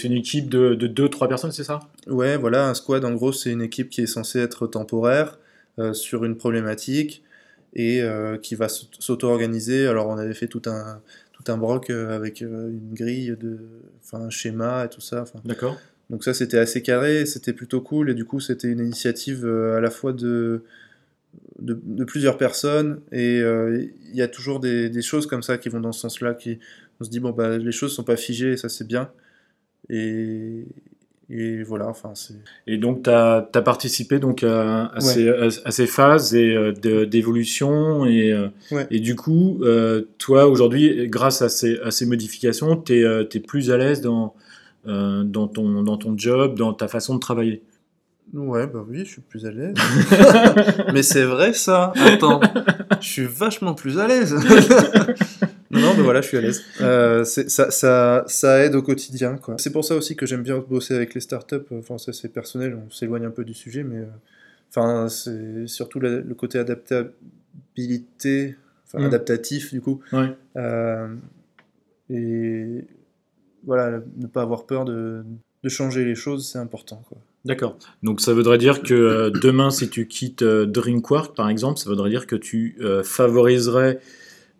une 0.03 0.13
équipe 0.13 0.49
de 0.49 0.73
2-3 0.75 1.27
personnes, 1.27 1.51
c'est 1.51 1.65
ça? 1.65 1.79
Ouais 2.07 2.37
voilà 2.37 2.67
un 2.69 2.73
squad 2.73 3.03
en 3.05 3.13
gros 3.13 3.33
c'est 3.33 3.51
une 3.51 3.61
équipe 3.61 3.89
qui 3.89 4.01
est 4.01 4.07
censée 4.07 4.39
être 4.39 4.67
temporaire 4.67 5.37
sur 5.93 6.25
une 6.25 6.35
problématique 6.37 7.23
et 7.75 8.01
qui 8.41 8.55
va 8.55 8.69
s'aut- 8.69 8.87
s'auto-organiser. 8.99 9.87
Alors 9.87 10.07
on 10.07 10.17
avait 10.17 10.33
fait 10.33 10.47
tout 10.47 10.61
un 10.65 11.01
tout 11.33 11.51
un 11.51 11.57
broc 11.57 11.89
avec 11.89 12.41
une 12.41 12.93
grille 12.93 13.35
de 13.39 13.59
enfin 14.03 14.21
un 14.25 14.29
schéma 14.29 14.85
et 14.85 14.89
tout 14.89 15.01
ça 15.01 15.25
D'accord 15.45 15.77
Donc 16.09 16.23
ça, 16.23 16.33
c'était 16.33 16.57
assez 16.57 16.81
carré, 16.81 17.25
c'était 17.25 17.53
plutôt 17.53 17.81
cool, 17.81 18.09
et 18.09 18.13
du 18.15 18.25
coup, 18.25 18.39
c'était 18.39 18.67
une 18.67 18.79
initiative 18.79 19.45
euh, 19.45 19.77
à 19.77 19.79
la 19.81 19.91
fois 19.91 20.11
de, 20.11 20.63
de, 21.59 21.79
de 21.83 22.03
plusieurs 22.03 22.37
personnes, 22.37 22.99
et 23.11 23.39
euh, 23.41 23.85
il 24.09 24.15
y 24.15 24.21
a 24.23 24.27
toujours 24.27 24.59
des, 24.59 24.89
des 24.89 25.01
choses 25.03 25.27
comme 25.27 25.43
ça 25.43 25.57
qui 25.59 25.69
vont 25.69 25.79
dans 25.79 25.91
ce 25.91 26.01
sens-là, 26.01 26.33
qui 26.33 26.57
on 26.99 27.03
se 27.05 27.09
dit, 27.09 27.19
bon, 27.19 27.29
bah, 27.31 27.57
les 27.57 27.71
choses 27.71 27.93
sont 27.93 28.03
pas 28.03 28.17
figées, 28.17 28.53
et 28.53 28.57
ça, 28.57 28.69
c'est 28.69 28.87
bien. 28.87 29.09
Et, 29.89 30.65
et 31.29 31.61
voilà, 31.63 31.87
enfin, 31.87 32.11
c'est... 32.15 32.33
Et 32.65 32.77
donc, 32.77 33.03
tu 33.03 33.09
as, 33.11 33.41
participé 33.63 34.17
donc, 34.19 34.43
à, 34.43 34.85
à 34.85 34.95
Ouais. 34.95 35.01
ces, 35.01 35.29
à, 35.29 35.47
à 35.65 35.71
ces 35.71 35.85
phases 35.87 36.33
et, 36.33 36.55
euh, 36.55 37.05
d'évolution. 37.05 38.05
Et, 38.05 38.35
Ouais. 38.71 38.87
et 38.89 38.99
du 38.99 39.15
coup, 39.15 39.59
euh, 39.63 40.07
toi, 40.17 40.47
aujourd'hui, 40.47 41.07
grâce 41.07 41.43
à 41.43 41.49
ces, 41.49 41.77
à 41.79 41.91
ces 41.91 42.07
modifications, 42.07 42.75
tu 42.77 42.93
es, 43.03 43.39
plus 43.39 43.69
à 43.71 43.77
l'aise 43.77 44.01
dans, 44.01 44.35
euh, 44.87 45.23
dans, 45.23 45.47
ton, 45.47 45.83
dans 45.83 45.97
ton 45.97 46.17
job, 46.17 46.55
dans 46.57 46.73
ta 46.73 46.87
façon 46.87 47.15
de 47.15 47.19
travailler. 47.19 47.61
Ouais, 48.33 48.67
bah 48.67 48.85
oui, 48.87 48.99
je 48.99 49.11
suis 49.11 49.21
plus 49.21 49.45
à 49.47 49.51
l'aise. 49.51 49.73
Mais 50.93 51.01
c'est 51.03 51.23
vrai, 51.23 51.51
ça 51.53 51.93
Attends, 52.05 52.39
je 53.01 53.07
suis 53.07 53.25
vachement 53.25 53.73
plus 53.73 53.97
à 53.97 54.07
l'aise 54.07 54.35
Non, 55.71 55.81
non, 55.81 55.93
mais 55.95 56.01
voilà, 56.01 56.21
je 56.21 56.27
suis 56.29 56.37
à 56.37 56.41
l'aise. 56.41 56.63
Euh, 56.81 57.23
ça, 57.23 57.69
ça, 57.69 58.23
ça 58.27 58.65
aide 58.65 58.73
au 58.73 58.81
quotidien, 58.81 59.37
quoi. 59.37 59.53
C'est 59.59 59.71
pour 59.71 59.85
ça 59.85 59.95
aussi 59.95 60.15
que 60.15 60.25
j'aime 60.25 60.41
bien 60.41 60.57
bosser 60.67 60.95
avec 60.95 61.13
les 61.13 61.21
startups. 61.21 61.57
Enfin, 61.71 61.99
ça, 61.99 62.11
c'est 62.11 62.29
personnel, 62.29 62.75
on 62.87 62.89
s'éloigne 62.89 63.25
un 63.25 63.29
peu 63.31 63.43
du 63.45 63.53
sujet, 63.53 63.83
mais... 63.83 63.97
euh, 63.97 64.05
Enfin, 64.71 65.09
c'est 65.09 65.65
surtout 65.67 65.99
la- 65.99 66.19
le 66.21 66.33
côté 66.35 66.59
adaptabilité, 66.59 68.55
enfin, 68.85 69.03
Mm. 69.03 69.05
adaptatif, 69.07 69.71
du 69.73 69.81
coup. 69.81 69.99
Ouais. 70.13 70.29
Euh, 70.57 71.07
et 72.09 72.85
voilà, 73.65 73.99
ne 74.17 74.27
pas 74.27 74.41
avoir 74.41 74.65
peur 74.65 74.85
de, 74.85 75.23
de 75.63 75.69
changer 75.69 76.05
les 76.05 76.15
choses, 76.15 76.47
c'est 76.47 76.59
important, 76.59 77.01
quoi. 77.07 77.17
D'accord. 77.45 77.77
Donc, 78.03 78.19
ça 78.19 78.33
voudrait 78.33 78.57
dire 78.57 78.81
que 78.81 78.93
euh, 78.93 79.29
demain, 79.29 79.69
si 79.69 79.89
tu 79.89 80.07
quittes 80.07 80.41
euh, 80.41 80.65
Drinkwork, 80.65 81.35
par 81.35 81.49
exemple, 81.49 81.79
ça 81.79 81.89
voudrait 81.89 82.09
dire 82.09 82.27
que 82.27 82.35
tu 82.35 82.75
euh, 82.81 83.01
favoriserais 83.01 83.99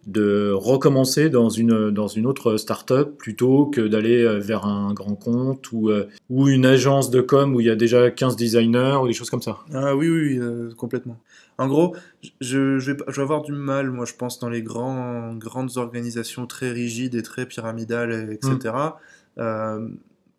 de 0.08 0.52
recommencer 0.54 1.30
dans 1.30 1.50
une, 1.50 1.92
dans 1.92 2.08
une 2.08 2.26
autre 2.26 2.56
startup 2.56 3.18
plutôt 3.18 3.66
que 3.66 3.82
d'aller 3.82 4.24
euh, 4.24 4.40
vers 4.40 4.66
un 4.66 4.94
grand 4.94 5.16
compte 5.16 5.72
ou, 5.74 5.92
ou 6.30 6.48
une 6.48 6.66
agence 6.66 7.12
de 7.12 7.20
com 7.20 7.54
où 7.54 7.60
il 7.60 7.68
y 7.68 7.70
a 7.70 7.76
déjà 7.76 8.10
15 8.10 8.38
designers 8.38 8.98
ou 9.04 9.08
des 9.08 9.14
choses 9.14 9.30
comme 9.30 9.42
ça? 9.42 9.58
Ah 9.74 9.96
oui, 9.96 10.08
oui, 10.08 10.40
oui, 10.40 10.74
complètement. 10.76 11.18
En 11.60 11.68
gros, 11.68 11.96
je, 12.42 12.80
je, 12.80 12.92
vais, 12.92 12.98
pas- 12.98 13.06
je 13.10 13.16
vais 13.18 13.22
avoir 13.22 13.42
du 13.44 13.52
mal, 13.52 13.92
moi, 13.92 14.06
je 14.06 14.14
pense, 14.14 14.40
dans 14.40 14.50
les 14.50 14.62
grands, 14.64 15.34
grandes 15.36 15.78
organisations 15.78 16.48
très 16.48 16.72
rigides 16.72 17.16
et 17.16 17.22
très 17.24 17.46
pyramidales, 17.46 18.12
et- 18.12 18.34
etc. 18.34 18.98
Euh, 19.38 19.90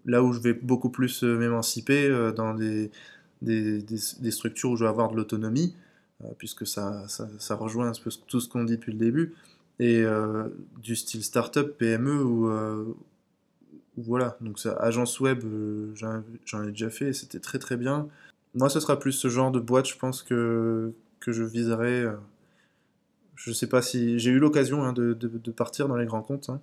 là 0.07 0.23
où 0.23 0.33
je 0.33 0.41
vais 0.41 0.55
beaucoup 0.55 0.91
plus 0.91 1.23
euh, 1.25 1.37
m'émanciper 1.39 2.07
euh, 2.09 2.33
dans 2.33 2.55
des, 2.55 2.91
des, 3.43 3.83
des, 3.83 3.99
des 4.21 4.31
structures 4.31 4.71
où 4.71 4.77
je 4.77 4.85
vais 4.85 4.91
avoir 4.91 5.11
de 5.11 5.17
l'autonomie, 5.17 5.75
euh, 6.25 6.29
puisque 6.39 6.67
ça, 6.67 7.07
ça, 7.09 7.29
ça 7.39 7.55
rejoint 7.55 7.89
un 7.89 7.93
peu 8.03 8.11
tout 8.27 8.41
ce 8.41 8.49
qu'on 8.49 8.65
dit 8.65 8.77
depuis 8.77 8.93
le 8.93 8.99
début, 8.99 9.35
et 9.79 10.05
du 10.83 10.95
style 10.95 11.25
startup, 11.25 11.79
PME, 11.79 12.23
ou 12.23 12.95
voilà, 13.97 14.37
donc 14.41 14.59
ça, 14.59 14.73
agence 14.75 15.21
web, 15.21 15.43
j'en 15.95 16.63
ai 16.65 16.71
déjà 16.71 16.91
fait, 16.91 17.13
c'était 17.15 17.39
très 17.41 17.59
très 17.59 17.77
bien. 17.79 18.09
Moi, 18.55 18.69
ce 18.69 18.79
sera 18.81 18.99
plus 18.99 19.13
ce 19.13 19.29
genre 19.29 19.51
de 19.51 19.61
boîte, 19.61 19.89
je 19.89 19.97
pense, 19.97 20.23
que, 20.23 20.93
que 21.21 21.33
je 21.33 21.43
viserai. 21.45 22.03
euh, 22.03 22.13
Je 23.37 23.53
sais 23.53 23.67
pas 23.69 23.83
si. 23.83 24.19
J'ai 24.19 24.31
eu 24.31 24.39
l'occasion 24.39 24.83
hein, 24.85 24.93
de, 24.93 25.13
de, 25.15 25.29
de 25.43 25.51
partir 25.51 25.89
dans 25.89 25.97
les 25.97 26.07
grands 26.07 26.23
comptes, 26.23 26.51
hein, 26.51 26.61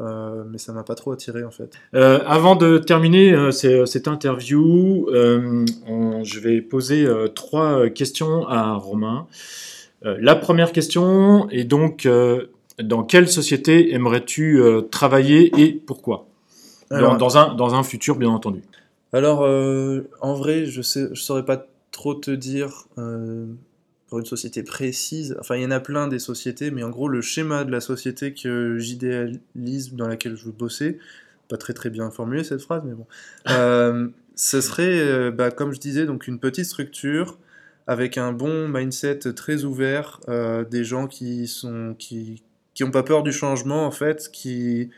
euh, 0.00 0.44
mais 0.50 0.58
ça 0.58 0.72
m'a 0.72 0.82
pas 0.84 0.94
trop 0.94 1.12
attiré 1.12 1.44
en 1.44 1.50
fait. 1.50 1.72
Euh, 1.94 2.20
avant 2.26 2.56
de 2.56 2.78
terminer 2.78 3.32
euh, 3.34 3.50
cette 3.86 4.08
interview, 4.08 5.08
on- 5.86 6.22
je 6.24 6.38
vais 6.40 6.60
poser 6.60 7.06
trois 7.34 7.88
questions 7.90 8.46
à 8.48 8.74
Romain. 8.74 9.26
La 10.04 10.34
première 10.36 10.72
question 10.72 11.48
est 11.50 11.64
donc 11.64 12.08
dans 12.82 13.04
quelle 13.04 13.28
société 13.28 13.92
aimerais-tu 13.94 14.60
travailler 14.90 15.52
et 15.62 15.72
pourquoi? 15.72 16.26
Dans, 16.90 16.96
Alors, 16.96 17.16
dans 17.18 17.38
un, 17.38 17.54
dans 17.54 17.74
un 17.74 17.82
futur, 17.82 18.16
bien 18.16 18.28
entendu. 18.30 18.62
alors, 19.12 19.40
en 20.20 20.34
vrai, 20.34 20.66
je 20.66 20.82
je 20.82 21.14
saurais 21.14 21.44
pas 21.44 21.66
trop 21.92 22.14
te 22.14 22.30
dire 22.30 22.86
pour 24.12 24.18
une 24.18 24.26
société 24.26 24.62
précise. 24.62 25.34
Enfin, 25.40 25.56
il 25.56 25.62
y 25.62 25.64
en 25.64 25.70
a 25.70 25.80
plein 25.80 26.06
des 26.06 26.18
sociétés, 26.18 26.70
mais 26.70 26.82
en 26.82 26.90
gros, 26.90 27.08
le 27.08 27.22
schéma 27.22 27.64
de 27.64 27.70
la 27.70 27.80
société 27.80 28.34
que 28.34 28.76
j'idéalise, 28.76 29.94
dans 29.94 30.06
laquelle 30.06 30.36
je 30.36 30.44
veux 30.44 30.52
bosser, 30.52 30.98
pas 31.48 31.56
très 31.56 31.72
très 31.72 31.88
bien 31.88 32.10
formulé 32.10 32.44
cette 32.44 32.60
phrase, 32.60 32.82
mais 32.84 32.92
bon, 32.92 33.06
euh, 33.48 34.08
ce 34.34 34.60
serait, 34.60 35.00
euh, 35.00 35.30
bah, 35.30 35.50
comme 35.50 35.72
je 35.72 35.80
disais, 35.80 36.04
donc 36.04 36.26
une 36.26 36.38
petite 36.38 36.66
structure 36.66 37.38
avec 37.86 38.18
un 38.18 38.32
bon 38.32 38.68
mindset 38.68 39.20
très 39.32 39.64
ouvert, 39.64 40.20
euh, 40.28 40.62
des 40.62 40.84
gens 40.84 41.06
qui 41.06 41.48
sont 41.48 41.96
qui 41.98 42.42
qui 42.74 42.84
ont 42.84 42.90
pas 42.90 43.02
peur 43.02 43.22
du 43.22 43.32
changement 43.32 43.86
en 43.86 43.92
fait, 43.92 44.28
qui 44.30 44.90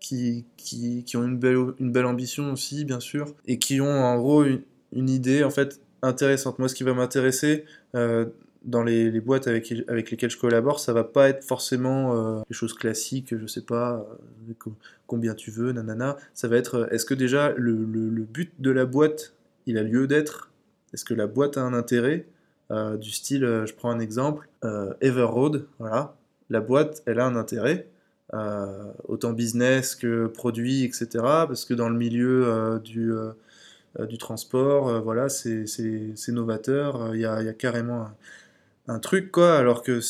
qui, 0.00 0.44
qui, 0.58 1.02
qui 1.04 1.16
ont 1.16 1.24
une 1.24 1.38
belle, 1.38 1.72
une 1.78 1.92
belle 1.92 2.04
ambition 2.04 2.52
aussi, 2.52 2.84
bien 2.84 3.00
sûr, 3.00 3.34
et 3.46 3.58
qui 3.58 3.80
ont 3.80 4.04
en 4.04 4.18
gros 4.18 4.44
une, 4.44 4.60
une 4.92 5.08
idée 5.08 5.44
en 5.44 5.50
fait 5.50 5.80
intéressante. 6.04 6.58
Moi, 6.58 6.68
ce 6.68 6.74
qui 6.74 6.84
va 6.84 6.94
m'intéresser 6.94 7.64
euh, 7.94 8.26
dans 8.64 8.82
les, 8.82 9.20
boîtes 9.20 9.46
avec, 9.46 9.70
lesquelles 9.70 10.30
je 10.30 10.38
collabore, 10.38 10.80
ça 10.80 10.92
va 10.92 11.04
pas 11.04 11.28
être 11.28 11.44
forcément 11.44 12.14
euh, 12.14 12.40
les 12.48 12.54
choses 12.54 12.74
classiques, 12.74 13.36
je 13.36 13.46
sais 13.46 13.62
pas, 13.62 14.06
euh, 14.48 14.52
co- 14.58 14.74
combien 15.06 15.34
tu 15.34 15.50
veux, 15.50 15.72
nanana. 15.72 16.16
Ça 16.34 16.48
va 16.48 16.56
être, 16.56 16.74
euh, 16.76 16.86
est-ce 16.90 17.04
que 17.04 17.14
déjà 17.14 17.52
le, 17.56 17.74
but 17.74 18.52
de 18.58 18.70
la 18.70 18.86
boîte, 18.86 19.34
il 19.66 19.78
a 19.78 19.82
lieu 19.82 20.06
d'être? 20.06 20.50
Est-ce 20.92 21.04
que 21.04 21.14
la 21.14 21.26
boîte 21.26 21.56
a 21.56 21.62
un 21.62 21.74
intérêt? 21.74 22.26
Du 23.00 23.10
style, 23.12 23.42
je 23.66 23.72
prends 23.72 23.90
un 23.90 24.00
exemple, 24.00 24.48
Everroad, 25.00 25.66
voilà. 25.78 26.16
La 26.50 26.60
boîte, 26.60 27.02
elle 27.06 27.20
a 27.20 27.26
un 27.26 27.36
intérêt 27.36 27.86
autant 29.06 29.32
business 29.32 29.94
que 29.94 30.26
produit, 30.26 30.82
etc. 30.82 31.06
Parce 31.46 31.66
que 31.66 31.74
dans 31.74 31.88
le 31.88 31.96
milieu 31.96 32.80
du, 32.82 33.12
du 34.08 34.18
transport, 34.18 34.88
euh, 34.88 35.00
voilà, 35.00 35.28
c'est 35.28 35.64
novateur, 36.28 37.00
euh, 37.02 37.14
il 37.16 37.20
y 37.20 37.24
a, 37.26 37.40
il 37.40 37.46
y 37.46 37.48
a 37.48 37.52
carrément 37.52 38.02
un, 38.02 38.14
un 38.94 38.98
truc, 38.98 39.30
quoi, 39.30 39.56
alors 39.56 39.82
que 39.82 40.00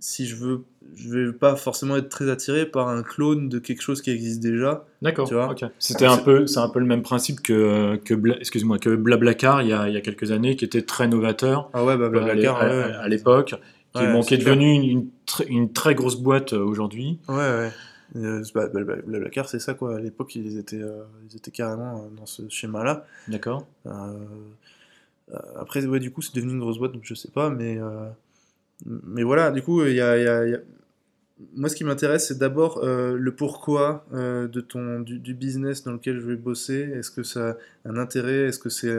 si 0.00 0.26
je 0.26 0.36
veux, 0.36 0.64
je 0.96 1.08
vais 1.08 1.32
pas 1.32 1.56
forcément 1.56 1.96
être 1.96 2.08
très 2.08 2.28
attiré 2.30 2.66
par 2.66 2.88
un 2.88 3.02
clone 3.02 3.48
de 3.48 3.58
quelque 3.58 3.80
chose 3.82 4.02
qui 4.02 4.10
existe 4.10 4.40
déjà. 4.40 4.84
D'accord. 5.02 5.28
Tu 5.28 5.34
vois 5.34 5.50
ok. 5.50 5.64
C'était 5.78 6.04
un 6.06 6.18
peu, 6.18 6.46
c'est 6.46 6.58
un 6.60 6.68
peu 6.68 6.78
le 6.78 6.84
même 6.86 7.02
principe 7.02 7.40
que 7.40 7.96
que 8.04 8.12
Bla- 8.14 8.36
excuse-moi 8.38 8.78
que 8.78 8.94
Blablacar 8.94 9.62
il 9.62 9.68
y 9.68 9.72
a 9.72 9.88
il 9.88 9.94
y 9.94 9.96
a 9.96 10.02
quelques 10.02 10.30
années 10.30 10.56
qui 10.56 10.64
était 10.66 10.82
très 10.82 11.08
novateur 11.08 11.70
Ah 11.72 11.84
ouais, 11.84 11.96
bah 11.96 12.10
Blablacar, 12.10 12.56
à, 12.60 12.66
ouais, 12.66 12.82
à- 12.82 13.00
à 13.00 13.08
l'époque, 13.08 13.54
qui, 13.94 14.00
Ouais, 14.02 14.12
bon, 14.12 14.20
qui 14.20 14.28
c'est 14.28 14.34
est 14.34 14.38
devenu 14.38 14.72
une, 14.74 14.84
une, 14.84 15.08
tr- 15.26 15.46
une 15.48 15.72
très 15.72 15.94
grosse 15.94 16.16
boîte 16.16 16.52
euh, 16.52 16.62
aujourd'hui. 16.62 17.18
ouais, 17.28 17.34
ouais. 17.36 17.70
Bah, 18.14 18.68
Blabla- 18.68 19.02
Blablacar, 19.02 19.48
c'est 19.48 19.58
ça, 19.58 19.74
quoi. 19.74 19.96
À 19.96 20.00
l'époque, 20.00 20.34
ils 20.36 20.58
étaient, 20.58 20.82
euh, 20.82 21.02
ils 21.30 21.36
étaient 21.36 21.50
carrément 21.50 22.04
euh, 22.04 22.08
dans 22.16 22.26
ce 22.26 22.48
schéma-là. 22.48 23.06
D'accord. 23.28 23.66
Après, 25.56 25.84
ouais, 25.86 26.00
du 26.00 26.10
coup, 26.10 26.22
c'est 26.22 26.34
devenu 26.34 26.52
une 26.52 26.60
grosse 26.60 26.78
boîte, 26.78 26.92
donc 26.92 27.04
je 27.04 27.14
sais 27.14 27.30
pas, 27.30 27.48
mais, 27.50 27.78
mais 28.86 29.22
voilà, 29.22 29.50
du 29.50 29.62
coup, 29.62 29.82
il 29.84 29.94
y 29.94 30.00
a, 30.00 30.18
il 30.18 30.24
y 30.24 30.28
a- 30.28 30.46
il 30.46 30.50
y 30.52 30.54
a- 30.54 30.60
moi, 31.56 31.68
ce 31.68 31.74
qui 31.76 31.84
m'intéresse, 31.84 32.28
c'est 32.28 32.38
d'abord 32.38 32.78
euh, 32.84 33.16
le 33.16 33.34
pourquoi 33.34 34.06
euh, 34.12 34.46
de 34.48 34.60
ton, 34.60 35.00
du, 35.00 35.18
du 35.18 35.34
business 35.34 35.82
dans 35.84 35.92
lequel 35.92 36.16
je 36.20 36.26
vais 36.26 36.36
bosser. 36.36 36.90
Est-ce 36.94 37.10
que 37.10 37.22
ça 37.24 37.50
a 37.50 37.88
un 37.88 37.96
intérêt? 37.96 38.46
Est-ce 38.48 38.58
que 38.60 38.68
c'est 38.70 38.96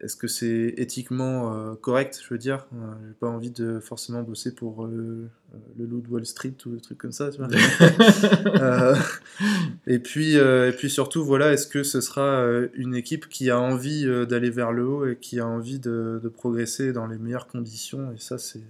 est-ce 0.00 0.16
que 0.16 0.28
c'est 0.28 0.74
éthiquement 0.76 1.54
euh, 1.54 1.74
correct, 1.74 2.20
je 2.22 2.28
veux 2.32 2.38
dire? 2.38 2.66
Euh, 2.74 2.92
j'ai 3.06 3.14
pas 3.14 3.28
envie 3.28 3.50
de 3.50 3.80
forcément 3.80 4.22
bosser 4.22 4.54
pour 4.54 4.84
euh, 4.84 5.28
le 5.78 5.86
loup 5.86 6.00
de 6.00 6.08
Wall 6.08 6.26
Street 6.26 6.54
ou 6.66 6.74
des 6.74 6.80
trucs 6.80 6.98
comme 6.98 7.12
ça, 7.12 7.30
tu 7.30 7.38
vois. 7.38 7.48
Et 9.86 9.98
puis, 9.98 10.34
et 10.34 10.72
puis 10.76 10.90
surtout, 10.90 11.24
voilà, 11.24 11.52
est-ce 11.52 11.66
que 11.66 11.82
ce 11.82 12.00
sera 12.00 12.44
une 12.74 12.94
équipe 12.94 13.28
qui 13.28 13.50
a 13.50 13.60
envie 13.60 14.06
d'aller 14.26 14.50
vers 14.50 14.72
le 14.72 14.86
haut 14.86 15.06
et 15.06 15.16
qui 15.16 15.38
a 15.38 15.46
envie 15.46 15.78
de, 15.78 16.20
de 16.22 16.28
progresser 16.28 16.92
dans 16.92 17.06
les 17.06 17.18
meilleures 17.18 17.46
conditions? 17.46 18.12
Et 18.12 18.18
ça, 18.18 18.38
c'est, 18.38 18.62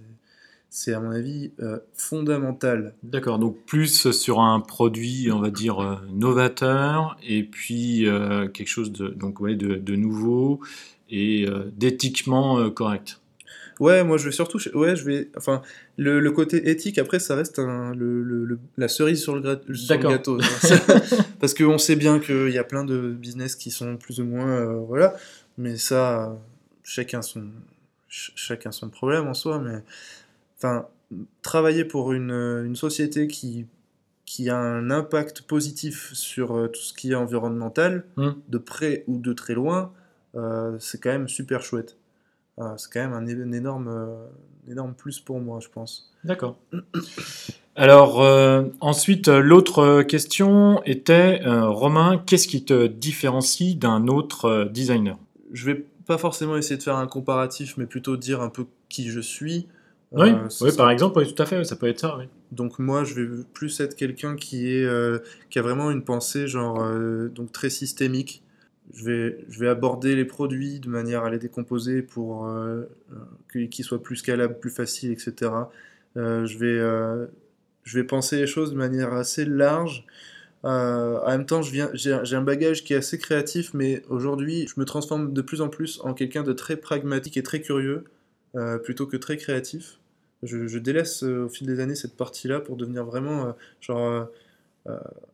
c'est 0.69 0.93
à 0.93 0.99
mon 0.99 1.11
avis 1.11 1.51
euh, 1.59 1.79
fondamental. 1.93 2.93
D'accord, 3.03 3.39
donc 3.39 3.57
plus 3.65 4.11
sur 4.11 4.41
un 4.41 4.59
produit, 4.59 5.31
on 5.31 5.39
va 5.39 5.49
dire, 5.49 5.79
euh, 5.79 5.95
novateur, 6.11 7.17
et 7.25 7.43
puis 7.43 8.07
euh, 8.07 8.47
quelque 8.47 8.67
chose 8.67 8.91
de, 8.91 9.07
donc, 9.07 9.39
ouais, 9.39 9.55
de, 9.55 9.75
de 9.75 9.95
nouveau 9.95 10.59
et 11.09 11.45
euh, 11.47 11.71
d'éthiquement 11.75 12.59
euh, 12.59 12.69
correct. 12.69 13.19
Ouais, 13.79 14.03
moi 14.03 14.17
je 14.17 14.25
vais 14.25 14.31
surtout, 14.31 14.57
ouais, 14.73 14.95
je 14.95 15.05
vais, 15.05 15.29
enfin, 15.37 15.61
le, 15.97 16.19
le 16.19 16.31
côté 16.31 16.69
éthique, 16.71 16.97
après, 16.97 17.19
ça 17.19 17.35
reste 17.35 17.59
un, 17.59 17.93
le, 17.93 18.23
le- 18.23 18.43
le- 18.43 18.59
la 18.75 18.87
cerise 18.87 19.21
sur 19.21 19.35
le, 19.35 19.41
gra- 19.41 19.73
sur 19.75 19.99
gâteau. 19.99 20.39
Parce 21.39 21.53
qu'on 21.53 21.77
sait 21.77 21.95
bien 21.95 22.19
qu'il 22.19 22.49
y 22.49 22.57
a 22.57 22.63
plein 22.63 22.83
de 22.83 23.11
business 23.11 23.55
qui 23.55 23.69
sont 23.69 23.97
plus 23.97 24.19
ou 24.19 24.25
moins, 24.25 24.47
euh, 24.49 24.73
voilà, 24.87 25.15
mais 25.59 25.77
ça, 25.77 26.35
chacun 26.83 27.21
son, 27.21 27.43
ch- 28.09 28.31
chacun 28.35 28.71
son 28.71 28.89
problème 28.89 29.27
en 29.27 29.35
soi, 29.35 29.59
mais, 29.59 29.83
enfin, 30.57 30.87
travailler 31.43 31.85
pour 31.85 32.13
une, 32.13 32.31
une 32.31 32.75
société 32.75 33.27
qui, 33.27 33.67
qui 34.25 34.49
a 34.49 34.57
un 34.57 34.89
impact 34.89 35.43
positif 35.43 36.09
sur 36.13 36.67
tout 36.73 36.81
ce 36.81 36.93
qui 36.95 37.11
est 37.11 37.15
environnemental, 37.15 38.05
Hmm. 38.17 38.31
de 38.49 38.57
près 38.57 39.03
ou 39.05 39.19
de 39.19 39.33
très 39.33 39.53
loin, 39.53 39.93
c'est 40.79 41.01
quand 41.01 41.11
même 41.11 41.27
super 41.27 41.61
chouette. 41.63 41.97
Ah, 42.59 42.73
c'est 42.77 42.91
quand 42.91 42.99
même 42.99 43.13
un, 43.13 43.51
énorme, 43.53 43.87
euh, 43.87 44.25
un 44.67 44.71
énorme 44.71 44.93
plus 44.95 45.19
pour 45.19 45.39
moi, 45.39 45.59
je 45.61 45.67
pense. 45.69 46.11
D'accord. 46.23 46.57
Alors, 47.75 48.23
euh, 48.23 48.63
ensuite, 48.81 49.27
euh, 49.27 49.39
l'autre 49.39 49.79
euh, 49.79 50.03
question 50.03 50.81
était, 50.83 51.41
euh, 51.45 51.69
Romain, 51.69 52.17
qu'est-ce 52.25 52.47
qui 52.47 52.65
te 52.65 52.87
différencie 52.87 53.77
d'un 53.77 54.07
autre 54.07 54.45
euh, 54.45 54.65
designer? 54.65 55.17
Je 55.53 55.67
vais 55.67 55.85
pas 56.07 56.17
forcément 56.17 56.57
essayer 56.57 56.77
de 56.77 56.83
faire 56.83 56.95
un 56.95 57.05
comparatif, 57.05 57.77
mais 57.77 57.85
plutôt 57.85 58.17
dire 58.17 58.41
un 58.41 58.49
peu 58.49 58.65
qui 58.89 59.09
je 59.09 59.19
suis. 59.19 59.67
Oui, 60.11 60.29
Euh, 60.31 60.71
par 60.75 60.89
exemple, 60.89 61.19
oui, 61.19 61.31
tout 61.31 61.39
à 61.43 61.45
fait, 61.45 61.63
ça 61.65 61.75
peut 61.75 61.87
être 61.87 61.99
ça, 61.99 62.17
oui. 62.17 62.25
Donc 62.51 62.79
moi, 62.79 63.03
je 63.03 63.21
vais 63.21 63.43
plus 63.53 63.79
être 63.81 63.95
quelqu'un 63.95 64.35
qui 64.35 64.73
est, 64.73 64.85
euh, 64.85 65.19
qui 65.51 65.59
a 65.59 65.61
vraiment 65.61 65.91
une 65.91 66.01
pensée 66.03 66.47
genre 66.47 66.81
euh, 66.81 67.27
donc 67.27 67.51
très 67.51 67.69
systémique. 67.69 68.41
Je 68.97 69.59
vais, 69.59 69.67
aborder 69.67 70.15
les 70.15 70.25
produits 70.25 70.79
de 70.79 70.89
manière 70.89 71.23
à 71.23 71.29
les 71.29 71.37
décomposer 71.37 72.01
pour 72.01 72.47
euh, 72.47 72.89
euh, 73.55 73.67
qu'ils 73.67 73.85
soient 73.85 74.01
plus 74.01 74.15
scalables, 74.15 74.57
plus 74.57 74.71
faciles, 74.71 75.11
etc. 75.11 75.51
Euh, 76.17 76.47
je 76.47 77.93
vais, 77.93 78.03
penser 78.03 78.37
les 78.37 78.47
choses 78.47 78.71
de 78.71 78.75
manière 78.75 79.13
assez 79.13 79.45
large. 79.45 80.03
En 80.63 81.27
même 81.27 81.45
temps, 81.45 81.61
j'ai, 81.61 82.11
un 82.11 82.41
bagage 82.41 82.83
qui 82.83 82.93
est 82.93 82.97
assez 82.97 83.19
créatif, 83.19 83.73
mais 83.75 84.01
aujourd'hui, 84.09 84.67
je 84.67 84.79
me 84.79 84.85
transforme 84.85 85.31
de 85.31 85.41
plus 85.43 85.61
en 85.61 85.69
plus 85.69 85.99
en 86.03 86.15
quelqu'un 86.15 86.41
de 86.41 86.51
très 86.51 86.75
pragmatique 86.75 87.37
et 87.37 87.43
très 87.43 87.61
curieux, 87.61 88.03
plutôt 88.83 89.05
que 89.05 89.15
très 89.15 89.37
créatif. 89.37 89.99
Je, 90.41 90.79
délaisse 90.79 91.21
au 91.21 91.49
fil 91.49 91.67
des 91.67 91.79
années 91.79 91.95
cette 91.95 92.17
partie-là 92.17 92.61
pour 92.61 92.77
devenir 92.77 93.05
vraiment 93.05 93.55
genre 93.79 94.27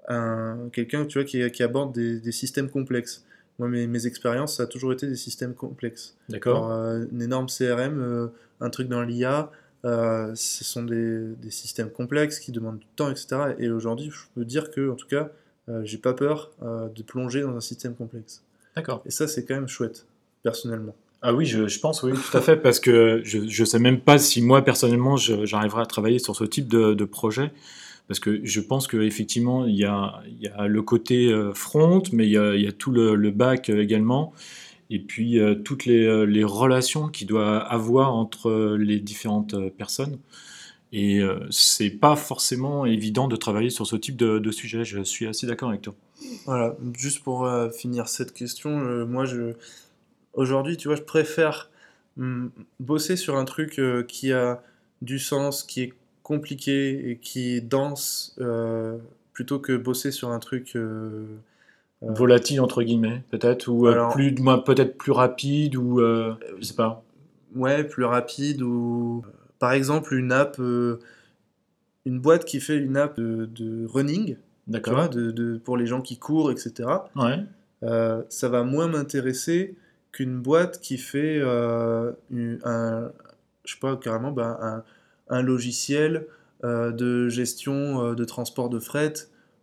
un, 0.10 0.70
quelqu'un 0.74 1.06
tu 1.06 1.18
vois, 1.18 1.26
qui, 1.26 1.64
aborde 1.64 1.98
des 1.98 2.32
systèmes 2.34 2.70
complexes. 2.70 3.24
Moi, 3.60 3.70
mes, 3.70 3.88
mes 3.88 4.08
expériences, 4.08 4.58
ça 4.58 4.64
a 4.64 4.66
toujours 4.66 4.94
été 4.94 5.08
des 5.08 5.16
systèmes 5.16 5.54
complexes. 5.54 6.16
D'accord. 6.30 6.72
Euh, 6.72 7.06
une 7.12 7.22
énorme 7.22 7.48
CRM, 7.48 8.00
euh, 8.00 8.28
un 8.62 8.70
truc 8.70 8.88
dans 8.88 9.04
l'IA, 9.04 9.52
euh, 9.86 10.32
ce 10.34 10.64
sont 10.64 10.84
des, 10.84 11.20
des 11.42 11.52
systèmes 11.52 11.90
complexes 11.90 12.40
qui 12.40 12.52
demandent 12.52 12.80
du 12.80 12.88
temps, 12.96 13.12
etc. 13.12 13.56
Et 13.60 13.70
aujourd'hui, 13.70 14.10
je 14.12 14.22
peux 14.34 14.46
dire 14.46 14.72
que, 14.72 14.90
en 14.90 14.96
tout 14.96 15.08
cas, 15.08 15.30
j'ai 15.84 15.98
pas 15.98 16.14
peur 16.14 16.52
de 16.62 17.04
plonger 17.04 17.42
dans 17.42 17.56
un 17.56 17.62
système 17.62 17.96
complexe. 17.96 18.44
D'accord. 18.76 19.02
Et 19.06 19.12
ça, 19.12 19.28
c'est 19.28 19.46
quand 19.46 19.56
même 19.56 19.70
chouette, 19.70 20.06
personnellement. 20.42 20.94
Ah 21.22 21.34
oui, 21.34 21.46
je, 21.46 21.68
je 21.68 21.80
pense, 21.80 22.04
oui, 22.04 22.12
tout 22.12 22.38
à 22.38 22.42
fait, 22.42 22.58
parce 22.58 22.82
que 22.82 23.22
je 23.24 23.40
ne 23.40 23.66
sais 23.66 23.80
même 23.80 24.02
pas 24.02 24.18
si 24.18 24.42
moi, 24.42 24.62
personnellement, 24.62 25.16
j'arriverai 25.16 25.82
à 25.82 25.86
travailler 25.86 26.20
sur 26.20 26.36
ce 26.36 26.44
type 26.44 26.68
de, 26.68 26.94
de 26.94 27.06
projet, 27.06 27.54
parce 28.08 28.20
que 28.20 28.46
je 28.46 28.60
pense 28.60 28.88
qu'effectivement, 28.88 29.66
il 29.66 29.76
y 29.76 29.86
a, 29.86 30.22
le 30.68 30.82
côté 30.82 31.32
euh, 31.32 31.54
front, 31.54 32.04
mais 32.12 32.28
il 32.28 32.32
y 32.32 32.68
a, 32.68 32.72
tout 32.72 32.92
le, 32.92 33.32
back 33.32 33.70
euh, 33.70 33.82
également, 33.82 34.34
et 34.90 35.00
puis 35.00 35.40
euh, 35.40 35.56
toutes 35.56 35.86
les, 35.86 36.44
relations 36.44 37.08
qu'il 37.08 37.28
doit 37.28 37.60
avoir 37.60 38.14
entre 38.14 38.76
les 38.78 39.00
différentes 39.00 39.56
personnes. 39.78 40.20
Et 40.96 41.22
c'est 41.50 41.90
pas 41.90 42.16
forcément 42.16 42.86
évident 42.86 43.28
de 43.28 43.36
travailler 43.36 43.72
sur 43.72 43.88
ce 43.88 43.96
type 43.96 44.16
de, 44.16 44.52
sujet, 44.52 44.86
je 44.86 45.02
suis 45.02 45.26
assez 45.26 45.48
d'accord 45.48 45.70
avec 45.70 45.82
toi. 45.82 45.96
Voilà, 46.46 46.78
juste 46.96 47.24
pour 47.24 47.50
finir 47.76 48.08
cette 48.08 48.32
question, 48.32 48.70
moi, 49.08 49.26
aujourd'hui, 50.34 50.78
tu 50.78 50.90
vois, 50.90 50.96
je 50.96 51.02
préfère 51.02 51.72
hum, 52.20 52.52
bosser 52.80 53.16
sur 53.16 53.38
un 53.38 53.46
truc 53.46 53.82
qui 54.08 54.32
a 54.34 54.62
du 55.02 55.18
sens, 55.18 55.64
qui 55.64 55.82
est 55.82 55.94
compliqué 56.24 57.10
et 57.12 57.18
qui 57.18 57.56
est 57.56 57.62
dense, 57.62 58.36
euh, 58.40 58.98
plutôt 59.34 59.60
que 59.60 59.76
bosser 59.78 60.12
sur 60.12 60.30
un 60.30 60.40
truc. 60.40 60.76
euh, 60.76 61.26
euh, 62.02 62.12
Volatile, 62.14 62.60
entre 62.62 62.82
guillemets, 62.84 63.22
peut-être, 63.30 63.68
ou 63.68 63.88
Alors- 63.88 64.14
plus, 64.14 64.34
moins 64.40 64.58
peut-être 64.58 64.98
plus 64.98 65.12
rapide, 65.12 65.76
ou 65.76 66.00
je 66.00 66.36
sais 66.62 66.76
pas. 66.76 67.04
ouais, 67.56 67.84
plus 67.84 68.06
rapide 68.06 68.62
ou 68.62 69.24
par 69.60 69.72
exemple 69.74 70.14
une 70.16 70.32
app, 70.32 70.58
une 70.60 72.20
boîte 72.20 72.46
qui 72.46 72.60
fait 72.60 72.78
une 72.78 72.98
app 72.98 73.16
de, 73.18 73.46
de 73.46 73.86
running, 73.88 74.36
D'accord. 74.68 75.10
de, 75.10 75.32
de- 75.32 75.58
pour 75.58 75.78
les 75.78 75.86
gens 75.86 76.02
qui 76.02 76.18
courent, 76.18 76.52
etc. 76.52 76.90
Ouais. 77.16 77.40
ça 78.30 78.50
va 78.50 78.64
moins 78.64 78.88
m'intéresser 78.88 79.76
qu'une 80.12 80.40
boîte 80.42 80.80
qui 80.82 80.98
fait 80.98 81.42
un, 81.42 82.14
je 83.66 83.74
sais 83.74 83.80
pas, 83.80 83.96
carrément 83.98 84.32
bah, 84.32 84.58
un, 84.62 84.84
un 85.30 85.42
logiciel 85.42 86.28
euh, 86.64 86.92
de 86.92 87.30
gestion 87.30 88.04
euh, 88.04 88.16
de 88.16 88.26
transport 88.26 88.70
de 88.70 88.80
fret 88.80 89.14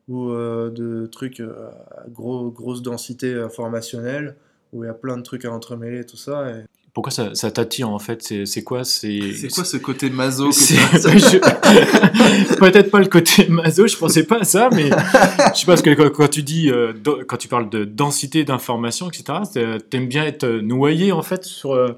ou 0.08 0.30
euh, 0.30 0.70
de 0.70 1.06
trucs 1.06 1.40
euh, 1.40 1.68
à 1.96 2.08
gros, 2.08 2.50
grosse 2.50 2.82
densité 2.82 3.34
informationnelle 3.34 4.36
où 4.72 4.84
il 4.84 4.86
y 4.86 4.90
a 4.90 4.94
plein 4.94 5.16
de 5.16 5.22
trucs 5.22 5.44
à 5.44 5.52
entremêler 5.52 6.00
et 6.00 6.06
tout 6.06 6.16
ça. 6.16 6.50
et- 6.50 6.64
Pourquoi 6.92 7.12
ça, 7.12 7.34
ça 7.34 7.50
t'attire 7.50 7.88
en 7.90 7.98
fait? 7.98 8.22
C'est 8.22 8.46
c'est 8.46 8.64
quoi? 8.64 8.84
C'est 8.84 9.20
ce 9.48 9.76
côté 9.76 10.10
maso 10.10 10.50
je- 10.52 11.38
Peut-être 12.58 12.90
pas 12.90 13.00
le 13.00 13.06
côté 13.06 13.48
maso, 13.48 13.86
je 13.86 13.96
pensais 13.96 14.24
pas 14.24 14.40
à 14.40 14.44
ça, 14.44 14.68
mais 14.72 14.90
je 14.90 14.90
sais 14.90 15.66
pas 15.66 15.72
parce 15.72 15.82
que 15.82 15.94
quand, 15.94 16.10
quand 16.10 16.28
tu 16.28 16.42
dis, 16.42 16.70
euh, 16.70 16.92
do- 16.92 17.20
quand 17.26 17.36
tu 17.36 17.48
parles 17.48 17.70
de 17.70 17.84
densité 17.84 18.44
d'informations, 18.44 19.08
etc., 19.08 19.40
t'aimes 19.88 20.08
bien 20.08 20.24
être 20.24 20.46
noyé 20.46 21.12
en 21.12 21.22
fait 21.22 21.44
sur. 21.44 21.96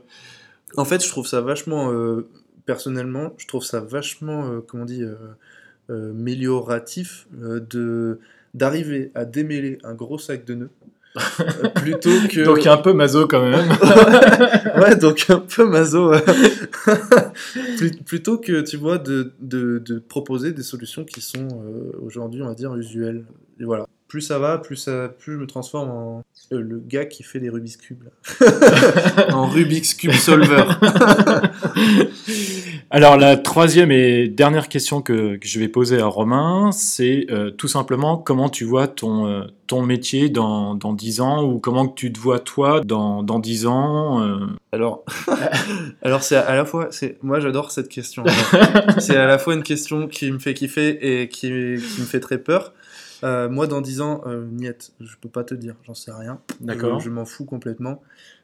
En 0.76 0.84
fait, 0.86 1.04
je 1.04 1.08
trouve 1.08 1.26
ça 1.26 1.40
vachement, 1.42 1.90
euh, 1.92 2.26
personnellement, 2.66 3.34
je 3.38 3.46
trouve 3.46 3.64
ça 3.64 3.80
vachement, 3.80 4.46
euh, 4.46 4.60
comment 4.66 4.84
on 4.84 4.86
dit, 4.86 5.02
euh, 5.02 5.14
euh, 5.90 6.10
amélioratif 6.10 7.26
euh, 7.42 7.60
de 7.70 8.20
d'arriver 8.54 9.10
à 9.14 9.24
démêler 9.24 9.78
un 9.82 9.94
gros 9.94 10.18
sac 10.18 10.44
de 10.44 10.54
nœuds 10.54 10.70
plutôt 11.74 12.10
que 12.30 12.44
Donc 12.44 12.66
un 12.66 12.76
peu 12.76 12.92
maso 12.92 13.26
quand 13.26 13.42
même. 13.42 13.68
ouais 14.80 14.94
donc 14.96 15.26
un 15.28 15.40
peu 15.40 15.66
maso 15.68 16.12
plutôt 18.06 18.38
que 18.38 18.60
tu 18.60 18.76
vois 18.76 18.98
de, 18.98 19.32
de, 19.40 19.78
de 19.78 19.98
proposer 19.98 20.52
des 20.52 20.62
solutions 20.62 21.04
qui 21.04 21.20
sont 21.20 21.48
aujourd'hui 22.00 22.42
on 22.42 22.48
va 22.48 22.54
dire 22.54 22.74
usuelles 22.76 23.24
et 23.58 23.64
voilà 23.64 23.86
plus 24.12 24.20
ça 24.20 24.38
va, 24.38 24.58
plus, 24.58 24.76
ça, 24.76 25.08
plus 25.08 25.32
je 25.32 25.38
me 25.38 25.46
transforme 25.46 25.90
en 25.90 26.22
euh, 26.52 26.60
le 26.60 26.82
gars 26.86 27.06
qui 27.06 27.22
fait 27.22 27.40
des 27.40 27.48
Rubik's 27.48 27.78
Cube. 27.78 28.02
là. 28.02 28.10
en 29.34 29.46
Rubik's 29.46 29.94
Cube 29.94 30.12
Solver. 30.12 30.64
Alors 32.90 33.16
la 33.16 33.38
troisième 33.38 33.90
et 33.90 34.28
dernière 34.28 34.68
question 34.68 35.00
que, 35.00 35.36
que 35.36 35.48
je 35.48 35.58
vais 35.58 35.68
poser 35.68 35.98
à 35.98 36.04
Romain, 36.04 36.72
c'est 36.72 37.24
euh, 37.30 37.50
tout 37.50 37.68
simplement 37.68 38.18
comment 38.18 38.50
tu 38.50 38.66
vois 38.66 38.86
ton, 38.86 39.26
euh, 39.28 39.44
ton 39.66 39.80
métier 39.80 40.28
dans, 40.28 40.74
dans 40.74 40.92
10 40.92 41.22
ans 41.22 41.42
ou 41.42 41.58
comment 41.58 41.88
que 41.88 41.94
tu 41.94 42.12
te 42.12 42.20
vois 42.20 42.38
toi 42.38 42.82
dans, 42.84 43.22
dans 43.22 43.38
10 43.38 43.66
ans 43.66 44.20
euh? 44.20 44.46
Alors, 44.72 45.06
alors 46.02 46.22
c'est 46.22 46.36
à 46.36 46.54
la 46.54 46.66
fois, 46.66 46.88
c'est 46.90 47.16
moi 47.22 47.40
j'adore 47.40 47.70
cette 47.70 47.88
question. 47.88 48.24
c'est 48.98 49.16
à 49.16 49.26
la 49.26 49.38
fois 49.38 49.54
une 49.54 49.62
question 49.62 50.06
qui 50.06 50.30
me 50.30 50.38
fait 50.38 50.52
kiffer 50.52 51.22
et 51.22 51.30
qui, 51.30 51.48
qui 51.48 52.00
me 52.02 52.06
fait 52.06 52.20
très 52.20 52.36
peur. 52.36 52.74
Euh, 53.24 53.48
moi, 53.48 53.66
dans 53.66 53.80
10 53.80 54.00
ans, 54.00 54.22
euh, 54.26 54.46
Niette, 54.46 54.92
je 55.00 55.16
peux 55.20 55.28
pas 55.28 55.44
te 55.44 55.54
dire, 55.54 55.76
j'en 55.84 55.94
sais 55.94 56.12
rien. 56.12 56.40
D'accord. 56.60 56.98
Je, 56.98 57.06
je 57.06 57.10
m'en 57.10 57.24
fous 57.24 57.44
complètement. 57.44 58.02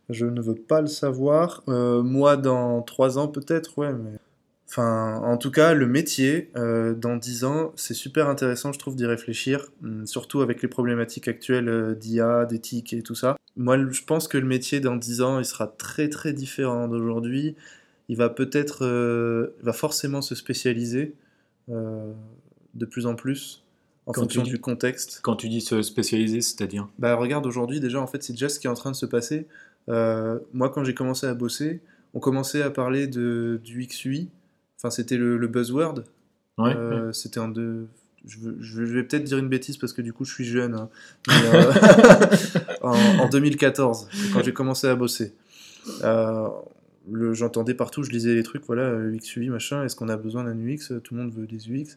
Je 0.09 0.27
ne 0.27 0.41
veux 0.41 0.55
pas 0.55 0.81
le 0.81 0.87
savoir. 0.87 1.63
Euh, 1.69 2.03
moi, 2.03 2.37
dans 2.37 2.83
3 2.83 3.19
ans, 3.19 3.29
peut-être, 3.29 3.77
ouais, 3.79 3.93
mais. 3.93 4.19
Enfin, 4.71 5.23
en 5.25 5.39
tout 5.39 5.51
cas, 5.51 5.73
le 5.73 5.87
métier, 5.87 6.51
euh, 6.57 6.95
dans 6.95 7.17
10 7.17 7.45
ans, 7.45 7.73
c'est 7.75 7.95
super 7.95 8.29
intéressant, 8.29 8.71
je 8.71 8.79
trouve, 8.79 8.97
d'y 8.97 9.07
réfléchir, 9.07 9.67
hum, 9.83 10.07
surtout 10.07 10.43
avec 10.43 10.61
les 10.61 10.69
problématiques 10.69 11.27
actuelles 11.27 11.71
euh, 11.71 11.95
d'IA, 11.95 12.45
d'éthique 12.45 12.93
et 12.93 13.03
tout 13.03 13.15
ça. 13.15 13.37
Moi, 13.57 13.79
je 13.91 14.03
pense 14.05 14.29
que 14.29 14.37
le 14.37 14.47
métier, 14.47 14.81
dans 14.81 14.97
10 14.97 15.23
ans, 15.23 15.39
il 15.39 15.47
sera 15.47 15.67
très 15.67 16.11
très 16.11 16.35
différent 16.35 16.87
d'aujourd'hui. 16.87 17.57
Il 18.11 18.19
va 18.19 18.29
peut-être, 18.29 18.85
euh, 18.85 19.55
il 19.61 19.65
va 19.65 19.73
forcément 19.73 20.21
se 20.21 20.35
spécialiser 20.35 21.15
euh, 21.71 22.13
de 22.75 22.85
plus 22.85 23.07
en 23.07 23.15
plus 23.15 23.65
en 24.09 24.13
Quand 24.13 24.23
fonction 24.23 24.43
dis- 24.43 24.51
du 24.51 24.59
contexte. 24.59 25.21
Quand 25.23 25.37
tu 25.37 25.49
dis 25.49 25.61
se 25.61 25.83
spécialiser, 25.83 26.41
c'est-à-dire 26.41 26.89
Bah 26.99 27.15
regarde, 27.15 27.47
aujourd'hui 27.47 27.79
déjà, 27.79 28.01
en 28.01 28.07
fait, 28.07 28.23
c'est 28.23 28.33
déjà 28.33 28.49
ce 28.49 28.59
qui 28.59 28.67
est 28.67 28.71
en 28.71 28.75
train 28.75 28.91
de 28.91 28.97
se 28.97 29.07
passer. 29.07 29.47
Euh, 29.89 30.39
moi, 30.53 30.71
quand 30.71 30.83
j'ai 30.85 30.95
commencé 30.95 31.27
à 31.27 31.35
bosser, 31.35 31.81
on 32.15 32.19
commençait 32.21 32.63
à 32.63 32.71
parler 32.71 33.07
de, 33.07 33.61
du 33.63 33.87
XUI. 33.87 34.29
Enfin, 34.79 34.91
c'était 34.91 35.17
le, 35.17 35.37
le 35.39 35.47
buzzword. 35.47 36.05
Ouais, 36.59 36.75
Euh, 36.75 37.13
C'était 37.13 37.39
un 37.41 37.49
de... 37.49 37.87
Je, 38.27 38.83
vais 38.83 39.05
peut-être 39.05 39.25
dire 39.25 39.39
une 39.39 39.49
bêtise 39.49 39.77
parce 39.77 39.93
que 39.93 40.03
du 40.03 40.13
coup, 40.13 40.25
je 40.25 40.33
suis 40.35 40.45
jeune. 40.45 40.75
hein. 40.75 40.89
Mais, 41.29 41.35
euh, 41.55 41.73
en, 42.83 42.97
en 43.21 43.29
2014, 43.29 44.09
c'est 44.13 44.33
quand 44.33 44.43
j'ai 44.43 44.53
commencé 44.53 44.87
à 44.89 44.95
bosser. 44.97 45.33
J'entendais 47.33 47.73
partout, 47.75 48.03
je 48.03 48.11
lisais 48.11 48.35
les 48.35 48.43
trucs, 48.43 48.65
voilà, 48.67 48.83
euh, 48.83 49.17
XUI, 49.17 49.49
machin, 49.49 49.83
est-ce 49.85 49.97
qu'on 49.97 50.11
a 50.11 50.17
besoin 50.19 50.45
d'un 50.45 50.59
UX 50.59 50.93
Tout 51.03 51.15
le 51.15 51.23
monde 51.23 51.33
veut 51.33 51.47
des 51.47 51.71
UX. 51.71 51.97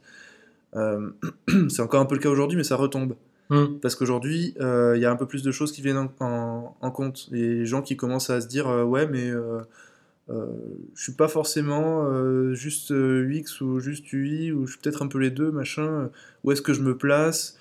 Euh, 0.76 1.10
c'est 1.70 1.82
encore 1.82 2.02
un 2.02 2.06
peu 2.06 2.16
le 2.16 2.22
cas 2.22 2.30
aujourd'hui, 2.30 2.58
mais 2.58 2.64
ça 2.64 2.76
retombe. 2.76 3.16
Hum, 3.50 3.80
Parce 3.82 3.96
qu'aujourd'hui, 3.96 4.54
euh, 4.62 4.94
il 4.96 5.02
y 5.02 5.06
a 5.06 5.12
un 5.12 5.16
peu 5.18 5.26
plus 5.26 5.44
de 5.44 5.52
choses 5.52 5.72
qui 5.74 5.82
viennent 5.82 5.98
en, 5.98 6.12
en- 6.26 6.76
en 6.80 6.92
compte. 6.92 7.28
Et 7.34 7.36
les 7.42 7.66
gens 7.66 7.82
qui 7.82 7.98
commencent 7.98 8.30
à 8.30 8.40
se 8.42 8.48
dire 8.48 8.68
euh, 8.70 8.84
Ouais, 8.84 9.08
mais 9.08 9.30
euh, 9.30 9.60
euh, 10.30 10.46
je 10.96 11.04
suis 11.04 11.12
pas 11.14 11.28
forcément 11.28 12.06
euh, 12.06 12.54
juste 12.54 12.92
euh, 12.92 13.28
UX 13.30 13.60
ou 13.62 13.80
juste 13.82 14.12
UI, 14.14 14.52
ou 14.54 14.66
je 14.66 14.72
suis 14.74 14.82
peut-être 14.82 15.02
un 15.04 15.08
peu 15.08 15.18
les 15.20 15.32
deux, 15.32 15.52
machin. 15.52 16.10
Où 16.46 16.52
est-ce 16.54 16.62
que 16.62 16.74
je 16.74 16.82
me 16.82 16.96
place? 16.98 17.58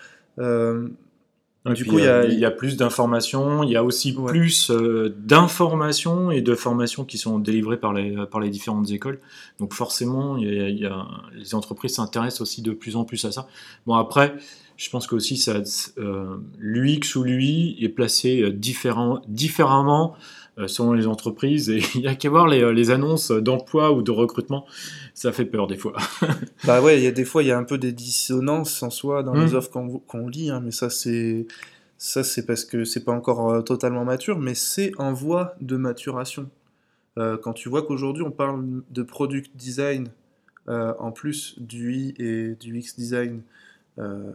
Euh, 1.67 1.73
Et 1.73 1.75
Du 1.75 1.85
coup, 1.85 1.99
il 1.99 2.05
y 2.05 2.09
a- 2.09 2.25
il 2.25 2.39
y 2.39 2.45
a 2.47 2.51
plus 2.51 2.77
d'informations, 2.79 3.63
il 3.63 3.71
y 3.71 3.77
a 3.77 3.85
aussi 3.85 4.17
Ouais. 4.17 4.31
plus 4.31 4.71
euh, 4.71 5.15
d'informations 5.19 6.31
et 6.31 6.41
de 6.41 6.55
formations 6.55 7.05
qui 7.05 7.19
sont 7.19 7.39
délivrées 7.39 7.77
par 7.77 7.93
les, 7.93 8.17
par 8.31 8.41
les 8.41 8.49
différentes 8.49 8.91
écoles. 8.91 9.19
Donc 9.59 9.75
forcément, 9.75 10.37
il 10.39 10.45
y 10.55 10.61
a- 10.61 10.69
il 10.69 10.79
y 10.79 10.87
a- 10.87 11.07
les 11.37 11.55
entreprises 11.55 11.95
s'intéressent 11.97 12.41
aussi 12.41 12.63
de 12.63 12.73
plus 12.73 12.97
en 12.97 13.05
plus 13.05 13.23
à 13.27 13.33
ça. 13.33 13.47
Bon, 13.87 13.95
après, 13.95 14.35
je 14.79 14.89
pense 14.89 15.07
que 15.07 15.15
aussi 15.15 15.37
ça, 15.37 15.57
euh, 15.99 16.37
l'UX 16.59 17.15
ou 17.17 17.25
l'UI 17.25 17.77
est 17.81 17.91
placé 17.91 18.41
euh, 18.41 18.51
différent, 18.51 19.21
différemment 19.29 20.15
euh, 20.15 20.17
selon 20.67 20.93
les 20.93 21.07
entreprises. 21.07 21.71
Et 21.71 21.81
il 21.95 22.03
y 22.03 22.07
a 22.09 22.15
qu'à 22.15 22.31
voir 22.31 22.49
les, 22.49 22.73
les 22.73 22.91
annonces 22.91 23.31
d'emploi 23.31 23.93
ou 23.93 24.03
de 24.03 24.11
recrutement. 24.11 24.67
Ça 25.15 25.33
fait 25.33 25.45
peur 25.45 25.67
des 25.67 25.77
fois. 25.77 25.95
Bah 26.67 26.81
ouais, 26.83 26.99
il 26.99 27.05
y 27.05 27.07
a 27.07 27.11
des 27.13 27.25
fois, 27.25 27.43
il 27.43 27.47
y 27.47 27.53
a 27.53 27.59
un 27.59 27.65
peu 27.65 27.79
des 27.79 27.93
dissonances 27.93 28.83
en 28.83 28.91
soi 28.91 29.23
dans 29.23 29.35
les 29.35 29.53
Mm. 29.53 29.55
offres 29.57 29.71
qu'on 30.07 30.29
lit, 30.29 30.51
hein, 30.51 30.61
mais 30.63 30.71
ça, 30.71 30.91
c'est. 30.91 31.47
Ça, 32.03 32.25
c'est 32.25 32.47
parce 32.47 32.65
que 32.65 32.85
c'est 32.85 33.05
pas 33.05 33.13
encore 33.13 33.51
euh, 33.51 33.61
totalement 33.61 34.05
mature, 34.07 34.39
mais 34.39 34.55
c'est 34.55 34.93
en 34.99 35.13
voie 35.13 35.55
de 35.61 35.77
maturation. 35.77 36.49
Euh, 37.19 37.37
quand 37.37 37.53
tu 37.53 37.69
vois 37.69 37.83
qu'aujourd'hui 37.83 38.23
on 38.23 38.31
parle 38.31 38.65
de 38.91 39.03
product 39.03 39.51
design 39.57 40.09
euh, 40.69 40.95
en 41.01 41.11
plus 41.11 41.57
du 41.59 41.93
I 41.95 42.15
et 42.19 42.55
du 42.55 42.79
X 42.79 42.97
design, 42.97 43.41
euh, 43.41 43.41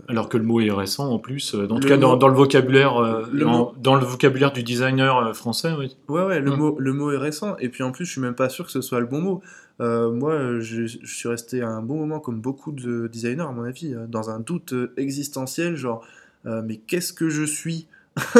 Alors 0.07 0.29
que 0.29 0.37
le 0.37 0.43
mot 0.43 0.59
est 0.61 0.69
récent 0.71 1.09
en 1.11 1.17
plus. 1.17 1.55
euh, 1.55 1.65
Dans 1.65 1.77
tout 1.79 1.87
Le 1.87 1.95
cas, 1.95 1.97
dans, 1.97 2.11
mot- 2.11 2.15
dans 2.17 2.27
le 2.27 2.35
vocabulaire, 2.35 2.97
euh, 2.97 3.25
Le 3.31 3.39
dans, 3.45 3.51
mot- 3.51 3.73
dans 3.81 3.95
le 3.95 4.05
vocabulaire 4.05 4.51
du 4.53 4.61
designer 4.63 5.17
euh, 5.17 5.33
français, 5.33 5.71
oui. 5.77 5.95
Ouais, 6.07 6.23
ouais, 6.23 6.39
le, 6.39 6.51
Mm. 6.51 6.55
mot, 6.55 6.75
le 6.79 6.93
mot 6.93 7.11
est 7.11 7.17
récent. 7.17 7.55
Et 7.57 7.69
puis 7.69 7.81
en 7.83 7.91
plus, 7.91 8.05
je 8.05 8.11
suis 8.11 8.21
même 8.21 8.35
pas 8.35 8.49
sûr 8.49 8.65
que 8.65 8.71
ce 8.71 8.81
soit 8.81 8.99
le 8.99 9.07
bon 9.07 9.21
mot. 9.21 9.41
Euh, 9.81 10.11
moi, 10.11 10.33
euh, 10.33 10.61
je, 10.61 10.85
je 10.85 11.13
suis 11.15 11.27
resté 11.27 11.61
un 11.63 11.81
bon 11.81 11.95
moment, 11.97 12.19
comme 12.19 12.39
beaucoup 12.41 12.71
de 12.71 13.07
designers, 13.07 13.41
à 13.41 13.51
mon 13.51 13.63
avis, 13.63 13.93
euh, 13.93 14.05
dans 14.07 14.29
un 14.29 14.39
doute 14.39 14.73
euh, 14.73 14.93
existentiel, 14.97 15.75
genre, 15.75 16.05
euh, 16.45 16.61
mais 16.63 16.77
qu'est-ce 16.77 17.11
que 17.13 17.29
je 17.29 17.43
suis? 17.43 17.87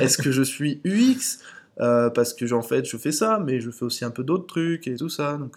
Est-ce 0.00 0.18
que 0.18 0.30
je 0.30 0.42
suis 0.42 0.80
UX 0.84 1.38
Euh, 1.80 2.10
Parce 2.10 2.34
que, 2.34 2.52
en 2.52 2.60
fait, 2.62 2.84
je 2.84 2.96
fais 2.98 3.12
ça, 3.12 3.42
mais 3.44 3.58
je 3.60 3.70
fais 3.70 3.84
aussi 3.86 4.04
un 4.04 4.10
peu 4.10 4.22
d'autres 4.22 4.46
trucs 4.46 4.86
et 4.86 4.96
tout 4.96 5.08
ça. 5.08 5.38
Donc, 5.38 5.56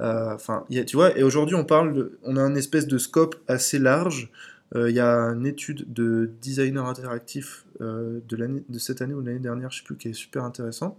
euh, 0.00 0.04
euh, 0.30 0.34
enfin, 0.34 0.64
tu 0.86 0.96
vois, 0.96 1.16
et 1.18 1.22
aujourd'hui, 1.22 1.54
on 1.54 1.64
parle, 1.64 1.94
de- 1.94 2.18
on 2.22 2.36
a 2.36 2.40
un 2.42 2.54
espèce 2.54 2.86
de 2.86 2.98
scope 2.98 3.36
assez 3.48 3.78
large. 3.78 4.30
Euh, 4.74 4.88
Il 4.90 4.96
y 4.96 5.00
a 5.00 5.14
une 5.16 5.46
étude 5.46 5.92
de 5.92 6.30
designer 6.40 6.86
interactif 6.86 7.64
euh, 7.80 8.20
de, 8.28 8.78
cette 8.78 9.02
année 9.02 9.14
ou 9.14 9.20
de 9.22 9.26
l'année 9.26 9.40
dernière, 9.40 9.70
je 9.70 9.78
sais 9.78 9.84
plus, 9.84 9.96
qui 9.96 10.08
est 10.08 10.12
super 10.12 10.44
intéressante, 10.44 10.96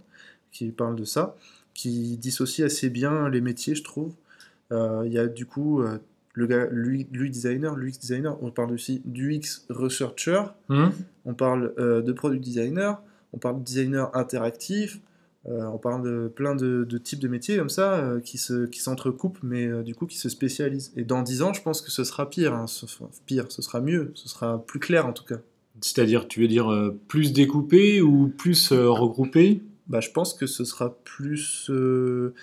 qui 0.52 0.70
parle 0.70 0.96
de 0.96 1.04
ça, 1.04 1.36
qui 1.74 2.16
dissocie 2.18 2.64
assez 2.64 2.90
bien 2.90 3.28
les 3.28 3.40
métiers, 3.40 3.74
je 3.74 3.82
trouve. 3.84 4.12
Il 4.70 5.12
y 5.12 5.18
a 5.18 5.26
du 5.26 5.44
coup 5.44 5.82
le 6.34 6.46
gars, 6.46 6.66
lui, 6.70 7.06
lui 7.12 7.30
designer, 7.30 7.76
l'UX 7.76 7.98
designer, 8.00 8.42
on 8.42 8.50
parle 8.50 8.72
aussi 8.72 9.02
d'UX 9.04 9.66
researcher, 9.68 10.42
Hmm 10.68 10.88
on 11.26 11.34
parle 11.34 11.74
de 11.76 12.12
product 12.12 12.42
designer, 12.42 13.00
on 13.34 13.38
parle 13.38 13.58
de 13.58 13.64
designer 13.64 14.10
interactif, 14.16 14.98
euh, 15.48 15.64
on 15.64 15.78
parle 15.78 16.02
de 16.04 16.28
plein 16.28 16.54
de, 16.54 16.84
de 16.84 16.98
types 16.98 17.18
de 17.18 17.28
métiers 17.28 17.56
comme 17.56 17.68
ça 17.68 17.94
euh, 17.94 18.20
qui 18.20 18.38
se 18.38 18.66
qui 18.66 18.80
s'entrecoupent, 18.80 19.38
mais 19.42 19.66
euh, 19.66 19.82
du 19.82 19.94
coup 19.94 20.06
qui 20.06 20.16
se 20.18 20.28
spécialisent. 20.28 20.92
Et 20.96 21.02
dans 21.04 21.22
10 21.22 21.42
ans, 21.42 21.52
je 21.52 21.62
pense 21.62 21.80
que 21.80 21.90
ce 21.90 22.04
sera 22.04 22.30
pire, 22.30 22.54
hein, 22.54 22.66
ce, 22.68 22.84
enfin, 22.84 23.08
pire, 23.26 23.46
ce 23.50 23.60
sera 23.62 23.80
mieux, 23.80 24.12
ce 24.14 24.28
sera 24.28 24.64
plus 24.64 24.78
clair 24.78 25.06
en 25.06 25.12
tout 25.12 25.24
cas. 25.24 25.38
C'est-à-dire, 25.80 26.28
tu 26.28 26.40
veux 26.40 26.48
dire 26.48 26.70
euh, 26.72 26.96
plus 27.08 27.32
découpé 27.32 28.00
ou 28.02 28.28
plus 28.28 28.70
euh, 28.72 28.88
regroupé? 28.90 29.62
Bah, 29.88 30.00
je 30.00 30.10
pense 30.10 30.32
que 30.34 30.46
ce 30.46 30.64
sera 30.64 30.94
plus. 31.02 31.68
euh, 31.70 32.34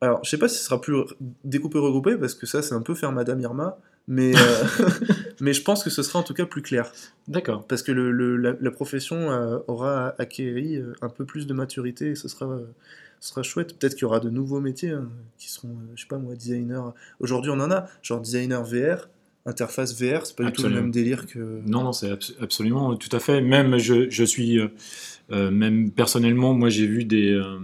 Alors, 0.00 0.20
je 0.24 0.30
sais 0.30 0.38
pas 0.38 0.48
si 0.48 0.58
ce 0.58 0.64
sera 0.64 0.80
plus 0.80 0.96
découpé 1.44 1.78
regroupé 1.78 2.16
parce 2.16 2.34
que 2.34 2.46
ça, 2.46 2.62
c'est 2.62 2.74
un 2.74 2.82
peu 2.82 2.94
faire 2.94 3.12
Madame 3.12 3.40
Irma, 3.40 3.78
mais 4.08 4.32
euh, 4.34 4.38
mais 5.40 5.52
je 5.52 5.62
pense 5.62 5.82
que 5.84 5.90
ce 5.90 6.02
sera 6.02 6.18
en 6.18 6.22
tout 6.22 6.34
cas 6.34 6.46
plus 6.46 6.62
clair. 6.62 6.90
D'accord. 7.28 7.66
parce 7.66 7.82
que 7.82 7.92
le, 7.92 8.12
le- 8.12 8.36
la, 8.36 8.54
la 8.60 8.70
profession 8.70 9.30
euh, 9.32 9.58
aura 9.66 10.14
acquéri 10.18 10.76
euh, 10.76 10.92
un 11.02 11.08
peu 11.08 11.24
plus 11.24 11.46
de 11.46 11.54
maturité 11.54 12.10
et 12.10 12.14
ce 12.14 12.28
sera, 12.28 12.46
euh, 12.46 12.66
ce 13.20 13.30
sera 13.30 13.42
chouette. 13.42 13.78
Peut-être 13.78 13.94
qu'il 13.94 14.02
y 14.02 14.04
aura 14.06 14.20
de 14.20 14.30
nouveaux 14.30 14.60
métiers 14.60 14.90
hein, 14.90 15.08
qui 15.38 15.50
seront, 15.50 15.68
euh, 15.70 15.92
je 15.96 16.02
sais 16.02 16.08
pas 16.08 16.18
moi, 16.18 16.34
designer. 16.34 16.94
Aujourd'hui, 17.20 17.50
on 17.50 17.60
en 17.60 17.70
a, 17.70 17.88
genre 18.02 18.20
designer 18.20 18.62
VR, 18.64 19.08
interface 19.44 19.94
VR, 20.00 20.24
c'est 20.26 20.36
pas 20.36 20.44
du 20.44 20.52
tout 20.52 20.62
le 20.64 20.70
même 20.70 20.90
délire 20.90 21.26
que. 21.26 21.38
Non, 21.66 21.82
non, 21.84 21.92
c'est 21.92 22.10
abs- 22.10 22.34
absolument 22.40 22.96
tout 22.96 23.14
à 23.14 23.20
fait. 23.20 23.40
Même 23.40 23.78
je, 23.78 24.08
je 24.10 24.24
suis, 24.24 24.58
même 25.30 25.90
personnellement, 25.90 26.54
moi 26.54 26.68
j'ai 26.68 26.86
vu 26.86 27.04
des, 27.04 27.30
euh, 27.32 27.58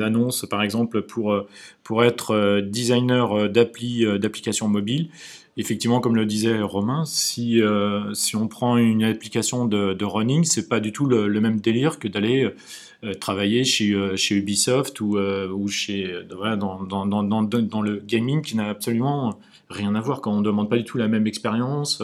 annonces, 0.00 0.46
par 0.48 0.62
exemple, 0.62 1.02
pour, 1.02 1.32
euh, 1.32 1.46
pour 1.82 2.04
être 2.04 2.32
euh, 2.32 2.60
designer 2.60 3.32
euh, 3.32 3.48
d'appli, 3.48 4.04
euh, 4.04 4.18
d'applications 4.18 4.68
mobiles. 4.68 5.08
Effectivement, 5.58 6.00
comme 6.00 6.16
le 6.16 6.26
disait 6.26 6.60
Romain, 6.60 7.04
si, 7.06 7.62
euh, 7.62 8.12
si 8.12 8.36
on 8.36 8.46
prend 8.46 8.76
une 8.76 9.04
application 9.04 9.64
de, 9.64 9.94
de 9.94 10.04
running, 10.04 10.44
c'est 10.44 10.68
pas 10.68 10.80
du 10.80 10.92
tout 10.92 11.06
le, 11.06 11.28
même 11.40 11.60
délire 11.60 11.98
que 11.98 12.08
d'aller 12.08 12.50
euh, 13.04 13.14
travailler 13.14 13.64
chez, 13.64 13.92
euh, 13.92 14.16
chez 14.16 14.34
Ubisoft 14.34 15.00
ou, 15.00 15.16
euh, 15.16 15.48
ou 15.48 15.68
chez, 15.68 16.12
euh, 16.12 16.24
voilà, 16.36 16.56
dans, 16.56 16.82
dans, 16.84 17.06
dans, 17.06 17.82
le 17.82 18.02
gaming 18.06 18.42
qui 18.42 18.54
n'a 18.56 18.68
absolument 18.68 19.38
rien 19.70 19.94
à 19.94 20.00
voir. 20.00 20.20
Quand 20.20 20.32
on 20.32 20.40
ne 20.40 20.44
demande 20.44 20.68
pas 20.68 20.76
du 20.76 20.84
tout 20.84 20.98
la 20.98 21.08
même 21.08 21.26
expérience. 21.26 22.02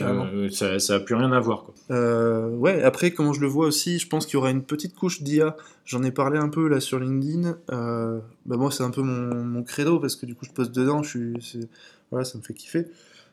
Euh, 0.00 0.48
ça, 0.50 0.78
ça 0.78 0.94
a 0.96 1.00
plus 1.00 1.14
rien 1.14 1.32
à 1.32 1.40
voir. 1.40 1.64
Quoi. 1.64 1.74
Euh, 1.90 2.48
ouais, 2.50 2.82
après, 2.82 3.10
comment 3.10 3.32
je 3.32 3.40
le 3.40 3.46
vois 3.46 3.66
aussi, 3.66 3.98
je 3.98 4.08
pense 4.08 4.26
qu'il 4.26 4.34
y 4.34 4.36
aura 4.36 4.50
une 4.50 4.62
petite 4.62 4.94
couche 4.94 5.22
d'IA. 5.22 5.56
J'en 5.84 6.02
ai 6.02 6.10
parlé 6.10 6.38
un 6.38 6.48
peu 6.48 6.68
là 6.68 6.80
sur 6.80 6.98
LinkedIn. 6.98 7.56
Euh, 7.72 8.20
bah 8.44 8.56
moi, 8.56 8.70
c'est 8.70 8.82
un 8.82 8.90
peu 8.90 9.02
mon, 9.02 9.44
mon 9.44 9.62
credo 9.62 9.98
parce 9.98 10.16
que 10.16 10.26
du 10.26 10.34
coup, 10.34 10.44
je 10.44 10.52
poste 10.52 10.72
dedans. 10.72 11.02
Je 11.02 11.38
suis, 11.40 11.68
voilà, 12.10 12.24
ça 12.24 12.38
me 12.38 12.42
fait 12.42 12.54
kiffer. 12.54 12.86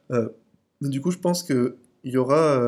Mais 0.10 0.90
du 0.90 1.02
coup, 1.02 1.12
je 1.12 1.20
pense 1.20 1.44
que 1.44 1.76
il 2.04 2.12
y 2.12 2.18
aura, 2.18 2.62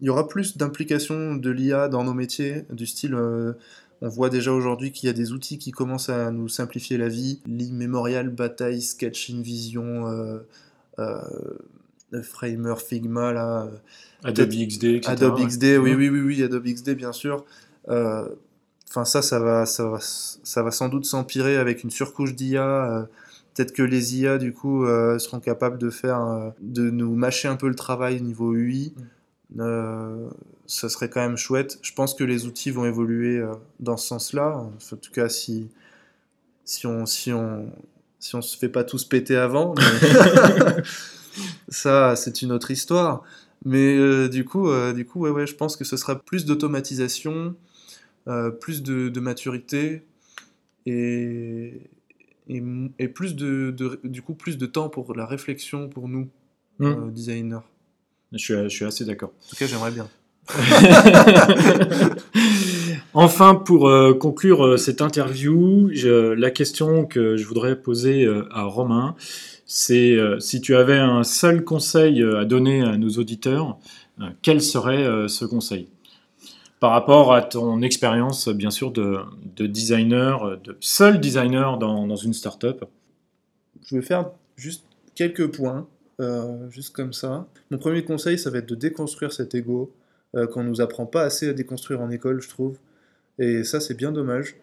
il 0.00 0.06
y 0.06 0.10
aura 0.10 0.28
plus 0.28 0.56
d'implication 0.56 1.34
de 1.34 1.50
l'IA 1.50 1.88
dans 1.88 2.04
nos 2.04 2.14
métiers, 2.14 2.64
du 2.70 2.86
style. 2.86 3.14
on 3.14 4.08
voit 4.08 4.28
déjà 4.28 4.52
aujourd'hui 4.52 4.92
qu'il 4.92 5.06
y 5.06 5.10
a 5.10 5.14
des 5.14 5.32
outils 5.32 5.58
qui 5.58 5.70
commencent 5.70 6.10
à 6.10 6.30
nous 6.30 6.48
simplifier 6.48 6.98
la 6.98 7.08
vie. 7.08 7.40
L'immémorial, 7.46 8.28
bataille, 8.28 8.82
sketch, 8.82 9.30
InVision, 9.30 10.42
euh, 10.98 11.24
euh, 12.14 12.22
Framer, 12.22 12.74
Figma, 12.76 13.32
là, 13.32 13.68
Adobe 14.24 14.50
XD, 14.50 14.84
etc. 14.84 15.12
Adobe 15.12 15.38
ouais. 15.38 15.46
XD, 15.46 15.64
oui, 15.78 15.94
oui, 15.94 16.08
oui, 16.08 16.20
oui, 16.20 16.42
Adobe 16.42 16.64
XD, 16.66 16.90
bien 16.94 17.12
sûr. 17.12 17.44
Euh, 17.88 18.28
Enfin, 18.90 19.04
ça, 19.04 19.20
ça 19.20 19.38
va, 19.38 19.66
ça, 19.66 19.86
va, 19.86 19.98
ça 20.00 20.62
va 20.62 20.70
sans 20.70 20.88
doute 20.88 21.04
s'empirer 21.04 21.58
avec 21.58 21.84
une 21.84 21.90
surcouche 21.90 22.34
d'IA. 22.34 22.64
euh, 22.90 23.02
Peut-être 23.54 23.72
que 23.72 23.82
les 23.82 24.16
IA, 24.18 24.38
du 24.38 24.54
coup, 24.54 24.86
euh, 24.86 25.18
seront 25.18 25.40
capables 25.40 25.76
de 25.76 25.90
faire, 25.90 26.22
euh, 26.22 26.48
de 26.62 26.88
nous 26.88 27.14
mâcher 27.14 27.48
un 27.48 27.56
peu 27.56 27.68
le 27.68 27.74
travail 27.74 28.16
au 28.16 28.20
niveau 28.24 28.54
UI. 28.54 28.94
Euh, 29.58 30.26
ça 30.66 30.88
serait 30.88 31.10
quand 31.10 31.20
même 31.20 31.36
chouette. 31.36 31.78
Je 31.82 31.92
pense 31.92 32.14
que 32.14 32.24
les 32.24 32.46
outils 32.46 32.70
vont 32.70 32.86
évoluer 32.86 33.36
euh, 33.36 33.52
dans 33.78 33.98
ce 33.98 34.06
sens-là. 34.08 34.56
En 34.56 34.96
tout 34.96 35.12
cas, 35.12 35.28
si, 35.28 35.68
si 36.64 36.86
on, 36.86 37.04
si 37.04 37.30
on, 37.34 37.70
si 38.18 38.36
on 38.36 38.40
se 38.42 38.56
fait 38.56 38.70
pas 38.70 38.84
tous 38.84 39.04
péter 39.04 39.36
avant. 39.36 39.74
mais- 39.76 40.82
ça, 41.68 42.16
c'est 42.16 42.42
une 42.42 42.52
autre 42.52 42.70
histoire. 42.70 43.22
Mais 43.64 43.96
euh, 43.96 44.28
du 44.28 44.44
coup, 44.44 44.68
euh, 44.70 44.92
du 44.92 45.04
coup, 45.04 45.20
ouais, 45.20 45.30
ouais, 45.30 45.46
je 45.46 45.54
pense 45.54 45.76
que 45.76 45.84
ce 45.84 45.96
sera 45.96 46.16
plus 46.16 46.44
d'automatisation, 46.44 47.54
euh, 48.28 48.50
plus 48.50 48.82
de, 48.82 49.08
de 49.08 49.20
maturité 49.20 50.02
et, 50.86 51.80
et, 52.48 52.56
m- 52.58 52.90
et 52.98 53.08
plus 53.08 53.34
de, 53.34 53.72
de- 53.76 54.00
du 54.04 54.22
coup, 54.22 54.34
plus 54.34 54.58
de 54.58 54.66
temps 54.66 54.88
pour 54.88 55.14
la 55.14 55.26
réflexion 55.26 55.88
pour 55.88 56.08
nous, 56.08 56.28
Hmm. 56.78 57.10
designers. 57.10 57.58
Je, 58.32 58.38
suis, 58.38 58.54
je 58.54 58.68
suis 58.68 58.84
assez 58.84 59.04
d'accord. 59.04 59.30
En 59.30 59.50
tout 59.50 59.56
cas, 59.56 59.66
j'aimerais 59.66 59.90
bien. 59.90 60.08
enfin, 63.14 63.54
pour 63.54 63.90
conclure 64.18 64.78
cette 64.78 65.00
interview, 65.02 65.90
je- 65.92 66.32
la 66.32 66.50
question 66.50 67.06
que 67.06 67.36
je 67.36 67.44
voudrais 67.46 67.80
poser 67.80 68.26
à 68.50 68.62
Romain, 68.64 69.14
c'est 69.68 70.16
euh, 70.16 70.40
si 70.40 70.62
tu 70.62 70.74
avais 70.74 70.96
un 70.96 71.22
seul 71.22 71.62
conseil 71.62 72.22
euh, 72.22 72.40
à 72.40 72.46
donner 72.46 72.80
à 72.80 72.96
nos 72.96 73.10
auditeurs, 73.10 73.78
euh, 74.18 74.24
quel 74.40 74.62
serait 74.62 75.28
ce 75.28 75.44
conseil? 75.44 75.88
Par 76.80 76.90
rapport 76.90 77.34
à 77.34 77.42
ton 77.42 77.82
expérience, 77.82 78.48
bien 78.48 78.70
sûr, 78.70 78.90
de, 78.90 79.18
de 79.56 79.66
designer, 79.66 80.58
de 80.58 80.76
seul 80.80 81.20
designer 81.20 81.76
dans, 81.76 82.16
une 82.16 82.32
startup? 82.32 82.84
Je 83.84 83.96
vais 83.96 84.02
faire 84.02 84.30
juste 84.56 84.84
quelques 85.14 85.48
points, 85.48 85.86
juste 86.70 86.94
comme 86.94 87.12
ça. 87.12 87.46
Mon 87.70 87.78
premier 87.78 88.04
conseil, 88.04 88.38
ça 88.38 88.50
va 88.50 88.58
être 88.58 88.68
de 88.68 88.76
déconstruire 88.76 89.32
cet 89.32 89.56
ego 89.56 89.92
qu'on 90.52 90.62
nous 90.62 90.80
apprend 90.80 91.04
pas 91.04 91.22
assez 91.22 91.48
à 91.48 91.52
déconstruire 91.52 92.00
en 92.00 92.10
école, 92.10 92.40
je 92.40 92.48
trouve. 92.48 92.78
Et 93.40 93.64
ça, 93.64 93.80
c'est 93.80 93.94
bien 93.94 94.12
dommage. 94.12 94.54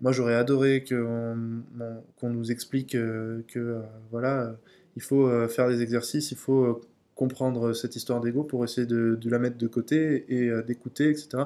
Moi, 0.00 0.12
j'aurais 0.12 0.34
adoré 0.34 0.84
qu'on 0.88 1.62
on- 1.80 2.02
qu'on 2.16 2.30
nous 2.30 2.50
explique 2.50 2.94
euh, 2.94 3.42
que 3.48 3.58
euh, 3.58 3.80
voilà, 4.10 4.42
euh, 4.42 4.52
il 4.96 5.02
faut 5.02 5.30
faire 5.48 5.68
des 5.68 5.82
exercices, 5.82 6.32
il 6.32 6.36
faut 6.36 6.80
comprendre 7.14 7.72
cette 7.74 7.94
histoire 7.96 8.20
d'ego 8.20 8.42
pour 8.42 8.64
essayer 8.64 8.86
de, 8.86 9.18
la 9.24 9.38
mettre 9.38 9.56
de 9.56 9.68
côté 9.68 10.24
et 10.28 10.50
d'écouter, 10.66 11.10
etc. 11.10 11.44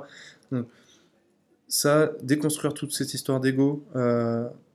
Donc, 0.50 0.66
ça, 1.68 2.12
déconstruire 2.22 2.72
toute 2.72 2.92
cette 2.92 3.12
histoire 3.12 3.40
d'ego, 3.40 3.84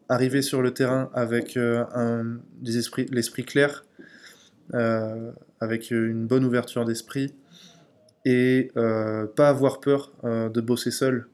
arriver 0.08 0.44
sur 0.44 0.62
le 0.62 0.72
terrain 0.72 1.10
avec 1.16 1.58
l'esprit 2.62 3.44
clair, 3.44 3.86
avec 5.60 5.90
une 5.90 6.28
bonne 6.28 6.46
ouverture 6.46 6.86
d'esprit, 6.86 7.34
et 8.24 8.72
pas 8.76 9.50
avoir 9.50 9.80
peur 9.80 10.14
de 10.24 10.62
bosser 10.62 10.92
seul. 10.92 11.28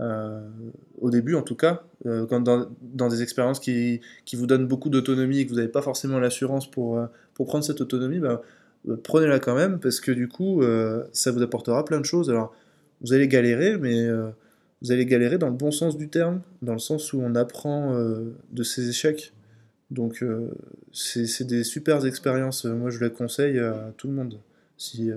Euh, 0.00 0.40
au 1.00 1.10
début 1.10 1.36
en 1.36 1.42
tout 1.42 1.54
cas, 1.54 1.84
euh, 2.06 2.26
quand 2.26 2.40
dans, 2.40 2.68
dans 2.82 3.08
des 3.08 3.22
expériences 3.22 3.60
qui, 3.60 4.00
qui 4.24 4.34
vous 4.34 4.46
donnent 4.46 4.66
beaucoup 4.66 4.90
d'autonomie 4.90 5.38
et 5.38 5.44
que 5.44 5.50
vous 5.50 5.56
n'avez 5.56 5.68
pas 5.68 5.82
forcément 5.82 6.18
l'assurance 6.18 6.68
pour, 6.68 6.98
euh, 6.98 7.06
pour 7.34 7.46
prendre 7.46 7.64
cette 7.64 7.80
autonomie, 7.80 8.18
bah, 8.18 8.42
prenez-la 9.04 9.38
quand 9.38 9.54
même 9.54 9.78
parce 9.78 10.00
que 10.00 10.10
du 10.10 10.26
coup 10.28 10.62
ça 11.12 11.30
vous 11.30 11.42
apportera 11.42 11.84
plein 11.84 12.00
de 12.00 12.04
choses. 12.04 12.28
Alors 12.28 12.54
vous 13.00 13.12
allez 13.12 13.28
galérer, 13.28 13.78
mais 13.78 14.06
vous 14.82 14.92
allez 14.92 15.06
galérer 15.06 15.38
dans 15.38 15.48
le 15.48 15.54
bon 15.54 15.70
sens 15.70 15.96
du 15.96 16.08
terme, 16.10 16.42
dans 16.60 16.74
le 16.74 16.78
sens 16.78 17.14
où 17.14 17.20
on 17.22 17.34
apprend 17.34 17.96
de 18.52 18.62
ses 18.62 18.90
échecs. 18.90 19.32
Donc 19.90 20.22
c'est 20.92 21.46
des 21.46 21.64
super 21.64 22.04
expériences. 22.04 22.66
Moi 22.66 22.90
je 22.90 23.02
les 23.02 23.10
conseille 23.10 23.58
à 23.58 23.94
tout 23.96 24.06
le 24.06 24.12
monde. 24.12 24.38
Si, 24.76 25.10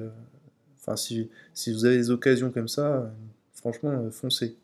si, 0.95 1.29
si 1.53 1.73
vous 1.73 1.83
avez 1.83 1.97
des 1.97 2.09
occasions 2.09 2.51
comme 2.51 2.69
ça, 2.69 3.11
franchement, 3.53 4.09
foncez. 4.11 4.55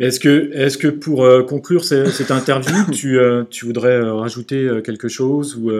Est-ce 0.00 0.20
que, 0.20 0.50
est 0.54 0.76
que 0.78 0.88
pour 0.88 1.24
euh, 1.24 1.42
conclure 1.42 1.84
ce- 1.84 2.06
cette 2.06 2.30
interview, 2.30 2.74
tu, 2.92 3.18
euh, 3.18 3.44
tu 3.48 3.66
voudrais 3.66 3.96
euh, 3.96 4.14
rajouter 4.14 4.80
quelque 4.84 5.08
chose 5.08 5.56
ou 5.56 5.70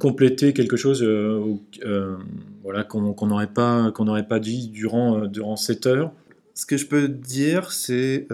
compléter 0.00 0.52
quelque 0.52 0.76
chose 0.76 1.04
voilà, 2.62 2.82
qu'on 2.84 3.26
n'aurait 3.26 3.46
pas, 3.46 3.92
qu'on 3.92 4.04
n'aurait 4.04 4.26
pas 4.26 4.40
dit 4.40 4.68
durant, 4.68 5.26
durant 5.26 5.56
cette 5.56 5.86
heure? 5.86 6.12
Ce 6.54 6.66
que 6.66 6.76
je 6.76 6.86
peux 6.86 7.06
dire, 7.08 7.70
c'est, 7.72 8.26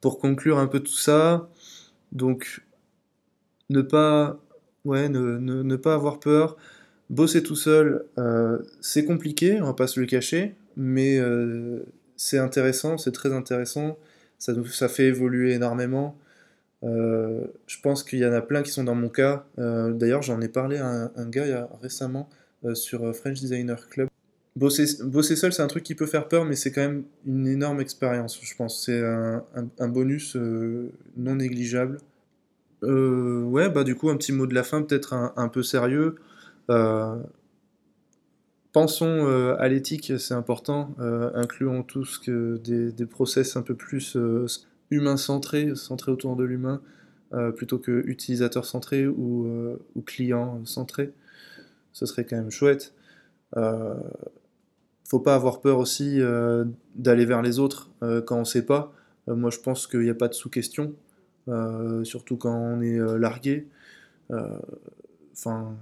pour 0.00 0.18
conclure 0.20 0.58
un 0.58 0.68
peu 0.68 0.78
tout 0.80 0.92
ça, 0.96 1.48
donc 2.12 2.62
ne 3.68 3.82
pas, 3.82 4.38
ouais, 4.84 5.08
ne, 5.08 5.38
ne- 5.38 5.62
ne 5.64 5.76
pas 5.76 5.94
avoir 5.94 6.20
peur, 6.20 6.56
bosser 7.10 7.42
tout 7.42 7.56
seul, 7.56 8.04
c'est 8.80 9.04
compliqué, 9.04 9.60
on 9.60 9.66
va 9.66 9.72
pas 9.74 9.88
se 9.88 9.98
le 9.98 10.06
cacher, 10.06 10.54
mais 10.76 11.20
c'est 12.16 12.38
intéressant, 12.38 12.98
c'est 12.98 13.12
très 13.12 13.32
intéressant, 13.32 13.98
ça, 14.38 14.88
fait 14.88 15.04
évoluer 15.04 15.52
énormément. 15.54 16.18
Euh, 16.82 17.44
je 17.66 17.80
pense 17.80 18.02
qu'il 18.02 18.18
y 18.18 18.26
en 18.26 18.32
a 18.32 18.42
plein 18.42 18.62
qui 18.62 18.70
sont 18.70 18.84
dans 18.84 18.94
mon 18.94 19.08
cas. 19.08 19.46
Euh, 19.58 19.92
D'ailleurs, 19.92 20.22
j'en 20.22 20.40
ai 20.40 20.48
parlé 20.48 20.78
à 20.78 21.10
un, 21.14 21.28
gars 21.28 21.68
récemment 21.82 22.28
euh, 22.64 22.74
sur 22.74 23.14
French 23.14 23.40
Designer 23.40 23.88
Club. 23.88 24.08
Bosser, 24.56 24.86
seul, 24.86 25.52
c'est 25.52 25.62
un 25.62 25.66
truc 25.66 25.84
qui 25.84 25.94
peut 25.94 26.06
faire 26.06 26.28
peur, 26.28 26.46
mais 26.46 26.56
c'est 26.56 26.72
quand 26.72 26.80
même 26.80 27.04
une 27.26 27.46
énorme 27.46 27.80
expérience, 27.80 28.40
je 28.42 28.56
pense. 28.56 28.86
C'est 28.86 29.02
un, 29.04 29.44
un- 29.78 29.88
bonus 29.88 30.34
non 31.16 31.34
négligeable. 31.34 31.98
Ouais, 32.82 33.68
bah 33.68 33.84
du 33.84 33.96
coup, 33.96 34.08
un 34.08 34.16
petit 34.16 34.32
mot 34.32 34.46
de 34.46 34.54
la 34.54 34.62
fin, 34.62 34.80
peut-être 34.80 35.12
un 35.12 35.48
peu 35.48 35.62
sérieux. 35.62 36.16
Pensons 38.76 39.26
euh, 39.26 39.56
à 39.58 39.68
l'éthique, 39.68 40.12
c'est 40.18 40.34
important. 40.34 40.94
Euh, 41.00 41.30
incluons 41.32 41.82
tous 41.82 42.20
des, 42.28 43.06
process 43.06 43.56
un 43.56 43.62
peu 43.62 43.74
plus 43.74 44.16
euh, 44.16 44.44
humain-centrés, 44.90 45.74
centrés 45.74 46.12
autour 46.12 46.36
de 46.36 46.44
l'humain, 46.44 46.82
plutôt 47.56 47.78
que 47.78 48.02
utilisateur-centré 48.06 49.06
ou, 49.06 49.78
ou 49.94 50.02
client-centré. 50.02 51.14
Ce 51.94 52.04
serait 52.04 52.26
quand 52.26 52.36
même 52.36 52.50
chouette. 52.50 52.92
Faut 55.04 55.20
pas 55.20 55.34
avoir 55.34 55.62
peur 55.62 55.78
aussi 55.78 56.20
d'aller 56.94 57.24
vers 57.24 57.40
les 57.40 57.58
autres 57.58 57.90
quand 58.26 58.38
on 58.38 58.44
sait 58.44 58.66
pas. 58.66 58.92
Moi, 59.26 59.48
je 59.48 59.58
pense 59.58 59.86
qu'il 59.86 60.00
n'y 60.00 60.10
a 60.10 60.14
pas 60.14 60.28
de 60.28 60.34
sous-question, 60.34 60.94
surtout 62.04 62.36
quand 62.36 62.54
on 62.54 62.82
est 62.82 62.98
largué. 63.18 63.68
Enfin, 65.32 65.76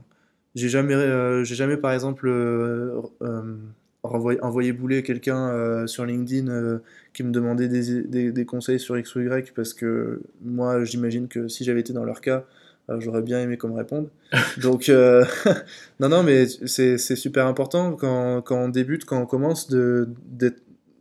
j'ai 0.55 0.69
jamais, 0.69 0.95
euh, 0.95 1.45
j'ai 1.45 1.55
jamais 1.55 1.77
par 1.77 1.93
exemple 1.93 2.29
euh, 2.29 3.01
euh, 3.23 3.57
renvoyé, 4.03 4.41
envoyé 4.43 4.73
bouler 4.73 5.03
quelqu'un 5.03 5.87
sur 5.87 6.05
LinkedIn 6.05 6.81
qui 7.13 7.23
me 7.23 7.31
demandait 7.33 7.69
des, 7.69 8.03
des- 8.03 8.33
des 8.33 8.45
conseils 8.47 8.79
sur 8.81 8.97
X 8.99 9.15
ou 9.17 9.21
Y 9.21 9.53
parce 9.55 9.73
que 9.75 10.21
moi, 10.43 10.85
j'imagine 10.85 11.29
que 11.29 11.49
si 11.49 11.65
j'avais 11.65 11.81
été 11.81 11.93
dans 11.93 12.05
leur 12.05 12.21
cas, 12.21 12.45
euh, 12.91 13.01
j'aurais 13.01 13.23
bien 13.23 13.41
aimé 13.41 13.57
qu'on 13.57 13.69
me 13.69 13.77
réponde. 13.77 14.11
Donc, 14.63 14.89
euh, 14.91 15.25
non, 16.01 16.09
non, 16.11 16.23
mais 16.23 16.47
c'est 16.47 16.99
super 16.99 17.47
important 17.47 17.93
quand, 17.95 18.43
quand 18.43 18.59
on 18.59 18.69
débute, 18.69 19.05
quand 19.07 19.21
on 19.21 19.27
commence, 19.27 19.71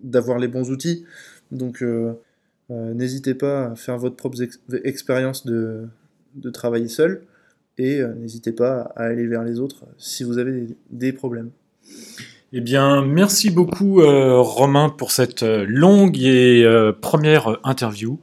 d'avoir 0.01 0.39
les 0.39 0.47
bons 0.47 0.70
outils. 0.70 1.06
Donc, 1.51 1.82
euh, 1.82 2.14
n'hésitez 2.70 3.36
pas 3.36 3.68
à 3.72 3.76
faire 3.76 3.97
votre 3.97 4.16
propre 4.16 4.41
ex- 4.41 4.60
expérience 4.84 5.45
de, 5.45 5.86
de 6.36 6.49
travailler 6.49 6.88
seul 6.88 7.22
et 7.78 7.99
euh, 8.01 8.13
n'hésitez 8.15 8.51
pas 8.51 8.91
à 8.95 9.03
aller 9.03 9.28
vers 9.28 9.43
les 9.43 9.59
autres 9.59 9.86
si 9.97 10.24
vous 10.24 10.38
avez 10.38 10.51
des, 10.51 10.78
des 10.89 11.13
problèmes. 11.13 11.51
Eh 12.55 12.61
bien, 12.61 13.03
merci 13.03 13.49
beaucoup 13.49 14.01
euh, 14.01 14.39
Romain 14.39 14.89
pour 14.89 15.11
cette 15.11 15.41
euh, 15.41 15.65
longue 15.67 16.19
et 16.21 16.63
euh, 16.63 16.91
première 16.91 17.57
interview. 17.63 18.19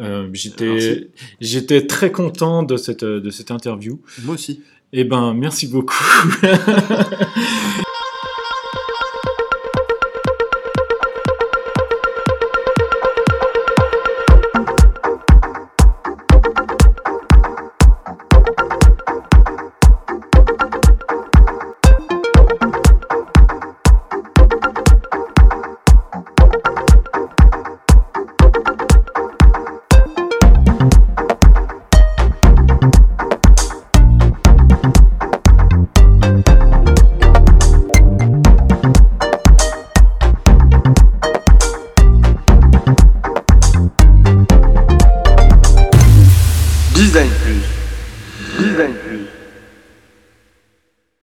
Euh, 0.00 0.28
J'étais 0.32 1.08
j'étais 1.40 1.86
très 1.86 2.10
content 2.10 2.64
de 2.64 2.76
cette, 2.76 3.04
de 3.04 3.30
cette 3.30 3.52
interview. 3.52 4.00
Moi 4.24 4.34
aussi. 4.34 4.62
Eh 4.92 5.04
ben, 5.04 5.34
merci 5.34 5.68
beaucoup. 5.68 5.94